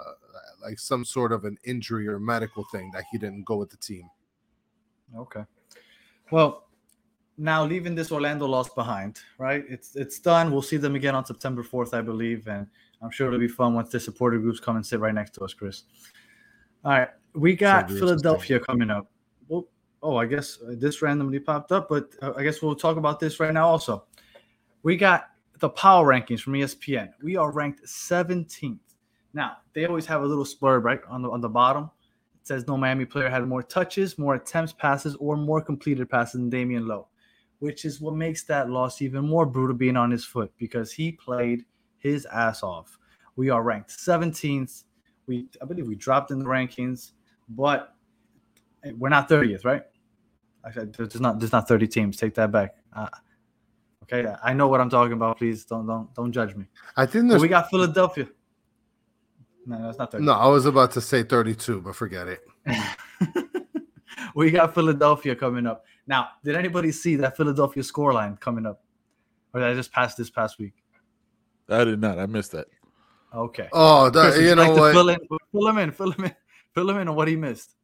like 0.62 0.78
some 0.78 1.04
sort 1.04 1.32
of 1.32 1.44
an 1.44 1.58
injury 1.64 2.08
or 2.08 2.18
medical 2.18 2.64
thing 2.72 2.90
that 2.94 3.04
he 3.10 3.18
didn't 3.18 3.44
go 3.44 3.56
with 3.56 3.70
the 3.70 3.76
team. 3.76 4.08
Okay. 5.16 5.44
Well, 6.30 6.68
now 7.36 7.64
leaving 7.64 7.94
this 7.94 8.12
Orlando 8.12 8.46
loss 8.46 8.68
behind, 8.70 9.20
right? 9.38 9.64
It's 9.68 9.96
it's 9.96 10.18
done. 10.18 10.50
We'll 10.50 10.62
see 10.62 10.76
them 10.76 10.94
again 10.94 11.14
on 11.14 11.24
September 11.24 11.62
4th, 11.62 11.94
I 11.94 12.00
believe, 12.00 12.46
and 12.46 12.66
I'm 13.02 13.10
sure 13.10 13.26
it'll 13.26 13.38
be 13.38 13.48
fun 13.48 13.74
once 13.74 13.90
the 13.90 14.00
supporter 14.00 14.38
groups 14.38 14.60
come 14.60 14.76
and 14.76 14.86
sit 14.86 15.00
right 15.00 15.14
next 15.14 15.34
to 15.34 15.44
us, 15.44 15.52
Chris. 15.52 15.84
All 16.84 16.92
right, 16.92 17.08
we 17.34 17.54
got 17.54 17.90
so 17.90 17.96
Philadelphia 17.96 18.60
coming 18.60 18.90
up. 18.90 19.10
Well, 19.48 19.66
oh, 20.02 20.16
I 20.16 20.26
guess 20.26 20.58
this 20.62 21.02
randomly 21.02 21.40
popped 21.40 21.72
up, 21.72 21.88
but 21.88 22.10
uh, 22.22 22.32
I 22.36 22.42
guess 22.42 22.62
we'll 22.62 22.76
talk 22.76 22.96
about 22.96 23.20
this 23.20 23.40
right 23.40 23.52
now 23.52 23.68
also. 23.68 24.04
We 24.82 24.96
got 24.96 25.30
the 25.62 25.70
power 25.70 26.06
rankings 26.06 26.40
from 26.40 26.52
ESPN. 26.52 27.10
We 27.22 27.36
are 27.36 27.50
ranked 27.50 27.84
17th. 27.86 28.78
Now, 29.32 29.58
they 29.72 29.86
always 29.86 30.04
have 30.06 30.22
a 30.22 30.26
little 30.26 30.44
splurb 30.44 30.84
right 30.84 31.00
on 31.08 31.22
the 31.22 31.30
on 31.30 31.40
the 31.40 31.48
bottom. 31.48 31.84
It 32.40 32.46
says 32.46 32.66
no 32.66 32.76
Miami 32.76 33.06
player 33.06 33.30
had 33.30 33.46
more 33.46 33.62
touches, 33.62 34.18
more 34.18 34.34
attempts 34.34 34.72
passes, 34.72 35.16
or 35.16 35.36
more 35.36 35.62
completed 35.62 36.10
passes 36.10 36.34
than 36.34 36.50
Damion 36.50 36.86
Lowe 36.86 37.08
which 37.62 37.84
is 37.84 38.00
what 38.00 38.16
makes 38.16 38.42
that 38.42 38.68
loss 38.68 39.00
even 39.00 39.24
more 39.24 39.46
brutal 39.46 39.76
being 39.76 39.96
on 39.96 40.10
his 40.10 40.24
foot 40.24 40.50
because 40.58 40.90
he 40.90 41.12
played 41.12 41.64
his 41.98 42.26
ass 42.26 42.64
off. 42.64 42.98
We 43.36 43.50
are 43.50 43.62
ranked 43.62 43.90
17th. 43.90 44.82
We 45.28 45.46
I 45.62 45.64
believe 45.66 45.86
we 45.86 45.94
dropped 45.94 46.32
in 46.32 46.40
the 46.40 46.44
rankings, 46.44 47.12
but 47.48 47.94
we're 48.98 49.10
not 49.10 49.28
30th, 49.28 49.64
right? 49.64 49.84
I 50.64 50.72
said 50.72 50.92
there's 50.92 51.20
not 51.20 51.38
there's 51.38 51.52
not 51.52 51.68
30 51.68 51.86
teams. 51.86 52.16
Take 52.16 52.34
that 52.34 52.50
back. 52.50 52.74
Uh, 52.92 53.06
okay, 54.12 54.34
I 54.42 54.52
know 54.52 54.68
what 54.68 54.80
I'm 54.80 54.90
talking 54.90 55.12
about. 55.12 55.38
Please 55.38 55.64
don't 55.64 55.86
don't 55.86 56.14
don't 56.14 56.32
judge 56.32 56.54
me. 56.54 56.66
I 56.96 57.06
think 57.06 57.28
there's... 57.28 57.42
we 57.42 57.48
got 57.48 57.70
Philadelphia. 57.70 58.28
No, 59.64 59.82
that's 59.82 59.98
not 59.98 60.10
30. 60.10 60.24
No, 60.24 60.32
I 60.32 60.48
was 60.48 60.66
about 60.66 60.90
to 60.92 61.00
say 61.00 61.22
32, 61.22 61.82
but 61.82 61.94
forget 61.94 62.26
it. 62.26 62.40
we 64.34 64.50
got 64.50 64.74
Philadelphia 64.74 65.36
coming 65.36 65.66
up. 65.66 65.84
Now, 66.06 66.30
did 66.42 66.56
anybody 66.56 66.90
see 66.90 67.16
that 67.16 67.36
Philadelphia 67.36 67.82
scoreline 67.82 68.40
coming 68.40 68.66
up? 68.66 68.82
Or 69.54 69.60
did 69.60 69.68
I 69.68 69.74
just 69.74 69.92
pass 69.92 70.14
this 70.16 70.30
past 70.30 70.58
week? 70.58 70.74
I 71.68 71.84
did 71.84 72.00
not. 72.00 72.18
I 72.18 72.26
missed 72.26 72.52
that. 72.52 72.66
Okay. 73.34 73.68
Oh, 73.72 74.10
that, 74.10 74.40
you 74.40 74.54
know 74.54 74.62
like 74.62 74.80
what? 74.80 74.92
Fill, 74.92 75.08
in, 75.10 75.18
fill 75.52 75.68
him 75.68 75.78
in. 75.78 75.92
Fill 75.92 76.10
him 76.10 76.24
in. 76.24 76.34
Fill 76.74 76.90
him 76.90 76.98
in 76.98 77.08
on 77.08 77.14
what 77.14 77.28
he 77.28 77.36
missed. 77.36 77.76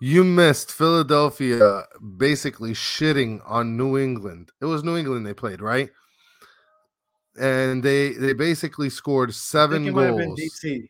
You 0.00 0.24
missed 0.24 0.72
Philadelphia 0.72 1.84
basically 2.16 2.72
shitting 2.72 3.40
on 3.46 3.76
New 3.76 3.96
England. 3.98 4.50
It 4.60 4.66
was 4.66 4.84
New 4.84 4.96
England 4.96 5.26
they 5.26 5.34
played, 5.34 5.60
right? 5.60 5.90
And 7.38 7.82
they 7.82 8.12
they 8.12 8.32
basically 8.32 8.90
scored 8.90 9.34
seven 9.34 9.92
goals. 9.92 10.38
DC. 10.38 10.88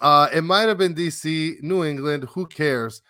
Uh, 0.00 0.28
it 0.34 0.42
might 0.42 0.62
have 0.62 0.78
been 0.78 0.94
DC, 0.94 1.62
New 1.62 1.84
England. 1.84 2.24
Who 2.34 2.46
cares? 2.46 3.02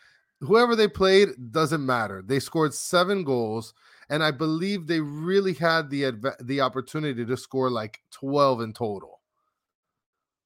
whoever 0.42 0.76
they 0.76 0.88
played 0.88 1.52
doesn't 1.52 1.84
matter. 1.84 2.22
They 2.24 2.40
scored 2.40 2.74
seven 2.74 3.24
goals, 3.24 3.74
and 4.10 4.22
I 4.22 4.30
believe 4.30 4.86
they 4.86 5.00
really 5.00 5.54
had 5.54 5.88
the 5.88 6.02
adva- 6.02 6.46
the 6.46 6.60
opportunity 6.60 7.24
to 7.24 7.36
score 7.36 7.70
like 7.70 8.00
twelve 8.10 8.60
in 8.60 8.72
total. 8.72 9.20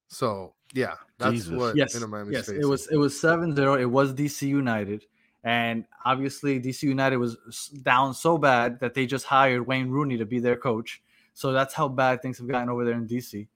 So 0.07 0.53
yeah, 0.73 0.95
that's 1.17 1.33
Jesus. 1.33 1.53
what 1.53 1.75
yes, 1.75 1.95
Inter 1.95 2.07
Miami's 2.07 2.33
yes, 2.33 2.45
facing. 2.45 2.61
it 2.61 2.65
was 2.65 2.87
it 2.91 2.97
was 2.97 3.13
7-0. 3.15 3.81
It 3.81 3.85
was 3.85 4.13
DC 4.13 4.47
United, 4.47 5.05
and 5.43 5.85
obviously 6.05 6.59
DC 6.59 6.83
United 6.83 7.17
was 7.17 7.37
down 7.81 8.13
so 8.13 8.37
bad 8.37 8.79
that 8.79 8.93
they 8.93 9.05
just 9.05 9.25
hired 9.25 9.65
Wayne 9.65 9.89
Rooney 9.89 10.17
to 10.17 10.25
be 10.25 10.39
their 10.39 10.55
coach. 10.57 11.01
So 11.33 11.51
that's 11.51 11.73
how 11.73 11.87
bad 11.87 12.21
things 12.21 12.37
have 12.37 12.47
gotten 12.47 12.69
over 12.69 12.85
there 12.85 12.95
in 12.95 13.07
DC. 13.07 13.47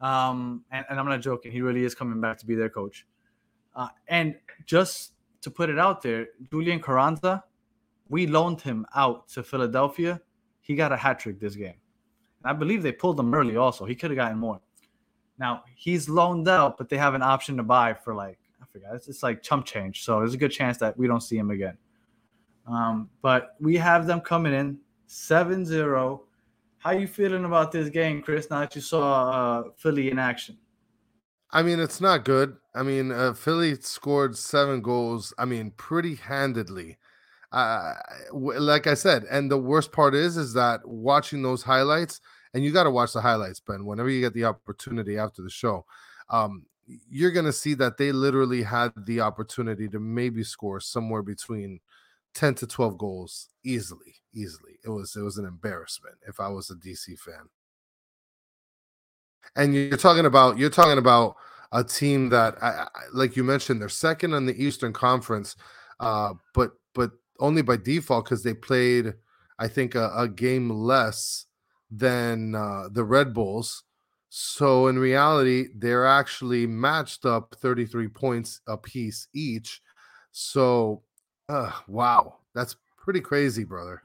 Um, 0.00 0.64
and, 0.70 0.84
and 0.90 1.00
I'm 1.00 1.08
not 1.08 1.20
joking; 1.20 1.52
he 1.52 1.62
really 1.62 1.84
is 1.84 1.94
coming 1.94 2.20
back 2.20 2.38
to 2.38 2.46
be 2.46 2.54
their 2.54 2.70
coach. 2.70 3.06
Uh, 3.74 3.88
and 4.08 4.36
just 4.66 5.12
to 5.40 5.50
put 5.50 5.70
it 5.70 5.78
out 5.78 6.02
there, 6.02 6.28
Julian 6.50 6.80
Carranza, 6.80 7.44
we 8.08 8.26
loaned 8.26 8.60
him 8.60 8.86
out 8.94 9.28
to 9.28 9.42
Philadelphia. 9.42 10.20
He 10.60 10.74
got 10.74 10.92
a 10.92 10.96
hat 10.96 11.18
trick 11.18 11.40
this 11.40 11.54
game. 11.54 11.74
And 12.42 12.50
I 12.50 12.52
believe 12.52 12.82
they 12.82 12.92
pulled 12.92 13.18
him 13.18 13.34
early 13.34 13.56
also. 13.56 13.84
He 13.84 13.94
could 13.94 14.10
have 14.10 14.16
gotten 14.16 14.38
more. 14.38 14.60
Now 15.38 15.64
he's 15.74 16.08
loaned 16.08 16.48
out, 16.48 16.78
but 16.78 16.88
they 16.88 16.96
have 16.96 17.14
an 17.14 17.22
option 17.22 17.56
to 17.56 17.62
buy 17.62 17.94
for 17.94 18.14
like 18.14 18.38
I 18.62 18.66
forgot. 18.72 18.94
It's, 18.94 19.08
it's 19.08 19.22
like 19.22 19.42
chump 19.42 19.66
change, 19.66 20.04
so 20.04 20.18
there's 20.18 20.34
a 20.34 20.38
good 20.38 20.52
chance 20.52 20.78
that 20.78 20.96
we 20.96 21.06
don't 21.06 21.22
see 21.22 21.36
him 21.36 21.50
again. 21.50 21.76
Um, 22.66 23.10
but 23.20 23.56
we 23.60 23.76
have 23.76 24.06
them 24.06 24.20
coming 24.20 24.54
in 24.54 24.78
7-0. 25.08 26.20
How 26.78 26.90
you 26.92 27.06
feeling 27.06 27.44
about 27.44 27.72
this 27.72 27.90
game, 27.90 28.22
Chris? 28.22 28.48
Now 28.50 28.60
that 28.60 28.74
you 28.74 28.80
saw 28.80 29.30
uh, 29.30 29.62
Philly 29.76 30.10
in 30.10 30.18
action, 30.18 30.56
I 31.54 31.62
mean, 31.62 31.78
it's 31.78 32.00
not 32.00 32.24
good. 32.24 32.56
I 32.74 32.82
mean, 32.82 33.12
uh, 33.12 33.32
Philly 33.32 33.76
scored 33.76 34.36
seven 34.36 34.82
goals. 34.82 35.32
I 35.38 35.44
mean, 35.44 35.70
pretty 35.76 36.16
handedly. 36.16 36.98
Uh, 37.52 37.94
like 38.32 38.88
I 38.88 38.94
said, 38.94 39.24
and 39.30 39.48
the 39.48 39.56
worst 39.56 39.92
part 39.92 40.16
is, 40.16 40.36
is 40.36 40.54
that 40.54 40.80
watching 40.84 41.42
those 41.42 41.62
highlights, 41.62 42.20
and 42.54 42.64
you 42.64 42.72
got 42.72 42.84
to 42.84 42.90
watch 42.90 43.12
the 43.12 43.20
highlights, 43.20 43.60
Ben. 43.60 43.84
Whenever 43.84 44.08
you 44.08 44.20
get 44.20 44.32
the 44.32 44.44
opportunity 44.44 45.18
after 45.18 45.42
the 45.42 45.50
show, 45.50 45.84
um, 46.30 46.64
you're 46.86 47.32
gonna 47.32 47.52
see 47.52 47.74
that 47.74 47.98
they 47.98 48.12
literally 48.12 48.62
had 48.62 48.92
the 49.06 49.20
opportunity 49.20 49.88
to 49.88 49.98
maybe 49.98 50.44
score 50.44 50.80
somewhere 50.80 51.22
between 51.22 51.80
ten 52.34 52.54
to 52.54 52.66
twelve 52.66 52.96
goals 52.96 53.48
easily. 53.64 54.14
Easily, 54.32 54.78
it 54.84 54.88
was 54.88 55.14
it 55.16 55.22
was 55.22 55.38
an 55.38 55.44
embarrassment 55.44 56.16
if 56.26 56.40
I 56.40 56.48
was 56.48 56.70
a 56.70 56.74
DC 56.74 57.18
fan. 57.18 57.48
And 59.56 59.74
you're 59.74 59.96
talking 59.96 60.26
about 60.26 60.58
you're 60.58 60.70
talking 60.70 60.98
about 60.98 61.36
a 61.72 61.82
team 61.82 62.28
that, 62.28 62.56
I, 62.62 62.68
I, 62.68 62.88
like 63.12 63.36
you 63.36 63.42
mentioned, 63.42 63.80
they're 63.80 63.88
second 63.88 64.32
in 64.32 64.46
the 64.46 64.62
Eastern 64.62 64.92
Conference, 64.92 65.56
uh, 66.00 66.34
but 66.54 66.72
but 66.94 67.10
only 67.40 67.62
by 67.62 67.76
default 67.76 68.24
because 68.24 68.42
they 68.42 68.54
played, 68.54 69.14
I 69.58 69.68
think, 69.68 69.94
a, 69.94 70.12
a 70.16 70.28
game 70.28 70.70
less 70.70 71.46
than 71.90 72.54
uh, 72.54 72.88
the 72.90 73.04
Red 73.04 73.34
Bulls. 73.34 73.84
So 74.28 74.88
in 74.88 74.98
reality, 74.98 75.68
they're 75.76 76.06
actually 76.06 76.66
matched 76.66 77.24
up 77.24 77.54
33 77.60 78.08
points 78.08 78.60
apiece 78.66 79.28
each. 79.32 79.80
So, 80.32 81.02
uh, 81.48 81.70
wow, 81.86 82.38
that's 82.54 82.76
pretty 82.98 83.20
crazy, 83.20 83.62
brother. 83.62 84.02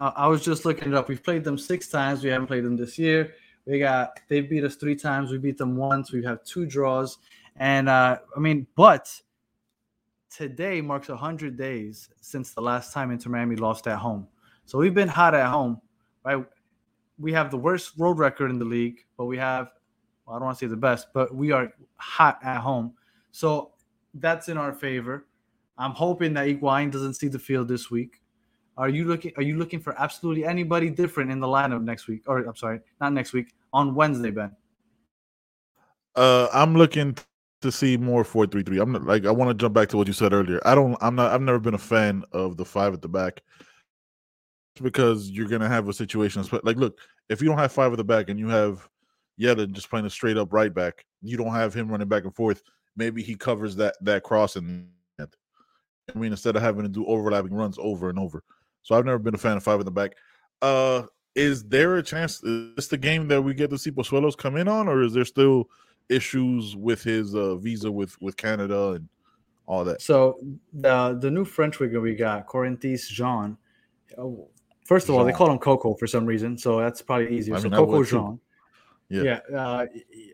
I 0.00 0.28
was 0.28 0.44
just 0.44 0.64
looking 0.64 0.88
it 0.88 0.94
up. 0.94 1.08
We've 1.08 1.22
played 1.22 1.42
them 1.42 1.58
six 1.58 1.88
times. 1.88 2.22
We 2.22 2.30
haven't 2.30 2.46
played 2.46 2.64
them 2.64 2.76
this 2.76 2.98
year. 2.98 3.34
We 3.66 3.80
got 3.80 4.20
they 4.28 4.40
beat 4.40 4.64
us 4.64 4.76
three 4.76 4.94
times. 4.94 5.32
We 5.32 5.38
beat 5.38 5.58
them 5.58 5.76
once. 5.76 6.12
We 6.12 6.22
have 6.24 6.44
two 6.44 6.66
draws, 6.66 7.18
and 7.56 7.88
uh, 7.88 8.18
I 8.36 8.38
mean, 8.40 8.66
but 8.76 9.10
today 10.30 10.80
marks 10.80 11.08
hundred 11.08 11.56
days 11.56 12.08
since 12.20 12.52
the 12.52 12.60
last 12.60 12.92
time 12.92 13.10
Inter 13.10 13.30
Miami 13.30 13.56
lost 13.56 13.88
at 13.88 13.98
home. 13.98 14.28
So 14.68 14.76
we've 14.76 14.92
been 14.92 15.08
hot 15.08 15.34
at 15.34 15.46
home, 15.46 15.80
right? 16.26 16.44
We 17.18 17.32
have 17.32 17.50
the 17.50 17.56
worst 17.56 17.92
road 17.96 18.18
record 18.18 18.50
in 18.50 18.58
the 18.58 18.66
league, 18.66 19.06
but 19.16 19.24
we 19.24 19.38
have 19.38 19.70
well, 20.26 20.36
I 20.36 20.38
don't 20.38 20.44
want 20.44 20.58
to 20.58 20.66
say 20.66 20.68
the 20.68 20.76
best, 20.76 21.06
but 21.14 21.34
we 21.34 21.52
are 21.52 21.72
hot 21.96 22.38
at 22.44 22.58
home. 22.58 22.92
So 23.30 23.70
that's 24.12 24.50
in 24.50 24.58
our 24.58 24.74
favor. 24.74 25.26
I'm 25.78 25.92
hoping 25.92 26.34
that 26.34 26.46
Higuain 26.46 26.90
doesn't 26.90 27.14
see 27.14 27.28
the 27.28 27.38
field 27.38 27.66
this 27.66 27.90
week. 27.90 28.20
Are 28.76 28.90
you 28.90 29.06
looking? 29.06 29.32
Are 29.38 29.42
you 29.42 29.56
looking 29.56 29.80
for 29.80 29.98
absolutely 29.98 30.44
anybody 30.44 30.90
different 30.90 31.30
in 31.30 31.40
the 31.40 31.46
lineup 31.46 31.82
next 31.82 32.06
week? 32.06 32.24
Or 32.26 32.40
I'm 32.40 32.54
sorry, 32.54 32.80
not 33.00 33.14
next 33.14 33.32
week 33.32 33.54
on 33.72 33.94
Wednesday, 33.94 34.30
Ben. 34.30 34.54
Uh, 36.14 36.48
I'm 36.52 36.74
looking 36.74 37.16
to 37.62 37.72
see 37.72 37.96
more 37.96 38.22
four 38.22 38.46
three 38.46 38.64
three. 38.64 38.80
I'm 38.80 38.92
not, 38.92 39.04
like 39.04 39.24
I 39.24 39.30
want 39.30 39.48
to 39.48 39.54
jump 39.54 39.72
back 39.72 39.88
to 39.88 39.96
what 39.96 40.08
you 40.08 40.12
said 40.12 40.34
earlier. 40.34 40.60
I 40.66 40.74
don't. 40.74 40.94
I'm 41.00 41.14
not. 41.14 41.32
I've 41.32 41.40
never 41.40 41.58
been 41.58 41.72
a 41.72 41.78
fan 41.78 42.22
of 42.32 42.58
the 42.58 42.66
five 42.66 42.92
at 42.92 43.00
the 43.00 43.08
back 43.08 43.40
because 44.82 45.30
you're 45.30 45.48
gonna 45.48 45.68
have 45.68 45.88
a 45.88 45.92
situation. 45.92 46.44
Like, 46.62 46.76
look, 46.76 46.98
if 47.28 47.40
you 47.40 47.48
don't 47.48 47.58
have 47.58 47.72
five 47.72 47.92
at 47.92 47.96
the 47.96 48.04
back 48.04 48.28
and 48.28 48.38
you 48.38 48.48
have 48.48 48.88
Yedlin 49.40 49.72
just 49.72 49.90
playing 49.90 50.06
a 50.06 50.10
straight 50.10 50.36
up 50.36 50.52
right 50.52 50.72
back, 50.72 51.04
you 51.22 51.36
don't 51.36 51.54
have 51.54 51.74
him 51.74 51.88
running 51.88 52.08
back 52.08 52.24
and 52.24 52.34
forth. 52.34 52.62
Maybe 52.96 53.22
he 53.22 53.34
covers 53.34 53.76
that 53.76 53.96
that 54.02 54.22
cross 54.22 54.56
and. 54.56 54.88
I 56.14 56.18
mean, 56.18 56.32
instead 56.32 56.56
of 56.56 56.62
having 56.62 56.84
to 56.84 56.88
do 56.88 57.04
overlapping 57.06 57.52
runs 57.52 57.78
over 57.78 58.08
and 58.08 58.18
over. 58.18 58.42
So 58.82 58.94
I've 58.94 59.04
never 59.04 59.18
been 59.18 59.34
a 59.34 59.38
fan 59.38 59.56
of 59.56 59.62
five 59.62 59.78
in 59.78 59.84
the 59.84 59.90
back. 59.90 60.16
Uh, 60.62 61.02
is 61.34 61.64
there 61.64 61.96
a 61.96 62.02
chance? 62.02 62.42
Is 62.42 62.74
this 62.76 62.88
the 62.88 62.96
game 62.96 63.28
that 63.28 63.42
we 63.42 63.54
get 63.54 63.70
to 63.70 63.78
see 63.78 63.90
Pozuelos 63.90 64.36
come 64.36 64.56
in 64.56 64.68
on, 64.68 64.88
or 64.88 65.02
is 65.02 65.12
there 65.12 65.24
still 65.24 65.68
issues 66.08 66.74
with 66.74 67.02
his 67.02 67.34
uh, 67.34 67.56
visa 67.56 67.90
with 67.92 68.20
with 68.20 68.36
Canada 68.36 68.92
and 68.92 69.08
all 69.66 69.84
that? 69.84 70.02
So 70.02 70.40
the 70.72 71.16
the 71.20 71.30
new 71.30 71.44
French 71.44 71.78
winger 71.78 72.00
we 72.00 72.14
got, 72.14 72.46
Corentin 72.46 72.96
Jean. 72.96 73.56
First 74.88 75.10
of 75.10 75.14
all, 75.14 75.22
they 75.22 75.32
Jean. 75.32 75.36
call 75.36 75.50
him 75.50 75.58
Coco 75.58 75.92
for 75.92 76.06
some 76.06 76.24
reason, 76.24 76.56
so 76.56 76.78
that's 76.80 77.02
probably 77.02 77.36
easier. 77.36 77.56
I 77.56 77.58
so 77.58 77.64
mean, 77.64 77.74
I 77.74 77.76
Coco. 77.76 78.04
Jean. 78.04 78.40
Yeah. 79.10 79.22
Yeah, 79.22 79.58
uh, 79.58 79.86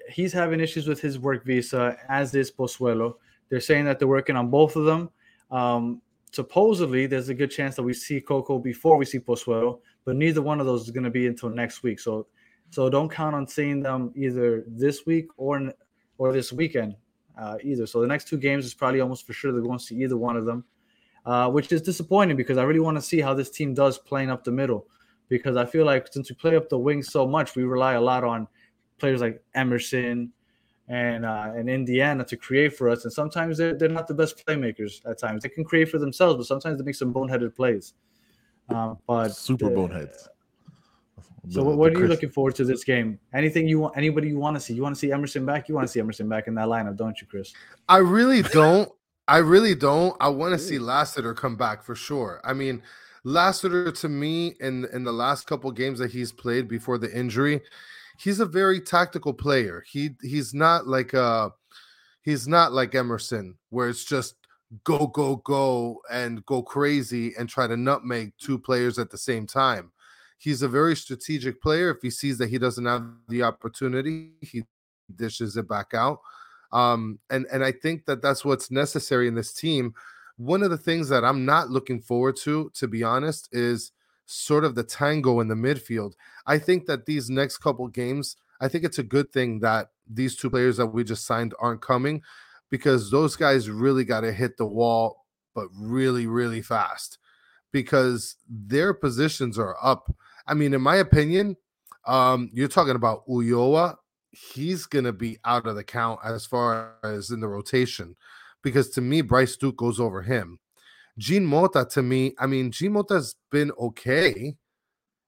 he's 0.09 0.33
having 0.33 0.61
issues 0.61 0.87
with 0.87 1.01
his 1.01 1.19
work 1.19 1.45
visa, 1.45 1.97
as 2.09 2.33
is 2.37 2.53
Pozuelo. 2.53 3.15
They're 3.49 3.59
saying 3.59 3.85
that 3.87 3.99
they're 3.99 4.07
working 4.07 4.37
on 4.37 4.51
both 4.51 4.77
of 4.77 4.85
them. 4.85 5.11
Um, 5.51 6.01
supposedly, 6.31 7.07
there's 7.07 7.31
a 7.31 7.35
good 7.35 7.51
chance 7.51 7.75
that 7.75 7.83
we 7.83 7.95
see 7.95 8.21
Coco 8.21 8.61
before 8.61 8.97
we 8.97 9.05
see 9.05 9.19
Pozuelo, 9.19 9.81
but 10.05 10.15
neither 10.15 10.41
one 10.41 10.61
of 10.61 10.67
those 10.67 10.83
is 10.83 10.93
going 10.93 11.03
to 11.03 11.11
be 11.11 11.27
until 11.27 11.49
next 11.49 11.83
week. 11.83 11.99
So, 11.99 12.29
so 12.71 12.89
don't 12.89 13.11
count 13.11 13.35
on 13.35 13.49
seeing 13.49 13.83
them 13.83 14.13
either 14.15 14.63
this 14.69 15.05
week 15.05 15.27
or 15.37 15.73
or 16.19 16.33
this 16.33 16.53
weekend 16.53 16.95
uh, 17.37 17.57
either. 17.61 17.87
So 17.87 18.01
the 18.01 18.07
next 18.07 18.29
two 18.29 18.39
games 18.39 18.65
is 18.65 18.75
probably 18.75 19.01
almost 19.01 19.27
for 19.27 19.33
sure 19.33 19.51
they're 19.51 19.63
going 19.63 19.79
to 19.79 19.85
see 19.85 19.97
either 19.97 20.17
one 20.17 20.37
of 20.37 20.45
them, 20.45 20.65
uh, 21.27 21.51
which 21.51 21.73
is 21.73 21.83
disappointing 21.83 22.37
because 22.37 22.59
I 22.59 22.63
really 22.65 22.81
want 22.81 22.97
to 22.97 23.03
see 23.03 23.21
how 23.21 23.35
this 23.35 23.51
team 23.51 23.75
does 23.75 23.99
playing 23.99 24.31
up 24.31 24.45
the 24.45 24.53
middle. 24.53 24.87
Because 25.29 25.57
I 25.57 25.65
feel 25.65 25.87
like 25.87 26.13
since 26.13 26.31
we 26.31 26.37
play 26.37 26.55
up 26.55 26.69
the 26.69 26.79
wings 26.79 27.11
so 27.11 27.27
much, 27.27 27.57
we 27.57 27.65
rely 27.65 27.95
a 27.95 28.01
lot 28.01 28.25
on 28.25 28.47
players 28.99 29.21
like 29.23 29.43
Emerson 29.55 30.31
and 30.89 31.25
uh, 31.25 31.53
and 31.57 31.69
Indiana 31.71 32.25
to 32.25 32.37
create 32.37 32.77
for 32.77 32.91
us. 32.91 33.05
And 33.05 33.13
sometimes 33.13 33.57
they're, 33.57 33.75
they're 33.75 33.89
not 33.89 34.07
the 34.07 34.13
best 34.15 34.47
playmakers 34.47 35.01
at 35.09 35.19
times. 35.19 35.43
They 35.43 35.49
can 35.49 35.65
create 35.65 35.89
for 35.89 35.99
themselves, 35.99 36.37
but 36.37 36.47
sometimes 36.47 36.77
they 36.79 36.85
make 36.85 36.95
some 36.95 37.13
boneheaded 37.13 37.57
plays. 37.57 37.95
Um, 38.69 38.99
but 39.07 39.29
Super 39.35 39.67
uh, 39.67 39.71
boneheads. 39.71 40.29
So 41.49 41.61
The- 41.61 41.65
what, 41.65 41.77
the 41.77 41.83
are 41.83 41.91
you 41.93 41.97
Chris- 41.99 42.11
looking 42.11 42.31
forward 42.31 42.55
to 42.57 42.65
this 42.65 42.85
game? 42.85 43.19
Anything 43.33 43.67
you 43.67 43.79
want? 43.81 43.97
Anybody 43.97 44.29
you 44.29 44.39
want 44.39 44.57
to 44.57 44.61
see? 44.61 44.75
You 44.75 44.83
want 44.83 44.95
to 44.95 44.99
see 44.99 45.11
Emerson 45.11 45.45
back? 45.47 45.69
You 45.71 45.75
want 45.75 45.87
to 45.87 45.93
see 45.93 46.01
Emerson 46.01 46.29
back 46.29 46.49
in 46.49 46.55
that 46.57 46.69
lineup, 46.69 46.97
don't 46.97 47.19
you, 47.21 47.27
Chris? 47.27 47.53
I 47.89 47.99
really 47.99 48.43
don't. 48.43 48.91
I 49.27 49.39
really 49.39 49.75
don't. 49.75 50.17
I 50.21 50.29
want 50.29 50.53
to 50.53 50.59
see 50.59 50.79
Lassiter 50.79 51.35
come 51.35 51.57
back 51.57 51.83
for 51.83 51.95
sure. 51.95 52.41
I 52.45 52.53
mean, 52.53 52.83
Lassiter 53.25 53.91
to 53.91 54.09
me 54.09 54.55
in 54.61 54.87
in 54.93 55.05
the 55.05 55.13
last 55.13 55.47
couple 55.47 55.71
games 55.73 55.99
that 55.99 56.11
he's 56.11 56.31
played 56.31 56.69
before 56.69 56.99
the 56.99 57.17
injury, 57.17 57.63
he's 58.19 58.41
a 58.41 58.47
very 58.47 58.81
tactical 58.81 59.33
player. 59.33 59.83
He 59.87 60.11
he's 60.23 60.53
not 60.53 60.87
like 60.87 61.15
uh 61.15 61.51
he's 62.23 62.47
not 62.47 62.73
like 62.73 62.95
Emerson 62.95 63.57
where 63.71 63.89
it's 63.89 64.05
just 64.05 64.35
go 64.85 65.07
go 65.07 65.37
go 65.37 66.01
and 66.11 66.45
go 66.45 66.63
crazy 66.63 67.35
and 67.39 67.49
try 67.49 67.67
to 67.67 67.77
nutmeg 67.77 68.33
two 68.39 68.59
players 68.59 68.99
at 68.99 69.11
the 69.11 69.19
same 69.19 69.47
time. 69.47 69.91
He's 70.39 70.61
a 70.61 70.69
very 70.69 70.97
strategic 70.97 71.63
player. 71.63 71.91
If 71.91 72.03
he 72.03 72.11
sees 72.11 72.37
that 72.39 72.51
he 72.51 72.59
doesn't 72.59 72.85
have 72.85 73.07
the 73.29 73.43
opportunity, 73.43 74.33
he 74.43 74.65
dishes 75.17 75.57
it 75.57 75.67
back 75.67 75.95
out. 75.95 76.19
Um, 76.75 77.21
and 77.31 77.47
and 77.53 77.65
I 77.65 77.73
think 77.73 78.05
that 78.07 78.21
that's 78.21 78.45
what's 78.45 78.71
necessary 78.71 79.29
in 79.29 79.35
this 79.35 79.55
team. 79.55 79.95
One 80.37 80.63
of 80.63 80.71
the 80.71 80.77
things 80.77 81.09
that 81.09 81.25
I'm 81.25 81.45
not 81.45 81.71
looking 81.71 82.01
forward 82.01 82.37
to, 82.43 82.71
to 82.75 82.89
be 82.89 83.05
honest, 83.05 83.49
is 83.53 83.93
sort 84.27 84.65
of 84.65 84.75
the 84.75 84.83
tango 84.83 85.41
in 85.41 85.49
the 85.49 85.55
midfield. 85.55 86.15
I 86.47 86.59
think 86.59 86.87
that 86.87 87.07
these 87.07 87.31
next 87.31 87.59
couple 87.59 87.87
games, 87.89 88.37
I 88.61 88.69
think 88.69 88.85
it's 88.85 88.99
a 88.99 89.05
good 89.05 89.33
thing 89.33 89.61
that 89.61 89.91
these 90.11 90.37
two 90.37 90.51
players 90.51 90.77
that 90.79 90.87
we 90.87 91.05
just 91.05 91.25
signed 91.25 91.55
aren't 91.61 91.81
coming 91.81 92.23
because 92.71 93.11
those 93.11 93.37
guys 93.37 93.71
really 93.71 94.05
got 94.05 94.23
to 94.23 94.33
hit 94.33 94.57
the 94.57 94.67
wall, 94.67 95.27
but 95.55 95.69
really, 95.79 96.27
really 96.27 96.61
fast 96.61 97.19
because 97.71 98.37
their 98.49 98.93
positions 98.93 99.59
are 99.59 99.77
up. 99.83 100.13
I 100.47 100.55
mean, 100.55 100.75
in 100.75 100.81
my 100.81 100.97
opinion, 100.97 101.57
um, 102.07 102.51
you're 102.53 102.69
talking 102.69 102.97
about 102.97 103.27
Ulloa. 103.29 103.97
He's 104.35 104.87
going 104.87 105.05
to 105.05 105.13
be 105.13 105.39
out 105.45 105.67
of 105.67 105.77
the 105.77 105.85
count 105.85 106.21
as 106.25 106.45
far 106.47 106.95
as 107.03 107.31
in 107.31 107.41
the 107.41 107.49
rotation 107.49 108.17
because 108.63 108.91
to 108.91 109.01
me, 109.01 109.21
Bryce 109.23 109.57
Duke 109.57 109.77
goes 109.77 110.01
over 110.01 110.23
him. 110.23 110.59
Jean 111.19 111.45
Mota, 111.47 111.87
to 111.93 112.03
me, 112.03 112.35
I 112.39 112.47
mean, 112.47 112.71
Jean 112.73 112.93
Mota's 112.93 113.37
been 113.51 113.71
okay. 113.79 114.57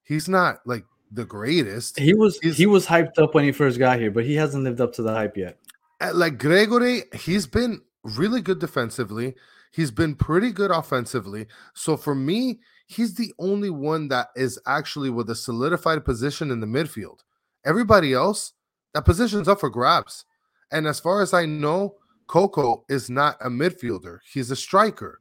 He's 0.02 0.28
not 0.28 0.59
like 0.66 0.84
the 1.12 1.24
greatest. 1.24 1.98
He 1.98 2.14
was 2.14 2.38
He's- 2.40 2.57
he 2.57 2.66
was 2.66 2.86
hyped 2.86 3.18
up 3.18 3.34
when 3.34 3.44
he 3.44 3.52
first 3.52 3.78
got 3.78 4.00
here, 4.00 4.11
but 4.11 4.24
he 4.24 4.34
hasn't 4.34 4.64
lived 4.64 4.80
up 4.80 4.92
to 4.94 5.02
the 5.02 5.12
hype 5.12 5.36
yet. 5.36 5.59
Uh, 6.00 6.11
Like 6.14 6.38
Gregore, 6.38 7.14
he's 7.14 7.46
been 7.46 7.82
really 8.02 8.40
good 8.40 8.59
defensively. 8.59 9.34
He's 9.72 9.90
been 9.90 10.14
pretty 10.16 10.50
good 10.52 10.70
offensively. 10.70 11.46
So 11.74 11.96
for 11.96 12.14
me, 12.14 12.61
he's 12.86 13.14
the 13.14 13.32
only 13.38 13.70
one 13.70 14.09
that 14.09 14.28
is 14.34 14.59
actually 14.66 15.11
with 15.11 15.28
a 15.30 15.34
solidified 15.34 16.04
position 16.04 16.50
in 16.50 16.61
the 16.61 16.66
midfield. 16.66 17.18
Everybody 17.64 18.12
else, 18.14 18.52
that 18.97 19.05
position's 19.05 19.47
up 19.47 19.61
for 19.61 19.68
grabs. 19.68 20.24
And 20.72 20.86
as 20.86 20.99
far 20.99 21.20
as 21.20 21.34
I 21.34 21.44
know, 21.44 21.97
Coco 22.28 22.86
is 22.88 23.11
not 23.11 23.36
a 23.42 23.51
midfielder. 23.51 24.20
He's 24.32 24.51
a 24.51 24.57
striker. 24.57 25.20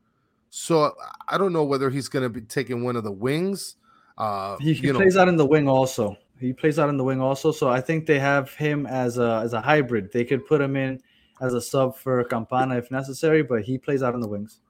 So 0.49 0.95
I 1.27 1.37
don't 1.37 1.51
know 1.51 1.65
whether 1.65 1.89
he's 1.89 2.07
going 2.07 2.23
to 2.23 2.29
be 2.29 2.39
taking 2.39 2.85
one 2.85 2.95
of 2.95 3.03
the 3.03 3.11
wings. 3.11 3.75
Uh, 4.17 4.55
He, 4.59 4.73
he 4.73 4.87
you 4.87 4.93
know, 4.93 4.99
plays 4.99 5.17
out 5.17 5.27
in 5.27 5.35
the 5.35 5.45
wing 5.45 5.67
also. 5.67 6.17
He 6.39 6.53
plays 6.53 6.79
out 6.79 6.87
in 6.87 6.95
the 6.95 7.03
wing 7.03 7.19
also. 7.19 7.51
So 7.51 7.67
I 7.69 7.81
think 7.81 8.05
they 8.05 8.17
have 8.17 8.53
him 8.53 8.87
as 8.87 9.17
a 9.17 9.41
as 9.43 9.51
a 9.51 9.59
hybrid. 9.59 10.09
They 10.13 10.23
could 10.23 10.47
put 10.47 10.61
him 10.61 10.77
in 10.77 11.01
as 11.41 11.53
a 11.53 11.59
sub 11.59 11.97
for 11.97 12.23
Campana 12.23 12.77
if 12.77 12.89
necessary, 12.91 13.43
but 13.43 13.63
he 13.63 13.77
plays 13.77 14.01
out 14.01 14.15
in 14.15 14.21
the 14.21 14.27
wings. 14.29 14.61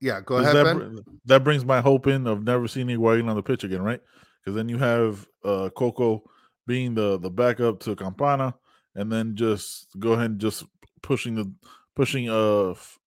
yeah, 0.00 0.20
go 0.20 0.36
ahead, 0.36 0.54
that, 0.54 0.64
Ben. 0.64 0.98
that 1.24 1.44
brings 1.44 1.64
my 1.64 1.80
hope 1.80 2.06
in 2.06 2.26
of 2.26 2.44
never 2.44 2.68
seeing 2.68 2.88
Higuain 2.88 3.26
on 3.26 3.36
the 3.36 3.42
pitch 3.42 3.64
again, 3.64 3.80
right? 3.80 4.02
Because 4.38 4.54
then 4.54 4.68
you 4.68 4.76
have 4.76 5.26
uh, 5.44 5.70
Coco 5.74 6.22
being 6.70 6.94
the 6.94 7.18
the 7.18 7.28
backup 7.28 7.80
to 7.80 7.96
Campana, 7.96 8.54
and 8.94 9.10
then 9.10 9.34
just 9.34 9.88
go 9.98 10.12
ahead 10.12 10.30
and 10.30 10.40
just 10.40 10.64
pushing 11.02 11.34
the 11.34 11.52
pushing 11.96 12.30
uh 12.30 12.70
f- 12.70 12.98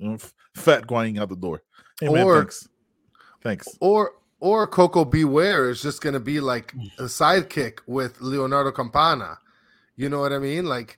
f- 0.00 0.32
fat 0.54 0.86
Guaying 0.86 1.18
out 1.18 1.28
the 1.28 1.34
door. 1.34 1.62
Hey 2.00 2.08
man, 2.10 2.24
Or- 2.24 2.36
thanks, 2.38 2.68
thanks. 3.42 3.66
Or 3.80 4.12
or 4.38 4.68
Coco 4.68 5.04
Beware 5.04 5.68
is 5.68 5.82
just 5.82 6.00
gonna 6.00 6.20
be 6.20 6.38
like 6.38 6.72
a 7.00 7.08
sidekick 7.18 7.80
with 7.88 8.20
Leonardo 8.20 8.70
Campana. 8.70 9.36
You 9.96 10.08
know 10.08 10.20
what 10.20 10.32
I 10.32 10.38
mean? 10.38 10.66
Like 10.66 10.96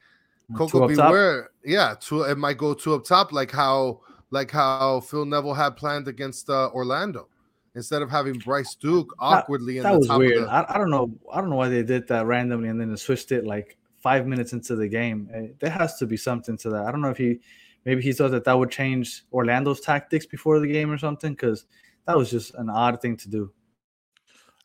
Coco 0.55 0.85
up 0.85 0.91
top. 0.95 1.09
Beware, 1.09 1.49
yeah, 1.64 1.95
two 1.99 2.25
it 2.25 2.37
might 2.37 2.59
go 2.59 2.75
two 2.75 2.93
up 2.93 3.05
top, 3.05 3.33
like 3.33 3.51
how 3.51 4.03
like 4.31 4.51
how 4.51 5.01
Phil 5.01 5.25
Neville 5.25 5.55
had 5.55 5.71
planned 5.75 6.07
against 6.07 6.51
uh, 6.51 6.68
Orlando. 6.75 7.29
Instead 7.75 8.03
of 8.03 8.11
having 8.11 8.39
Bryce 8.39 8.75
Duke 8.75 9.14
awkwardly 9.18 9.77
in 9.79 9.85
That 9.85 9.93
the 9.93 9.99
was 9.99 10.07
top 10.09 10.18
weird. 10.18 10.39
of 10.39 10.45
the 10.47 10.51
I, 10.53 10.75
I 10.75 10.79
don't 10.79 10.91
know. 10.91 11.12
I 11.33 11.41
don't 11.41 11.51
know 11.51 11.57
why 11.57 11.68
they 11.68 11.83
did 11.85 12.09
that 12.09 12.27
randomly 12.27 12.68
and 12.68 12.81
then 12.81 12.91
they 12.91 12.97
switched 12.97 13.31
it 13.33 13.47
like 13.47 13.77
five 13.99 14.27
minutes 14.27 14.53
into 14.53 14.75
the 14.75 14.89
game. 14.89 15.29
Eh, 15.33 15.49
There 15.61 15.71
has 15.71 15.97
to 15.99 16.07
be 16.07 16.16
something 16.16 16.57
to 16.59 16.71
that. 16.71 16.87
I 16.87 16.91
don't 16.91 17.01
know 17.01 17.11
if 17.11 17.16
he 17.18 17.39
maybe 17.85 18.03
he 18.03 18.12
thought 18.12 18.33
that 18.33 18.45
that 18.45 18.59
would 18.59 18.71
change 18.71 19.23
Orlando's 19.33 19.81
tactics 19.81 20.27
before 20.27 20.59
the 20.59 20.66
game 20.66 20.91
or 20.91 20.99
something 20.99 21.33
because 21.33 21.66
that 22.07 22.16
was 22.16 22.31
just 22.31 22.55
an 22.55 22.68
odd 22.71 23.01
thing 23.01 23.16
to 23.18 23.29
do. 23.29 23.53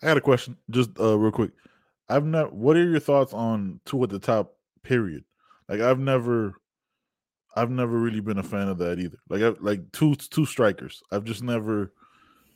I 0.02 0.08
got 0.08 0.18
a 0.18 0.22
question, 0.22 0.58
just 0.72 0.90
uh, 1.00 1.18
real 1.18 1.32
quick. 1.32 1.52
I've 2.10 2.26
never. 2.26 2.50
What 2.50 2.76
are 2.76 2.88
your 2.90 3.00
thoughts 3.00 3.34
on 3.34 3.80
two 3.86 4.04
at 4.04 4.10
the 4.10 4.20
top? 4.20 4.56
Period. 4.84 5.24
Like 5.70 5.80
I've 5.82 6.00
never, 6.00 6.56
I've 7.56 7.72
never 7.72 7.98
really 7.98 8.20
been 8.20 8.38
a 8.38 8.44
fan 8.44 8.68
of 8.68 8.78
that 8.80 9.00
either. 9.00 9.18
Like 9.30 9.42
I, 9.42 9.54
like 9.60 9.92
two 9.92 10.16
two 10.16 10.46
strikers. 10.46 11.02
I've 11.12 11.24
just 11.24 11.44
never, 11.44 11.94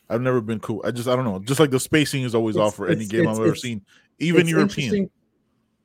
I've 0.10 0.22
never 0.22 0.41
been 0.41 0.60
cool. 0.60 0.82
I 0.86 0.91
just 0.91 1.07
I 1.07 1.16
don't 1.16 1.26
know. 1.26 1.39
Just 1.39 1.60
like 1.60 1.70
the 1.72 1.80
spacing 1.80 2.24
is 2.24 2.34
always 2.36 2.55
It's- 2.55 2.68
off 2.68 2.76
for 2.76 2.88
any 2.88 3.05
game 3.05 3.28
I've 3.28 3.39
ever 3.39 3.55
seen, 3.55 3.82
even 4.20 4.41
It's 4.41 4.49
European. 4.49 4.86
interesting- 4.86 5.10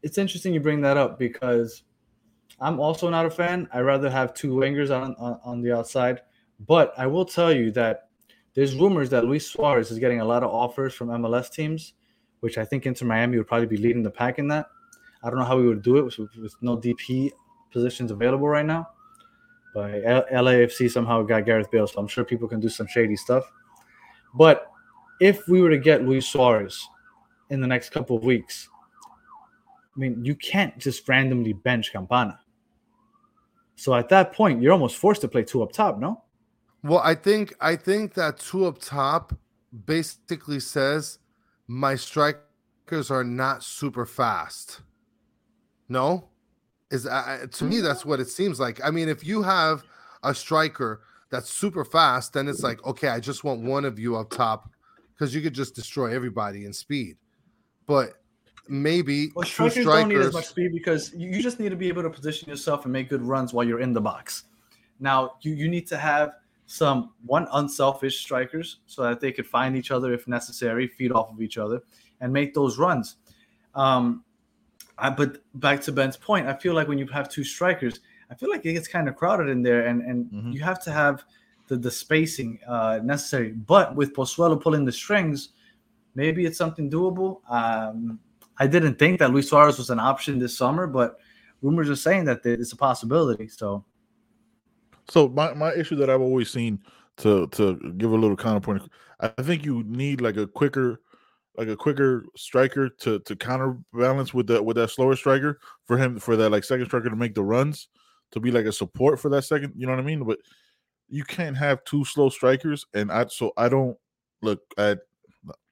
It's 0.02 0.18
interesting 0.18 0.52
you 0.52 0.60
bring 0.60 0.82
that 0.82 0.96
up 0.98 1.18
because 1.18 1.82
I'm 2.60 2.78
also 2.78 3.08
not 3.08 3.24
a 3.26 3.30
fan. 3.30 3.68
I 3.72 3.80
rather 3.80 4.10
have 4.10 4.34
two 4.34 4.52
wingers 4.54 4.90
on, 4.90 5.14
on 5.18 5.40
on 5.44 5.60
the 5.62 5.72
outside, 5.72 6.20
but 6.60 6.92
I 6.98 7.06
will 7.06 7.24
tell 7.24 7.52
you 7.52 7.70
that 7.72 8.08
there's 8.54 8.76
rumors 8.76 9.08
that 9.10 9.24
Luis 9.24 9.50
Suarez 9.50 9.90
is 9.90 9.98
getting 9.98 10.20
a 10.20 10.24
lot 10.24 10.42
of 10.42 10.50
offers 10.50 10.94
from 10.94 11.08
MLS 11.08 11.48
teams, 11.50 11.94
which 12.40 12.58
I 12.58 12.64
think 12.64 12.86
Inter 12.86 13.06
Miami 13.06 13.38
would 13.38 13.46
probably 13.48 13.66
be 13.66 13.76
leading 13.78 14.02
the 14.02 14.10
pack 14.10 14.38
in 14.38 14.46
that. 14.48 14.66
I 15.22 15.30
don't 15.30 15.38
know 15.38 15.44
how 15.46 15.56
we 15.58 15.66
would 15.66 15.82
do 15.82 15.96
it 15.96 16.04
with, 16.04 16.18
with 16.36 16.54
no 16.60 16.76
DP 16.76 17.30
positions 17.72 18.10
available 18.10 18.46
right 18.46 18.66
now, 18.66 18.88
but 19.74 19.90
LAFC 20.30 20.90
somehow 20.90 21.22
got 21.22 21.44
Gareth 21.46 21.70
Bale, 21.70 21.86
so 21.86 21.98
I'm 21.98 22.06
sure 22.08 22.24
people 22.24 22.46
can 22.46 22.60
do 22.60 22.68
some 22.68 22.86
shady 22.86 23.16
stuff. 23.16 23.50
But 24.34 24.70
if 25.20 25.46
we 25.48 25.60
were 25.60 25.70
to 25.70 25.78
get 25.78 26.04
Luis 26.04 26.26
Suarez 26.26 26.88
in 27.50 27.60
the 27.60 27.66
next 27.66 27.90
couple 27.90 28.16
of 28.16 28.24
weeks, 28.24 28.68
I 29.96 30.00
mean, 30.00 30.24
you 30.24 30.34
can't 30.34 30.76
just 30.78 31.08
randomly 31.08 31.52
bench 31.52 31.92
Campana. 31.92 32.40
So 33.76 33.94
at 33.94 34.08
that 34.08 34.32
point, 34.32 34.60
you're 34.60 34.72
almost 34.72 34.96
forced 34.96 35.20
to 35.22 35.28
play 35.28 35.44
two 35.44 35.62
up 35.62 35.72
top, 35.72 35.98
no? 35.98 36.22
Well, 36.82 37.00
I 37.02 37.14
think 37.14 37.54
I 37.60 37.76
think 37.76 38.14
that 38.14 38.38
two 38.38 38.66
up 38.66 38.78
top 38.78 39.34
basically 39.86 40.60
says 40.60 41.18
my 41.66 41.94
strikers 41.94 43.10
are 43.10 43.24
not 43.24 43.62
super 43.62 44.04
fast. 44.04 44.82
No, 45.88 46.28
is 46.90 47.06
uh, 47.06 47.46
to 47.50 47.64
me 47.64 47.80
that's 47.80 48.04
what 48.04 48.20
it 48.20 48.28
seems 48.28 48.60
like. 48.60 48.80
I 48.84 48.90
mean, 48.90 49.08
if 49.08 49.24
you 49.24 49.42
have 49.42 49.82
a 50.22 50.34
striker 50.34 51.02
that's 51.34 51.50
super 51.50 51.84
fast, 51.84 52.32
then 52.32 52.46
it's 52.46 52.62
like 52.62 52.84
okay, 52.86 53.08
I 53.08 53.18
just 53.18 53.42
want 53.42 53.60
one 53.62 53.84
of 53.84 53.98
you 53.98 54.16
up 54.16 54.30
top 54.30 54.70
because 55.12 55.34
you 55.34 55.40
could 55.40 55.54
just 55.54 55.74
destroy 55.74 56.14
everybody 56.14 56.64
in 56.64 56.72
speed. 56.72 57.16
But 57.86 58.14
maybe 58.68 59.30
Well, 59.34 59.44
two 59.44 59.68
strikers 59.68 59.84
don't 59.84 60.08
need 60.08 60.18
as 60.18 60.32
much 60.32 60.46
speed 60.46 60.72
because 60.72 61.12
you, 61.12 61.28
you 61.30 61.42
just 61.42 61.58
need 61.58 61.70
to 61.70 61.76
be 61.76 61.88
able 61.88 62.02
to 62.02 62.10
position 62.10 62.48
yourself 62.48 62.84
and 62.84 62.92
make 62.92 63.08
good 63.08 63.22
runs 63.22 63.52
while 63.52 63.66
you're 63.66 63.80
in 63.80 63.92
the 63.92 64.00
box. 64.00 64.44
Now, 65.00 65.34
you, 65.42 65.54
you 65.54 65.68
need 65.68 65.86
to 65.88 65.96
have 65.96 66.34
some 66.66 67.12
one 67.26 67.48
unselfish 67.52 68.20
strikers 68.20 68.78
so 68.86 69.02
that 69.02 69.20
they 69.20 69.32
could 69.32 69.46
find 69.46 69.76
each 69.76 69.90
other 69.90 70.14
if 70.14 70.26
necessary, 70.28 70.86
feed 70.86 71.12
off 71.12 71.30
of 71.30 71.42
each 71.42 71.58
other, 71.58 71.82
and 72.20 72.32
make 72.32 72.54
those 72.54 72.78
runs. 72.78 73.16
Um, 73.74 74.24
I, 74.98 75.10
but 75.10 75.38
back 75.54 75.80
to 75.82 75.92
Ben's 75.92 76.16
point, 76.16 76.46
I 76.46 76.54
feel 76.54 76.74
like 76.74 76.86
when 76.86 76.98
you 76.98 77.06
have 77.08 77.28
two 77.28 77.42
strikers, 77.42 78.00
I 78.34 78.36
feel 78.36 78.50
like 78.50 78.66
it 78.66 78.72
gets 78.72 78.88
kind 78.88 79.08
of 79.08 79.14
crowded 79.14 79.48
in 79.48 79.62
there, 79.62 79.86
and 79.86 80.02
and 80.02 80.26
Mhm. 80.32 80.52
you 80.52 80.60
have 80.62 80.82
to 80.84 80.90
have 80.90 81.24
the 81.68 81.76
the 81.76 81.90
spacing 81.90 82.58
uh, 82.66 82.98
necessary. 83.02 83.52
But 83.52 83.94
with 83.94 84.12
Pozuelo 84.12 84.60
pulling 84.60 84.84
the 84.84 84.92
strings, 84.92 85.50
maybe 86.16 86.44
it's 86.44 86.58
something 86.58 86.90
doable. 86.90 87.48
Um, 87.48 88.18
I 88.58 88.66
didn't 88.66 88.98
think 88.98 89.20
that 89.20 89.30
Luis 89.30 89.48
Suarez 89.48 89.78
was 89.78 89.90
an 89.90 90.00
option 90.00 90.38
this 90.38 90.56
summer, 90.58 90.86
but 90.88 91.18
rumors 91.62 91.88
are 91.88 91.96
saying 91.96 92.24
that 92.24 92.44
it's 92.44 92.72
a 92.72 92.76
possibility. 92.76 93.46
So 93.48 93.84
So 95.08 95.28
my, 95.28 95.54
my 95.54 95.72
issue 95.74 95.96
that 95.96 96.10
I've 96.10 96.20
always 96.20 96.50
seen 96.50 96.80
to 97.18 97.46
to 97.48 97.94
give 97.98 98.10
a 98.10 98.16
little 98.16 98.36
counterpoint, 98.36 98.82
I 99.20 99.28
think 99.42 99.64
you 99.64 99.84
need 99.84 100.20
like 100.20 100.36
a 100.36 100.46
quicker 100.46 101.00
like 101.56 101.68
a 101.68 101.76
quicker 101.76 102.24
striker 102.36 102.88
to 102.88 103.20
to 103.20 103.36
counterbalance 103.36 104.34
with 104.34 104.48
that 104.48 104.64
with 104.64 104.76
that 104.76 104.90
slower 104.90 105.14
striker 105.14 105.60
for 105.86 105.96
him 105.96 106.18
for 106.18 106.36
that 106.36 106.50
like 106.50 106.64
second 106.64 106.86
striker 106.86 107.10
to 107.10 107.16
make 107.16 107.34
the 107.34 107.44
runs 107.44 107.88
to 108.32 108.40
be 108.40 108.50
like 108.50 108.66
a 108.66 108.72
support 108.72 109.20
for 109.20 109.28
that 109.30 109.42
second. 109.42 109.72
You 109.76 109.86
know 109.86 109.92
what 109.92 110.00
I 110.00 110.06
mean? 110.06 110.24
But 110.24 110.38
you 111.08 111.24
can't 111.24 111.56
have 111.56 111.84
two 111.84 112.04
slow 112.04 112.28
strikers, 112.28 112.86
and 112.94 113.10
I 113.12 113.26
so 113.26 113.52
I 113.56 113.68
don't 113.68 113.96
look 114.42 114.60
at. 114.78 115.00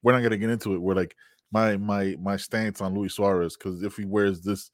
We're 0.03 0.13
not 0.13 0.21
gonna 0.21 0.37
get 0.37 0.51
into 0.51 0.73
it. 0.75 0.77
We're 0.81 0.93
like 0.93 1.15
my 1.51 1.77
my 1.77 2.15
my 2.19 2.37
stance 2.37 2.81
on 2.81 2.93
Luis 2.95 3.15
Suarez 3.15 3.55
because 3.55 3.83
if 3.83 3.95
he 3.95 4.05
wears 4.05 4.41
this 4.41 4.71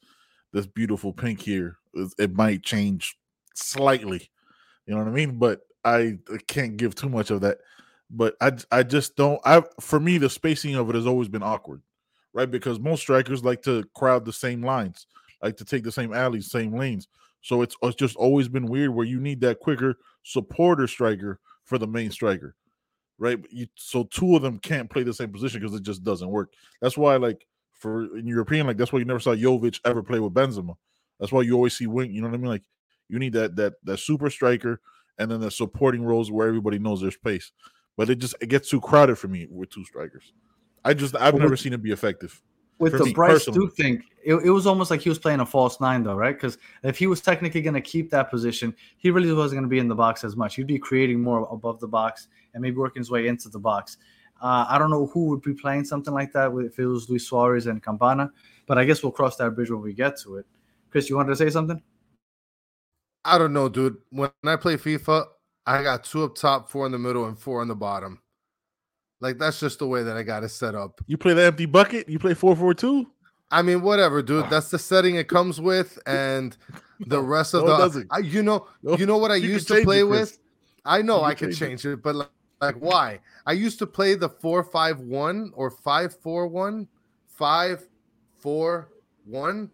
this 0.54 0.66
beautiful 0.66 1.14
pink 1.14 1.42
here, 1.42 1.78
it 1.94 2.14
it 2.18 2.34
might 2.34 2.64
change 2.64 3.18
slightly. 3.54 4.30
You 4.86 4.96
know 4.96 5.04
what 5.04 5.10
I 5.10 5.14
mean? 5.14 5.38
But 5.38 5.62
I 5.86 6.18
can't 6.48 6.78
give 6.78 6.96
too 6.96 7.10
much 7.10 7.32
of 7.32 7.42
that. 7.42 7.60
But 8.10 8.36
I 8.42 8.54
I 8.72 8.84
just 8.84 9.16
don't. 9.16 9.40
I 9.46 9.64
for 9.80 10.00
me 10.00 10.18
the 10.18 10.30
spacing 10.30 10.76
of 10.76 10.90
it 10.90 10.96
has 10.96 11.06
always 11.06 11.28
been 11.28 11.44
awkward, 11.44 11.82
right? 12.34 12.50
Because 12.50 12.80
most 12.80 13.02
strikers 13.02 13.44
like 13.44 13.62
to 13.64 13.84
crowd 13.96 14.26
the 14.26 14.34
same 14.34 14.64
lines, 14.64 15.06
like 15.44 15.58
to 15.58 15.66
take 15.66 15.84
the 15.84 15.92
same 15.92 16.14
alleys, 16.14 16.50
same 16.50 16.76
lanes. 16.76 17.08
So 17.42 17.62
it's 17.62 17.76
it's 17.82 17.96
just 17.96 18.16
always 18.16 18.48
been 18.48 18.66
weird 18.66 18.92
where 18.92 19.06
you 19.06 19.20
need 19.20 19.42
that 19.42 19.60
quicker 19.60 19.96
supporter 20.24 20.88
striker 20.88 21.40
for 21.64 21.78
the 21.78 21.88
main 21.88 22.12
striker, 22.12 22.56
right? 23.18 23.42
But 23.42 23.52
You, 23.54 23.68
so 23.76 24.04
two 24.04 24.36
of 24.36 24.42
them 24.42 24.60
can't 24.60 24.90
play 24.90 25.04
the 25.04 25.14
same 25.14 25.32
position 25.32 25.62
because 25.62 25.76
it 25.76 25.84
just 25.84 26.04
doesn't 26.04 26.30
work. 26.30 26.54
That's 26.82 26.98
why 26.98 27.16
like 27.16 27.46
for 27.74 28.18
in 28.18 28.28
European 28.28 28.68
like 28.68 28.78
that's 28.78 28.92
why 28.92 29.00
you 29.00 29.06
never 29.06 29.20
saw 29.20 29.34
Jovic 29.34 29.80
ever 29.86 30.04
play 30.04 30.20
with 30.20 30.34
Benzema. 30.34 30.76
That's 31.20 31.32
why 31.32 31.42
you 31.42 31.54
always 31.54 31.78
see 31.78 31.88
wing. 31.88 32.12
You 32.12 32.22
know 32.22 32.28
what 32.28 32.36
I 32.36 32.38
mean? 32.38 32.50
Like 32.50 32.64
you 33.08 33.20
need 33.20 33.34
that 33.34 33.56
that 33.56 33.74
that 33.84 34.00
super 34.00 34.30
striker 34.30 34.82
and 35.18 35.30
then 35.30 35.40
the 35.40 35.52
supporting 35.52 36.04
roles 36.04 36.32
where 36.32 36.48
everybody 36.48 36.80
knows 36.80 37.02
their 37.02 37.12
space. 37.12 37.52
But 37.98 38.10
it 38.10 38.20
just 38.20 38.36
it 38.42 38.48
gets 38.48 38.70
too 38.70 38.82
crowded 38.82 39.18
for 39.18 39.28
me 39.28 39.48
with 39.50 39.70
two 39.70 39.86
strikers. 39.86 40.34
I 40.84 40.94
just 40.94 41.16
I've 41.16 41.36
never 41.36 41.58
seen 41.58 41.74
it 41.74 41.84
be 41.84 41.92
effective. 41.92 42.42
With 42.80 42.94
For 42.94 43.00
the 43.00 43.06
me, 43.06 43.14
Bryce 43.14 43.46
personally. 43.46 43.60
Duke 43.60 43.76
thing, 43.76 44.04
it, 44.24 44.36
it 44.36 44.50
was 44.50 44.66
almost 44.66 44.90
like 44.90 45.02
he 45.02 45.10
was 45.10 45.20
playing 45.20 45.42
a 45.42 45.46
false 45.46 45.80
nine, 45.80 46.04
though, 46.04 46.16
right? 46.16 46.36
Because 46.36 46.58
if 46.84 46.98
he 46.98 47.08
was 47.08 47.22
technically 47.22 47.62
going 47.62 47.74
to 47.74 47.82
keep 47.82 48.10
that 48.12 48.30
position, 48.30 48.76
he 48.98 49.12
really 49.12 49.32
wasn't 49.32 49.58
going 49.58 49.70
to 49.70 49.70
be 49.70 49.80
in 49.80 49.88
the 49.88 49.96
box 49.96 50.24
as 50.24 50.36
much. 50.36 50.56
He'd 50.56 50.68
be 50.68 50.80
creating 50.80 51.22
more 51.22 51.48
above 51.52 51.80
the 51.80 51.88
box 51.88 52.28
and 52.54 52.62
maybe 52.62 52.78
working 52.78 53.02
his 53.02 53.12
way 53.12 53.28
into 53.28 53.50
the 53.50 53.60
box. 53.60 53.98
Uh, 54.42 54.66
I 54.70 54.78
don't 54.78 54.90
know 54.90 55.08
who 55.08 55.26
would 55.26 55.42
be 55.42 55.54
playing 55.54 55.84
something 55.84 56.14
like 56.14 56.32
that 56.32 56.52
if 56.66 56.80
it 56.80 56.86
was 56.86 57.10
Luis 57.10 57.28
Suarez 57.28 57.68
and 57.68 57.84
Campana, 57.84 58.32
but 58.68 58.78
I 58.78 58.86
guess 58.86 59.04
we'll 59.04 59.12
cross 59.12 59.36
that 59.36 59.52
bridge 59.52 59.70
when 59.70 59.82
we 59.82 59.94
get 59.94 60.18
to 60.22 60.38
it. 60.38 60.46
Chris, 60.90 61.10
you 61.10 61.18
wanted 61.18 61.30
to 61.30 61.36
say 61.36 61.50
something? 61.50 61.82
I 63.26 63.38
don't 63.38 63.52
know, 63.52 63.68
dude. 63.68 63.98
When 64.12 64.32
I 64.46 64.56
play 64.56 64.78
FIFA, 64.78 65.26
I 65.66 65.84
got 65.84 66.06
two 66.06 66.24
up 66.24 66.36
top, 66.36 66.70
four 66.70 66.86
in 66.86 66.94
the 66.94 66.98
middle, 66.98 67.26
and 67.26 67.38
four 67.38 67.62
on 67.62 67.68
the 67.68 67.76
bottom. 67.76 68.22
Like 69.22 69.38
that's 69.38 69.60
just 69.60 69.80
the 69.80 69.88
way 69.88 70.04
that 70.04 70.16
I 70.16 70.24
got 70.24 70.44
it 70.44 70.50
set 70.50 70.76
up. 70.76 71.02
You 71.08 71.18
play 71.18 71.34
the 71.34 71.44
empty 71.44 71.66
bucket. 71.66 72.08
You 72.08 72.20
play 72.20 72.34
four 72.34 72.56
four 72.56 72.74
two. 72.74 73.08
I 73.52 73.62
mean, 73.64 73.82
whatever, 73.82 74.22
dude. 74.22 74.50
That's 74.50 74.70
the 74.70 74.78
setting 74.80 75.16
it 75.16 75.28
comes 75.28 75.60
with, 75.60 75.98
and 76.06 76.56
the 77.08 77.20
rest 77.22 77.54
of 77.54 77.66
no, 77.66 77.74
it 77.74 77.78
the. 77.78 77.84
doesn't. 77.84 78.08
I, 78.12 78.20
you 78.20 78.44
know, 78.44 78.68
No, 78.84 78.96
you 78.96 79.06
know 79.06 79.18
what 79.18 79.32
I 79.32 79.36
you 79.36 79.50
used 79.50 79.68
to 79.70 79.84
play 79.84 80.00
it, 80.00 80.04
with. 80.04 80.38
I 80.86 81.02
know 81.02 81.18
You 81.18 81.24
I 81.24 81.34
can 81.34 81.50
could 81.50 81.58
change 81.58 81.82
change 81.82 81.94
it, 81.94 82.04
but 82.04 82.16
like, 82.16 82.30
like 82.62 82.76
why? 82.76 83.20
I 83.46 83.54
used 83.54 83.80
to 83.80 83.88
play 83.88 84.16
the 84.16 84.30
four 84.30 84.64
five 84.64 85.00
one 85.00 85.52
or 85.56 85.70
five 85.72 86.16
four 86.22 86.48
one, 86.48 86.88
five 87.28 87.84
four 88.38 88.90
one. 89.26 89.72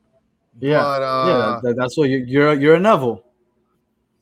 Yeah, 0.60 0.82
but, 0.82 1.02
yeah, 1.02 1.06
uh, 1.08 1.60
that, 1.62 1.76
that's 1.76 1.98
what 1.98 2.10
you, 2.10 2.20
you're. 2.20 2.54
You're 2.54 2.76
a 2.76 2.80
Neville. 2.80 3.24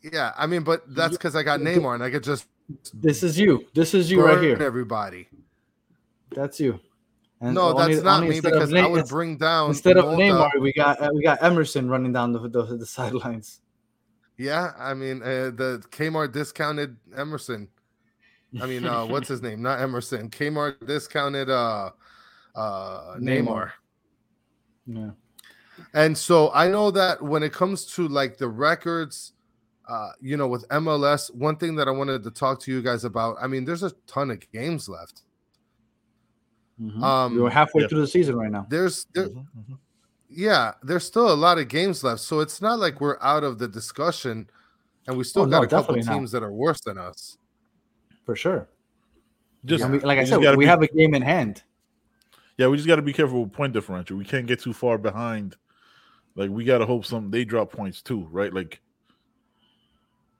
yeah. 0.01 0.33
I 0.35 0.47
mean, 0.47 0.63
but 0.63 0.83
that's 0.95 1.15
because 1.15 1.35
I 1.35 1.43
got 1.43 1.59
Neymar 1.61 1.93
and 1.93 2.03
I 2.03 2.09
could 2.09 2.23
just 2.23 2.47
This 2.93 3.23
is 3.23 3.39
you. 3.39 3.65
This 3.73 3.93
is 3.93 4.09
you 4.09 4.25
right 4.25 4.41
here. 4.41 4.61
everybody. 4.61 5.27
That's 6.31 6.59
you. 6.59 6.79
And 7.41 7.55
no, 7.55 7.77
only- 7.77 7.95
that's 7.95 8.05
not 8.05 8.23
me 8.23 8.39
because 8.39 8.73
I 8.73 8.87
would 8.87 9.07
bring 9.07 9.37
down 9.37 9.69
instead 9.69 9.97
of 9.97 10.05
Neymar, 10.05 10.59
we 10.61 10.71
got 10.73 11.01
uh, 11.01 11.09
we 11.13 11.21
got 11.23 11.43
Emerson 11.43 11.89
running 11.89 12.13
down 12.13 12.31
the 12.31 12.39
the, 12.47 12.77
the 12.77 12.85
sidelines. 12.85 13.59
Yeah, 14.37 14.71
I 14.79 14.93
mean 14.93 15.21
uh, 15.21 15.51
the 15.53 15.83
Kmart 15.91 16.31
discounted 16.31 16.95
Emerson. 17.15 17.67
I 18.61 18.65
mean, 18.65 18.85
uh, 18.85 19.05
what's 19.05 19.27
his 19.27 19.41
name? 19.47 19.61
Not 19.61 19.79
Emerson. 19.81 20.29
Kmart 20.29 20.85
discounted 20.87 21.49
uh, 21.49 21.89
uh, 22.55 23.15
Neymar. 23.17 23.19
Neymar. 23.19 23.71
Yeah. 24.85 25.09
And 25.93 26.17
so 26.17 26.51
I 26.53 26.67
know 26.69 26.91
that 26.91 27.21
when 27.21 27.43
it 27.43 27.51
comes 27.51 27.85
to 27.95 28.07
like 28.07 28.37
the 28.37 28.47
records, 28.47 29.33
uh, 29.87 30.11
you 30.21 30.37
know, 30.37 30.47
with 30.47 30.67
MLS, 30.69 31.33
one 31.33 31.55
thing 31.57 31.75
that 31.75 31.87
I 31.87 31.91
wanted 31.91 32.23
to 32.23 32.31
talk 32.31 32.59
to 32.61 32.71
you 32.71 32.81
guys 32.81 33.03
about. 33.03 33.37
I 33.41 33.47
mean, 33.47 33.65
there's 33.65 33.83
a 33.83 33.91
ton 34.07 34.31
of 34.31 34.39
games 34.51 34.87
left. 34.87 35.23
Mhm. 36.81 37.01
Um, 37.03 37.39
We're 37.39 37.49
halfway 37.49 37.81
yeah. 37.83 37.87
through 37.87 38.01
the 38.01 38.07
season 38.07 38.35
right 38.35 38.51
now. 38.51 38.65
There's 38.69 39.05
there, 39.13 39.29
Mhm, 39.29 39.45
mhm. 39.57 39.77
yeah, 40.29 40.73
there's 40.81 41.05
still 41.05 41.31
a 41.31 41.35
lot 41.35 41.57
of 41.59 41.67
games 41.67 42.03
left. 42.03 42.21
So 42.21 42.39
it's 42.39 42.61
not 42.61 42.79
like 42.79 42.99
we're 42.99 43.17
out 43.21 43.43
of 43.43 43.59
the 43.59 43.67
discussion, 43.67 44.49
and 45.07 45.17
we 45.17 45.23
still 45.23 45.43
Oh, 45.43 45.45
got 45.45 45.57
no, 45.59 45.63
a 45.63 45.67
couple 45.67 45.95
definitely 45.95 46.03
not. 46.03 46.13
teams 46.19 46.31
that 46.31 46.43
are 46.43 46.51
worse 46.51 46.81
than 46.81 46.97
us. 46.97 47.37
For 48.25 48.35
sure. 48.35 48.67
Just 49.65 49.83
And 49.83 49.93
we, 49.93 49.99
like 49.99 50.17
I 50.17 50.21
just 50.21 50.31
said, 50.31 50.57
we 50.57 50.65
be- 50.65 50.69
have 50.69 50.81
a 50.81 50.87
game 50.87 51.13
in 51.13 51.21
hand. 51.21 51.63
Yeah, 52.57 52.67
we 52.67 52.77
just 52.77 52.87
got 52.87 52.97
to 52.97 53.01
be 53.01 53.13
careful 53.13 53.43
with 53.43 53.53
point 53.53 53.73
differential. 53.73 54.17
We 54.17 54.25
can't 54.25 54.45
get 54.47 54.59
too 54.59 54.73
far 54.73 54.97
behind. 54.97 55.55
Like 56.35 56.49
we 56.49 56.63
got 56.63 56.79
to 56.79 56.85
hope 56.85 57.05
some 57.05 57.29
they 57.31 57.45
drop 57.45 57.71
points 57.71 58.01
too, 58.01 58.27
right? 58.31 58.51
Like, 58.53 58.81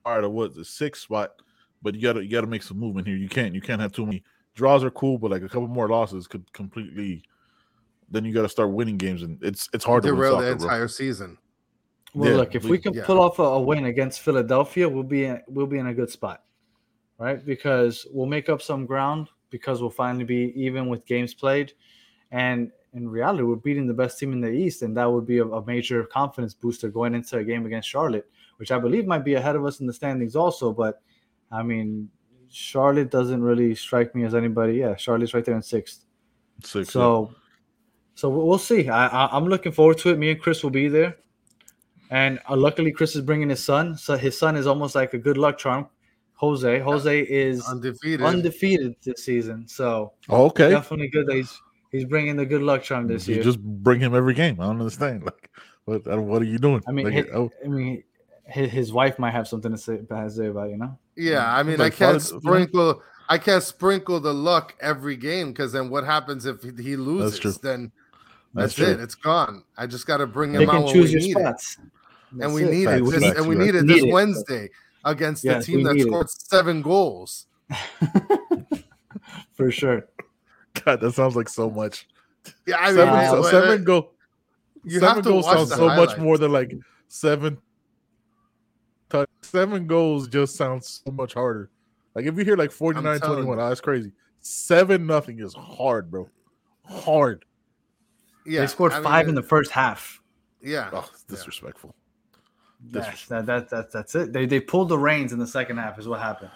all 0.05 0.19
right, 0.19 0.27
what 0.27 0.55
the 0.55 0.65
sixth 0.65 1.03
spot, 1.03 1.33
but 1.81 1.95
you 1.95 2.01
got 2.01 2.13
to 2.13 2.23
you 2.23 2.29
got 2.29 2.41
to 2.41 2.47
make 2.47 2.63
some 2.63 2.79
movement 2.79 3.07
here. 3.07 3.15
You 3.17 3.29
can't 3.29 3.53
you 3.53 3.61
can't 3.61 3.81
have 3.81 3.91
too 3.91 4.05
many 4.05 4.23
draws 4.55 4.83
are 4.83 4.91
cool, 4.91 5.17
but 5.17 5.31
like 5.31 5.41
a 5.41 5.49
couple 5.49 5.67
more 5.67 5.87
losses 5.89 6.27
could 6.27 6.51
completely. 6.53 7.23
Then 8.09 8.25
you 8.25 8.33
got 8.33 8.43
to 8.43 8.49
start 8.49 8.71
winning 8.71 8.97
games, 8.97 9.23
and 9.23 9.41
it's 9.43 9.69
it's 9.73 9.83
hard 9.85 10.03
to 10.03 10.09
win 10.09 10.17
Derail 10.17 10.37
the 10.37 10.43
soccer, 10.43 10.55
bro. 10.57 10.65
entire 10.67 10.87
season. 10.87 11.37
Well, 12.13 12.29
Yeah, 12.29 12.37
look, 12.37 12.53
if 12.53 12.63
we- 12.63 12.71
we 12.71 12.77
can 12.77 12.93
yeah. 12.93 13.05
pull 13.05 13.19
off 13.19 13.39
a, 13.39 13.43
a 13.43 13.61
win 13.61 13.85
against 13.85 14.21
Philadelphia, 14.21 14.87
we'll 14.87 15.01
be 15.01 15.25
in, 15.25 15.41
we'll 15.47 15.65
be 15.65 15.79
in 15.79 15.87
a 15.87 15.93
good 15.95 16.11
spot, 16.11 16.43
right? 17.17 17.43
Because 17.43 18.05
we'll 18.11 18.27
make 18.27 18.49
up 18.49 18.61
some 18.61 18.85
ground 18.85 19.29
because 19.49 19.81
we'll 19.81 19.89
finally 19.89 20.25
be 20.25 20.53
even 20.55 20.89
with 20.89 21.05
games 21.07 21.33
played, 21.33 21.73
and 22.31 22.71
in 22.93 23.09
reality, 23.09 23.41
we're 23.41 23.55
beating 23.55 23.87
the 23.87 23.93
best 23.95 24.19
team 24.19 24.31
in 24.31 24.41
the 24.41 24.51
East, 24.51 24.83
and 24.83 24.95
that 24.95 25.05
would 25.11 25.25
be 25.25 25.39
a, 25.39 25.45
a 25.47 25.65
major 25.65 26.03
confidence 26.03 26.53
booster 26.53 26.89
going 26.89 27.15
into 27.15 27.37
a 27.37 27.43
game 27.43 27.65
against 27.65 27.89
Charlotte, 27.89 28.29
which 28.57 28.71
I 28.71 28.79
believe 28.79 29.05
might 29.05 29.23
be 29.25 29.33
ahead 29.35 29.55
of 29.55 29.65
us 29.65 29.79
in 29.79 29.87
the 29.87 29.93
standings 29.93 30.35
also. 30.35 30.71
But 30.71 31.01
I 31.51 31.63
mean, 31.63 32.09
Charlotte 32.49 33.09
doesn't 33.11 33.41
really 33.41 33.75
strike 33.75 34.13
me 34.15 34.23
as 34.25 34.35
anybody. 34.35 34.75
Yeah, 34.75 34.95
Charlotte's 34.95 35.33
right 35.33 35.43
there 35.45 35.55
in 35.55 35.61
sixth. 35.61 36.05
Six, 36.63 36.89
yeah. 36.89 36.91
So, 36.91 37.33
so 38.15 38.29
we'll 38.29 38.47
we'll 38.47 38.57
see. 38.59 38.89
I, 38.89 39.07
I 39.07 39.35
I'm 39.35 39.45
looking 39.45 39.71
forward 39.71 39.97
to 39.99 40.09
it. 40.09 40.17
Me 40.19 40.31
and 40.31 40.39
Chris 40.41 40.63
will 40.63 40.69
be 40.69 40.87
there, 40.87 41.17
and 42.09 42.39
uh, 42.49 42.55
luckily 42.55 42.91
Chris 42.91 43.15
is 43.15 43.21
bringing 43.21 43.49
his 43.49 43.63
son. 43.63 43.97
So 43.97 44.15
his 44.17 44.37
son 44.37 44.55
is 44.55 44.67
almost 44.67 44.95
like 44.95 45.13
a 45.13 45.17
good 45.17 45.37
luck 45.37 45.57
charm. 45.57 45.87
Jose. 46.35 46.79
Jose 46.79 47.21
is 47.21 47.65
Undefeated. 47.67 48.21
undefeated 48.21 48.95
this 49.03 49.23
season, 49.23 49.65
so 49.67 50.13
Oh, 50.29 50.45
okay. 50.47 50.69
definitely 50.71 51.07
good 51.07 51.25
that 51.27 51.35
he's 51.35 51.57
he's 51.91 52.05
bringing 52.05 52.35
the 52.35 52.45
good 52.45 52.61
luck 52.63 52.83
charm 52.83 53.07
this 53.07 53.27
You 53.27 53.35
year. 53.35 53.43
just 53.43 53.61
bring 53.61 53.99
him 54.01 54.13
every 54.13 54.33
game. 54.33 54.59
I 54.59 54.65
don't 54.65 54.79
understand. 54.79 55.23
Like, 55.85 56.03
what 56.05 56.23
what 56.23 56.41
are 56.41 56.45
you 56.45 56.57
doing? 56.59 56.81
I 56.87 56.91
mean, 56.91 57.05
Like, 57.05 57.27
hi- 57.29 57.33
oh, 57.33 57.49
I 57.63 57.67
mean, 57.67 58.03
his, 58.45 58.71
his 58.71 58.93
wife 58.93 59.17
might 59.19 59.31
have 59.31 59.47
something 59.47 59.71
to 59.71 59.77
say, 59.77 59.97
to 59.97 60.29
say 60.29 60.47
about 60.47 60.67
it, 60.67 60.71
you 60.71 60.77
know. 60.77 60.97
Yeah, 61.15 61.53
I 61.53 61.63
mean, 61.63 61.77
Like 61.77 61.93
I 61.93 61.95
can't 61.95 62.21
father- 62.21 62.39
sprinkle. 62.39 63.01
I 63.29 63.37
can't 63.37 63.63
sprinkle 63.63 64.19
the 64.19 64.33
luck 64.33 64.75
every 64.81 65.15
game 65.15 65.51
because 65.53 65.71
then 65.71 65.89
what 65.89 66.03
happens 66.03 66.45
if 66.45 66.61
he- 66.61 66.83
he 66.83 66.95
loses? 66.97 67.39
true. 67.39 67.51
Then 67.53 67.91
That's 68.53 68.75
that's, 68.75 68.89
it. 68.89 68.99
It's 68.99 69.15
gone. 69.15 69.63
I 69.77 69.87
just 69.87 70.05
got 70.05 70.17
to 70.17 70.27
bring 70.27 70.53
him 70.53 70.59
Pick 70.61 70.69
out 70.69 70.75
and 70.75 70.83
when 70.85 70.93
choose 70.93 71.13
we 71.13 71.19
your 71.19 71.21
need 71.21 71.37
it, 71.37 71.39
spots, 71.59 71.77
and 72.41 72.53
we 72.53 72.63
it. 72.65 72.71
need 72.71 72.85
Facts, 72.85 72.99
it. 73.01 73.05
This, 73.11 73.23
facts, 73.23 73.37
and 73.39 73.47
we 73.47 73.55
need 73.55 73.75
it 73.75 73.83
Need 73.83 73.95
this 73.95 74.03
it. 74.03 74.11
Wednesday 74.11 74.69
against 75.05 75.43
Yes, 75.43 75.65
the 75.65 75.71
team 75.71 75.83
that 75.83 75.93
need 75.93 76.01
it. 76.01 76.07
scored 76.07 76.29
seven 76.29 76.81
goals. 76.81 77.47
for 79.53 79.71
sure. 79.71 80.07
God, 80.83 80.99
that 81.01 81.13
sounds 81.13 81.35
like 81.35 81.49
so 81.49 81.69
much. 81.69 82.07
Yeah, 82.67 82.77
I 82.77 82.87
mean, 82.87 82.95
seven, 82.97 83.13
uh, 83.13 83.31
so 83.31 83.43
seven 83.43 83.83
go. 83.83 84.09
you 84.83 84.99
seven 84.99 85.07
have 85.15 85.23
to 85.23 85.29
goals 85.29 85.45
watch 85.45 85.57
sounds 85.57 85.69
the 85.69 85.75
so 85.77 85.87
much 85.87 86.17
more 86.17 86.37
than 86.37 86.51
like 86.51 86.73
seven. 87.07 87.57
Touch- 89.13 89.29
Seven 89.41 89.87
goals 89.87 90.27
just 90.27 90.55
sounds 90.55 91.01
so 91.05 91.11
much 91.11 91.33
harder. 91.33 91.69
Like 92.15 92.25
if 92.25 92.37
you 92.37 92.43
hear 92.43 92.57
like 92.57 92.71
49 92.71 93.19
21, 93.19 93.59
oh, 93.59 93.69
that's 93.69 93.81
crazy. 93.81 94.11
Seven 94.39 95.05
nothing 95.05 95.39
is 95.39 95.53
hard, 95.53 96.11
bro. 96.11 96.27
Hard. 96.85 97.45
Yeah, 98.45 98.61
they 98.61 98.67
scored 98.67 98.91
I 98.91 98.95
mean, 98.95 99.03
five 99.03 99.27
in 99.29 99.35
the 99.35 99.43
first 99.43 99.71
half. 99.71 100.21
Yeah, 100.61 100.89
Oh, 100.93 101.09
it's 101.13 101.23
disrespectful. 101.23 101.93
Yes, 102.91 103.25
that, 103.27 103.45
that, 103.45 103.69
that, 103.69 103.91
that's 103.91 104.15
it. 104.15 104.33
They, 104.33 104.45
they 104.45 104.59
pulled 104.59 104.89
the 104.89 104.97
reins 104.97 105.31
in 105.31 105.39
the 105.39 105.47
second 105.47 105.77
half, 105.77 105.97
is 105.97 106.07
what 106.07 106.19
happened. 106.19 106.51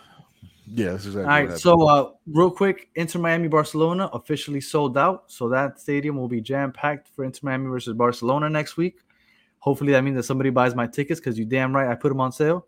Yeah, 0.66 0.92
that's 0.92 1.06
exactly 1.06 1.22
All 1.22 1.28
what 1.30 1.42
happened. 1.44 1.60
so 1.60 1.88
uh, 1.88 2.12
real 2.28 2.52
quick, 2.52 2.90
Inter 2.96 3.20
Miami 3.20 3.48
Barcelona 3.48 4.10
officially 4.12 4.60
sold 4.60 4.98
out, 4.98 5.24
so 5.28 5.48
that 5.50 5.80
stadium 5.80 6.18
will 6.18 6.28
be 6.28 6.42
jam 6.42 6.74
packed 6.74 7.08
for 7.16 7.24
Inter 7.24 7.40
Miami 7.44 7.68
versus 7.70 7.94
Barcelona 7.96 8.50
next 8.50 8.76
week. 8.76 9.00
Hopefully, 9.68 9.92
that 9.92 10.02
means 10.04 10.16
that 10.16 10.24
somebody 10.24 10.50
buys 10.50 10.74
my 10.76 10.88
tickets 10.88 11.20
because 11.20 11.38
you 11.38 11.44
damn 11.44 11.76
right 11.76 11.90
I 11.90 11.96
put 11.96 12.08
them 12.08 12.22
on 12.22 12.32
sale. 12.32 12.68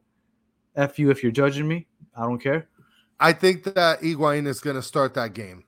F 0.76 1.00
you 1.00 1.10
if 1.12 1.24
you're 1.24 1.32
judging 1.32 1.66
me, 1.66 1.88
I 2.14 2.24
don't 2.24 2.40
care. 2.40 2.68
I 3.22 3.32
think 3.32 3.64
that 3.64 4.02
Higuain 4.02 4.46
is 4.48 4.60
going 4.60 4.76
to 4.76 4.82
start 4.82 5.14
that 5.14 5.34
game 5.34 5.64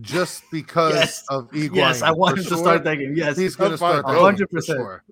just 0.00 0.42
because 0.50 0.94
Yes. 0.94 1.24
of 1.28 1.48
Higuain. 1.52 1.76
yes, 1.76 2.02
I 2.02 2.10
want 2.10 2.36
For 2.36 2.42
him 2.42 2.48
to 2.48 2.56
start 2.56 2.82
that 2.84 2.96
game. 2.96 3.14
Yes, 3.16 3.36
He's 3.36 3.54
going 3.54 3.70
to 3.70 3.74
I'm 3.74 3.78
start 3.78 4.04
that 4.06 4.10
A 4.10 4.14
game, 4.14 4.22
hundred 4.24 4.50
for 4.50 4.56
percent. 4.56 4.78
sure. 4.78 5.04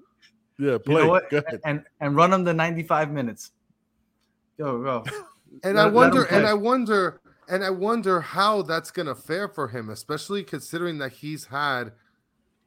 yeah, 0.58 0.72
you 0.72 0.78
play. 0.80 1.02
know 1.02 1.08
what? 1.08 1.30
Go 1.30 1.38
ahead. 1.38 1.60
And 1.64 1.84
and 2.00 2.16
run 2.16 2.30
them 2.30 2.42
the 2.42 2.52
95 2.52 3.12
minutes. 3.12 3.52
Go 4.58 4.82
go. 4.82 5.04
And 5.64 5.76
Let- 5.76 5.86
I 5.86 5.88
wonder, 5.88 6.24
and 6.24 6.46
I 6.46 6.54
wonder, 6.54 7.20
and 7.48 7.64
I 7.64 7.70
wonder 7.70 8.20
how 8.20 8.62
that's 8.62 8.90
going 8.92 9.06
to 9.06 9.16
fare 9.16 9.48
for 9.48 9.66
him, 9.68 9.88
especially 9.90 10.44
considering 10.44 10.98
that 10.98 11.12
he's 11.12 11.46
had 11.46 11.90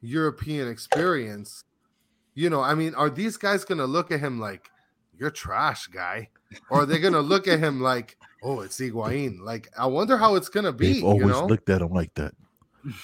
European 0.02 0.68
experience. 0.68 1.64
You 2.34 2.50
know, 2.50 2.60
I 2.60 2.74
mean, 2.74 2.94
are 2.94 3.10
these 3.10 3.36
guys 3.36 3.64
going 3.64 3.78
to 3.78 3.84
look 3.86 4.10
at 4.10 4.20
him 4.20 4.40
like 4.40 4.68
you're 5.18 5.30
trash, 5.30 5.86
guy, 5.86 6.28
or 6.70 6.82
are 6.82 6.86
they 6.86 6.98
going 6.98 7.12
to 7.12 7.20
look 7.20 7.46
at 7.46 7.60
him 7.60 7.80
like, 7.80 8.16
oh, 8.42 8.60
it's 8.60 8.78
Higuain? 8.78 9.40
Like, 9.40 9.68
I 9.78 9.86
wonder 9.86 10.16
how 10.16 10.34
it's 10.34 10.48
going 10.48 10.64
to 10.64 10.72
be. 10.72 10.94
They've 10.94 10.96
You 11.02 11.06
always 11.06 11.26
know, 11.28 11.46
looked 11.46 11.70
at 11.70 11.80
him 11.82 11.92
like 11.92 12.12
that. 12.14 12.32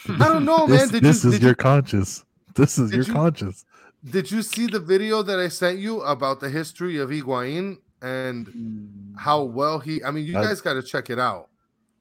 I 0.08 0.28
don't 0.28 0.44
know, 0.44 0.66
man. 0.66 0.78
this 0.78 0.90
Did 0.90 1.02
this 1.04 1.24
you 1.24 1.30
is 1.32 1.40
your 1.40 1.50
you, 1.50 1.54
conscience. 1.56 2.24
This 2.56 2.78
is 2.78 2.92
your 2.92 3.04
you- 3.04 3.12
conscience. 3.12 3.64
did 4.10 4.30
you 4.30 4.42
see 4.42 4.66
the 4.66 4.80
video 4.80 5.22
that 5.22 5.38
I 5.38 5.48
sent 5.48 5.78
you 5.78 6.00
about 6.02 6.40
the 6.40 6.48
history 6.50 6.98
of 6.98 7.10
Higuain 7.10 7.78
and 8.02 8.46
Mm. 8.48 9.16
how 9.18 9.42
well 9.44 9.78
he? 9.78 10.02
I 10.02 10.10
mean, 10.10 10.26
you 10.26 10.36
I- 10.38 10.42
guys 10.42 10.60
got 10.60 10.74
to 10.74 10.82
check 10.82 11.08
it 11.10 11.18
out. 11.20 11.48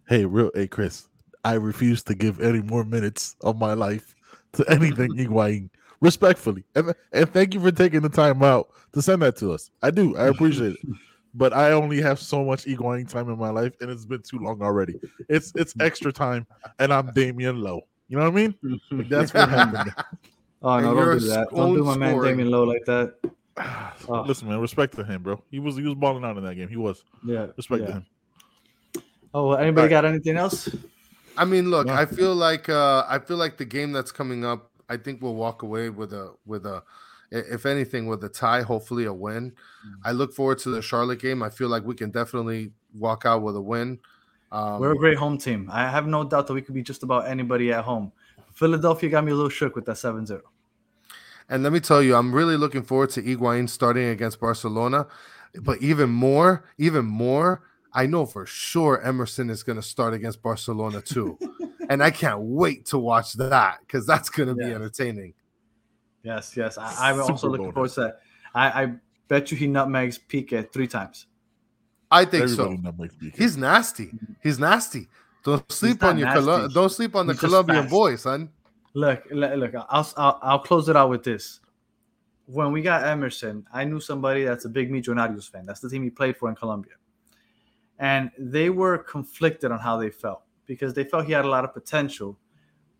Hey, 0.07 0.25
real, 0.25 0.49
hey, 0.55 0.67
Chris. 0.67 1.07
I 1.45 1.53
refuse 1.53 2.01
to 2.03 2.15
give 2.15 2.41
any 2.41 2.61
more 2.61 2.84
minutes 2.84 3.36
of 3.41 3.59
my 3.59 3.73
life 3.73 4.15
to 4.53 4.65
anything 4.69 5.11
Higuain. 5.15 5.69
Respectfully, 6.02 6.64
and 6.76 6.93
and 7.12 7.30
thank 7.34 7.54
you 7.54 7.60
for 7.60 7.72
taking 7.72 8.02
the 8.02 8.10
time 8.10 8.41
out 8.41 8.70
to 8.93 9.02
send 9.02 9.22
that 9.22 9.36
to 9.38 9.52
us. 9.52 9.70
I 9.82 9.91
do, 9.91 10.16
I 10.18 10.28
appreciate 10.28 10.74
it. 10.74 10.80
But 11.36 11.54
I 11.54 11.74
only 11.74 12.02
have 12.02 12.20
so 12.20 12.43
much 12.43 12.66
Higuain 12.66 13.08
time 13.08 13.30
in 13.30 13.38
my 13.38 13.52
life, 13.52 13.74
and 13.82 13.91
it's 13.91 14.04
been 14.04 14.24
too 14.24 14.39
long 14.39 14.64
already. 14.64 14.95
It's 15.30 15.54
it's 15.56 15.76
extra 15.80 16.12
time, 16.12 16.47
and 16.80 16.91
I'm 16.91 17.10
Damion 17.10 17.62
Lowe. 17.62 17.82
You 18.08 18.18
know 18.18 18.24
what 18.24 18.32
I 18.32 18.47
mean? 18.47 18.56
Like, 18.89 19.10
that's 19.10 19.34
what 19.34 19.47
happened. 19.50 19.93
Oh 20.62 20.80
no, 20.80 20.93
you're 20.93 21.06
don't 21.06 21.20
do 21.20 21.28
that. 21.28 21.47
Don't 21.52 21.74
do 21.76 21.84
my 21.84 21.95
man 21.95 22.16
scoring. 22.16 22.38
Damion 22.38 22.50
Lowe 22.50 22.64
like 22.64 22.84
that. 22.86 23.14
Oh. 24.10 24.22
Listen, 24.28 24.50
man, 24.50 24.60
respect 24.60 24.95
to 24.95 25.04
him, 25.04 25.22
bro. 25.24 25.41
He 25.52 25.60
was 25.60 25.78
he 25.78 25.84
was 25.84 25.95
balling 25.95 26.26
out 26.26 26.36
in 26.38 26.43
that 26.43 26.56
game. 26.56 26.68
He 26.68 26.76
was 26.76 27.04
Yeah. 27.26 27.47
respect 27.56 27.82
yeah. 27.82 27.88
to 27.88 27.93
him. 27.93 28.06
Oh, 29.34 29.50
well, 29.50 29.58
anybody 29.58 29.84
Alright. 29.84 29.91
got 29.91 30.06
anything 30.06 30.36
else? 30.36 30.68
I 31.38 31.45
mean, 31.45 31.70
look, 31.70 31.88
No. 31.88 31.93
I 31.93 32.06
feel 32.06 32.36
like 32.36 32.68
uh 32.68 33.06
I 33.08 33.20
feel 33.20 33.38
like 33.38 33.58
the 33.58 33.66
game 33.66 33.91
that's 33.93 34.12
coming 34.12 34.43
up, 34.43 34.68
I 34.90 34.98
think 34.98 35.22
we'll 35.22 35.36
walk 35.36 35.62
away 35.64 35.90
with 35.90 36.14
a 36.14 36.34
with 36.46 36.66
a 36.66 36.84
If 37.32 37.66
anything, 37.66 38.08
with 38.08 38.24
a 38.24 38.30
tie, 38.30 38.64
hopefully 38.64 39.06
a 39.06 39.14
win. 39.14 39.54
I 40.04 40.12
look 40.12 40.34
forward 40.34 40.60
to 40.60 40.70
the 40.70 40.82
Charlotte 40.82 41.20
game. 41.20 41.44
I 41.44 41.50
feel 41.50 41.70
like 41.70 41.86
we 41.86 41.96
can 41.96 42.10
definitely 42.10 42.72
walk 42.94 43.26
out 43.26 43.44
with 43.44 43.56
a 43.56 43.62
win. 43.62 44.00
Um, 44.52 44.80
We're 44.80 44.94
a 44.94 44.98
great 44.98 45.18
home 45.18 45.38
team. 45.38 45.70
I 45.72 45.88
have 45.90 46.08
no 46.08 46.24
doubt 46.24 46.48
that 46.48 46.54
we 46.54 46.62
could 46.62 46.74
be 46.74 46.82
just 46.82 47.04
about 47.04 47.28
anybody 47.28 47.72
at 47.72 47.84
home. 47.84 48.12
Philadelphia 48.54 49.10
got 49.10 49.24
me 49.24 49.32
a 49.32 49.36
little 49.36 49.50
shook 49.50 49.76
with 49.76 49.86
that 49.86 49.96
7-0. 49.96 50.42
And 51.50 51.64
let 51.64 51.72
me 51.72 51.80
tell 51.80 52.02
you, 52.02 52.16
I'm 52.16 52.34
really 52.34 52.58
looking 52.58 52.84
forward 52.84 53.12
to 53.12 53.22
Higuain 53.22 53.70
starting 53.70 54.10
against 54.10 54.40
Barcelona. 54.40 55.08
But 55.62 55.82
even 55.82 56.10
more, 56.10 56.66
even 56.78 57.06
more, 57.06 57.64
I 57.94 58.06
know 58.06 58.26
for 58.26 58.46
sure 58.46 59.02
Emerson 59.02 59.50
is 59.50 59.64
going 59.64 59.78
to 59.78 59.82
start 59.82 60.14
against 60.14 60.42
Barcelona 60.42 61.02
too. 61.02 61.38
and 61.90 62.04
I 62.04 62.12
can't 62.12 62.40
wait 62.40 62.86
to 62.88 63.00
watch 63.00 63.34
that 63.34 63.80
because 63.82 64.06
that's 64.06 64.30
going 64.30 64.48
to 64.48 64.56
be 64.56 64.72
entertaining. 64.72 65.34
Yes, 66.24 66.56
yes. 66.56 66.78
I, 66.78 67.10
I'm 67.10 67.20
also 67.20 67.50
looking 67.50 67.72
bonus. 67.72 67.74
forward 67.74 67.92
to 67.92 68.02
that. 68.02 68.20
I, 68.54 68.84
I 68.84 68.94
bet 69.28 69.52
you 69.52 69.58
he 69.58 69.68
nutmegs 69.68 70.20
Piqué 70.30 70.72
three 70.72 70.88
times. 70.88 71.26
I 72.12 72.26
think 72.26 72.44
Everybody 72.44 72.76
so. 72.76 72.82
know 72.82 72.94
Mike 72.98 73.18
Beacon. 73.20 73.40
He's 73.40 73.58
nasty. 73.58 74.12
He's 74.42 74.60
nasty. 74.60 75.08
Don't 75.44 75.70
sleep 75.72 76.04
on 76.04 76.18
your 76.18 76.32
Colo- 76.34 76.68
don't 76.68 76.92
sleep 76.92 77.16
on 77.16 77.26
the 77.28 77.34
He's 77.34 77.40
Colombian 77.40 77.88
boy, 77.88 78.16
son. 78.16 78.50
Look, 78.94 79.24
look, 79.32 79.56
look 79.56 79.76
I'll, 79.90 80.12
I'll 80.18 80.40
I'll 80.42 80.60
close 80.60 80.90
it 80.90 80.96
out 80.96 81.10
with 81.10 81.24
this. 81.24 81.60
When 82.46 82.72
we 82.72 82.82
got 82.82 83.06
Emerson, 83.06 83.66
I 83.72 83.84
knew 83.84 84.00
somebody 84.00 84.44
that's 84.44 84.66
a 84.66 84.70
big 84.70 84.92
Millonarios 84.92 85.50
fan. 85.50 85.66
That's 85.66 85.80
the 85.80 85.90
team 85.90 86.04
he 86.04 86.10
played 86.10 86.36
for 86.36 86.50
in 86.50 86.56
Colombia, 86.56 86.94
and 88.00 88.32
they 88.38 88.70
were 88.70 88.98
conflicted 88.98 89.72
on 89.72 89.80
how 89.80 89.98
they 89.98 90.10
felt 90.10 90.42
because 90.70 90.93
they 90.93 91.03
felt 91.03 91.26
he 91.26 91.34
had 91.34 91.45
a 91.45 91.49
lot 91.49 91.65
of 91.65 91.74
potential, 91.74 92.38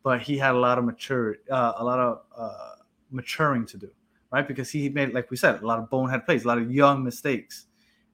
but 0.02 0.20
he 0.22 0.40
had 0.40 0.56
a 0.56 0.58
lot 0.58 0.80
of 0.80 0.84
mature, 0.84 1.38
uh, 1.52 1.74
a 1.78 1.84
lot 1.84 2.00
of 2.00 2.22
uh, 2.36 2.72
maturing 3.12 3.64
to 3.68 3.78
do, 3.78 3.90
right? 4.32 4.48
Because 4.48 4.72
he 4.72 4.90
made, 4.90 5.14
like 5.14 5.30
we 5.30 5.38
said, 5.38 5.62
a 5.62 5.66
lot 5.66 5.78
of 5.78 5.88
bonehead 5.88 6.26
plays, 6.26 6.46
a 6.46 6.48
lot 6.48 6.58
of 6.58 6.72
young 6.72 7.04
mistakes, 7.04 7.68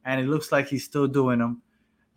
and 0.04 0.20
it 0.20 0.28
looks 0.28 0.52
like 0.52 0.68
he's 0.68 0.84
still 0.84 1.08
doing 1.08 1.40
them. 1.40 1.62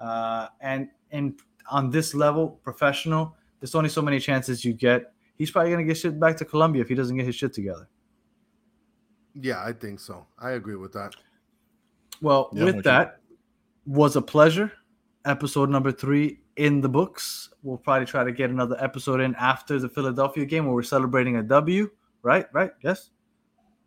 Uh, 0.01 0.49
and 0.61 0.89
and 1.13 1.41
on 1.71 1.91
this 1.91 2.13
level, 2.13 2.59
professional, 2.65 3.37
there's 3.61 3.77
only 3.77 3.89
so 3.89 4.03
many 4.03 4.19
chances 4.19 4.65
you 4.65 4.73
get. 4.73 5.13
He's 5.37 5.53
probably 5.53 5.71
gonna 5.71 5.85
get 5.85 5.97
shit 5.97 6.19
back 6.19 6.37
to 6.39 6.45
Colombia 6.45 6.83
if 6.83 6.89
he 6.89 6.97
doesn't 6.97 7.17
get 7.17 7.25
his 7.25 7.37
shit 7.37 7.53
together. 7.53 7.89
Yeah, 9.41 9.63
I 9.65 9.73
think 9.73 10.01
so. 10.01 10.27
I 10.41 10.51
agree 10.53 10.75
with 10.75 10.93
that. 10.95 11.15
Well, 12.21 12.51
Yeah, 12.53 12.65
with 12.65 12.77
with 12.77 12.85
you. 12.85 12.91
that, 12.91 13.21
was 13.87 14.17
a 14.17 14.23
pleasure. 14.23 14.73
Episode 15.25 15.71
number 15.71 15.93
three 15.93 16.41
in 16.59 16.81
the 16.81 16.89
books. 16.89 17.51
We'll 17.63 17.79
probably 17.79 18.07
try 18.07 18.25
to 18.25 18.33
get 18.33 18.51
another 18.51 18.77
episode 18.81 19.21
in 19.21 19.35
after 19.37 19.79
the 19.79 19.89
Philadelphia 19.89 20.45
game 20.45 20.67
where 20.67 20.75
we're 20.75 20.83
celebrating 20.83 21.37
a 21.37 21.43
W. 21.43 21.91
Right, 22.23 22.47
right, 22.53 22.73
yes. 22.83 23.11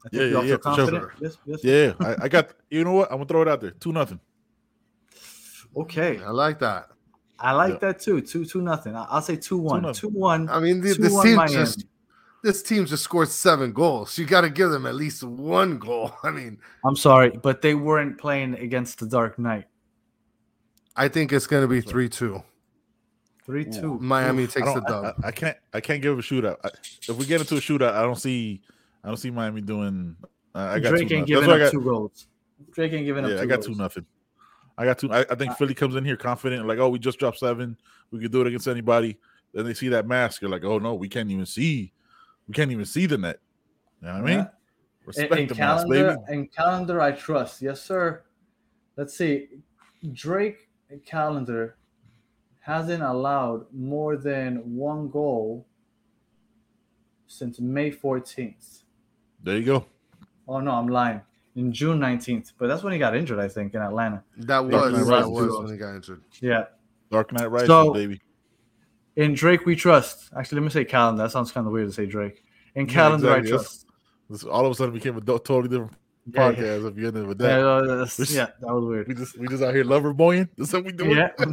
I 0.05 0.09
Yeah, 0.11 0.19
we 0.21 0.29
yeah, 0.31 0.37
all 0.37 0.45
yeah, 0.45 0.57
feel 0.57 0.75
for 0.75 0.89
sure. 0.91 1.13
Yes, 1.21 1.37
yes. 1.45 1.59
Yeah, 1.63 1.93
I, 1.99 2.23
I 2.23 2.27
got. 2.29 2.53
You 2.69 2.83
know 2.83 2.93
what? 2.93 3.11
I'm 3.11 3.17
gonna 3.17 3.27
throw 3.27 3.41
it 3.43 3.47
out 3.47 3.61
there. 3.61 3.71
Two 3.71 3.91
nothing. 3.91 4.19
Okay, 5.75 6.19
I 6.23 6.31
like 6.31 6.59
that. 6.59 6.87
I 7.39 7.53
like 7.53 7.73
Yeah. 7.73 7.79
that 7.79 7.99
too. 7.99 8.21
Two, 8.21 8.45
two, 8.45 8.61
nothing. 8.61 8.95
I- 8.95 9.05
I'll 9.09 9.21
say 9.21 9.35
two, 9.35 9.57
one. 9.57 9.81
nothing. 9.83 9.95
Two, 9.95 10.09
one. 10.09 10.49
I 10.49 10.59
mean, 10.59 10.81
the, 10.81 10.95
Two 10.95 11.01
this 11.03 11.13
one 11.13 11.25
team 11.25 11.35
Miami. 11.37 11.53
just 11.53 11.85
this 12.43 12.63
team 12.63 12.85
just 12.85 13.03
scored 13.03 13.29
seven 13.29 13.71
goals. 13.71 14.17
You 14.17 14.25
got 14.25 14.41
to 14.41 14.49
give 14.49 14.69
them 14.71 14.85
at 14.85 14.95
least 14.95 15.23
one 15.23 15.77
goal. 15.77 16.11
I 16.23 16.31
mean, 16.31 16.59
I'm 16.85 16.95
sorry, 16.95 17.29
but 17.31 17.61
they 17.61 17.75
weren't 17.75 18.17
playing 18.17 18.55
against 18.55 18.99
the 18.99 19.07
Dark 19.07 19.37
Knight. 19.39 19.65
I 20.95 21.07
think 21.07 21.31
it's 21.31 21.47
going 21.47 21.63
to 21.63 21.67
be 21.67 21.81
three 21.81 22.09
two. 22.09 22.43
Three, 23.51 23.65
two. 23.65 23.99
Miami 23.99 24.43
I, 24.43 24.45
takes 24.45 24.55
the 24.73 24.79
don't, 24.79 24.85
I, 24.87 24.89
dub. 24.89 25.15
I, 25.23 25.27
I 25.27 25.31
can't. 25.31 25.57
I 25.73 25.81
can't 25.81 26.01
give 26.01 26.17
a 26.17 26.21
shootout. 26.21 26.55
I, 26.63 26.69
if 27.09 27.17
we 27.17 27.25
get 27.25 27.41
into 27.41 27.57
a 27.57 27.59
shootout, 27.59 27.93
I 27.93 28.01
don't 28.01 28.15
see. 28.15 28.61
I 29.03 29.09
don't 29.09 29.17
see 29.17 29.29
Miami 29.29 29.59
doing. 29.59 30.15
Uh, 30.55 30.59
I 30.59 30.79
got 30.79 30.91
Drake 30.91 31.09
two 31.09 31.15
ain't 31.15 31.21
nothing. 31.21 31.25
giving 31.25 31.49
up 31.49 31.55
I 31.57 31.59
got, 31.59 31.71
two 31.73 31.81
goals. 31.81 32.27
Drake 32.71 32.93
ain't 32.93 33.05
giving 33.05 33.25
up 33.25 33.31
Yeah, 33.31 33.37
two 33.37 33.43
I 33.43 33.45
got 33.47 33.55
goals. 33.55 33.67
two 33.67 33.75
nothing. 33.75 34.05
I 34.77 34.85
got 34.85 34.99
two. 34.99 35.11
I, 35.11 35.19
I 35.29 35.35
think 35.35 35.51
Uh, 35.51 35.55
Philly 35.55 35.73
comes 35.73 35.95
in 35.95 36.05
here 36.05 36.15
confident, 36.15 36.65
like, 36.65 36.79
oh, 36.79 36.87
we 36.87 36.97
just 36.97 37.19
dropped 37.19 37.39
seven. 37.39 37.75
We 38.11 38.21
could 38.21 38.31
do 38.31 38.39
it 38.39 38.47
against 38.47 38.69
anybody. 38.69 39.17
Then 39.53 39.65
they 39.65 39.73
see 39.73 39.89
that 39.89 40.07
mask. 40.07 40.41
You're 40.41 40.49
like, 40.49 40.63
oh 40.63 40.77
no, 40.77 40.93
we 40.93 41.09
can't 41.09 41.29
even 41.29 41.45
see. 41.45 41.91
We 42.47 42.53
can't 42.53 42.71
even 42.71 42.85
see 42.85 43.05
the 43.05 43.17
net. 43.17 43.39
You 44.01 44.07
know 44.07 44.13
what 44.13 44.21
I 44.21 44.25
mean? 44.25 44.37
Yeah. 44.37 44.47
Respect 45.05 45.33
in, 45.33 45.39
in 45.39 45.47
the 45.49 45.55
mask, 45.55 45.87
Callender, 45.87 46.17
baby. 46.25 46.39
in 46.39 46.47
Callender, 46.47 47.01
I 47.01 47.11
trust. 47.11 47.61
Yes, 47.61 47.81
sir. 47.81 48.23
Let's 48.95 49.13
see. 49.17 49.49
Drake 50.13 50.69
Callender 51.05 51.75
hasn't 52.61 53.01
allowed 53.03 53.65
more 53.73 54.15
than 54.17 54.75
one 54.75 55.09
goal 55.09 55.65
since 57.27 57.59
May 57.59 57.91
14th. 57.91 58.83
There 59.43 59.57
you 59.57 59.65
go. 59.65 59.85
Oh 60.47 60.59
no, 60.59 60.71
I'm 60.71 60.87
lying. 60.87 61.21
In 61.55 61.73
June 61.73 61.99
19th, 61.99 62.53
but 62.57 62.67
that's 62.67 62.81
when 62.83 62.93
he 62.93 62.99
got 62.99 63.15
injured, 63.15 63.39
I 63.39 63.47
think, 63.49 63.73
in 63.73 63.81
Atlanta. 63.81 64.23
That 64.37 64.59
was 64.63 64.71
Knight 64.73 64.91
that 64.99 65.05
Rises. 65.05 65.29
was 65.29 65.59
when 65.59 65.71
he 65.71 65.77
got 65.77 65.95
injured. 65.95 66.21
Yeah. 66.39 66.65
Dark 67.09 67.33
Knight 67.33 67.51
Rises, 67.51 67.67
So- 67.67 67.93
baby. 67.93 68.21
In 69.17 69.33
Drake, 69.33 69.65
we 69.65 69.75
trust. 69.75 70.29
Actually, 70.37 70.61
let 70.61 70.63
me 70.63 70.69
say 70.69 70.85
Callender. 70.85 71.23
That 71.23 71.31
sounds 71.31 71.51
kind 71.51 71.67
of 71.67 71.73
weird 71.73 71.89
to 71.89 71.93
say 71.93 72.05
Drake. 72.05 72.45
In 72.75 72.85
Yeah, 72.87 72.93
Callender, 72.93 73.27
exactly. 73.35 73.49
I 73.49 73.55
trust. 73.57 73.85
This 74.29 74.43
all 74.45 74.65
of 74.65 74.71
a 74.71 74.75
sudden 74.75 74.93
became 74.93 75.17
a 75.17 75.21
do- 75.21 75.37
totally 75.39 75.67
different 75.67 75.91
Yeah, 76.27 76.49
yeah. 76.49 76.53
podcast. 76.53 76.91
If 76.91 76.97
you 76.97 77.07
ended 77.07 77.27
with 77.27 77.41
Yeah, 77.41 77.47
that, 77.57 77.65
uh, 77.65 77.81
that's- 77.95 78.31
yeah, 78.33 78.47
that 78.59 78.73
was 78.73 78.85
weird. 78.85 79.07
we 79.07 79.13
just 79.15 79.37
we 79.37 79.47
just 79.47 79.63
out 79.63 79.73
here 79.73 79.83
lover 79.83 80.13
boying. 80.13 80.47
That's 80.57 80.71
what 80.73 80.85
we 80.85 80.91
doing. 80.91 81.17
Yeah. 81.17 81.29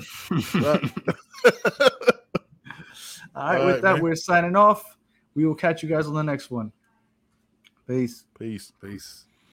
All 3.34 3.44
right, 3.46 3.60
All 3.60 3.66
with 3.66 3.82
that, 3.82 3.94
man. 3.94 4.02
we're 4.02 4.16
signing 4.16 4.56
off. 4.56 4.96
We 5.34 5.46
will 5.46 5.54
catch 5.54 5.82
you 5.82 5.88
guys 5.88 6.06
on 6.06 6.14
the 6.14 6.22
next 6.22 6.50
one. 6.50 6.72
Peace. 7.86 8.24
Peace. 8.38 8.72
Peace. 8.82 9.24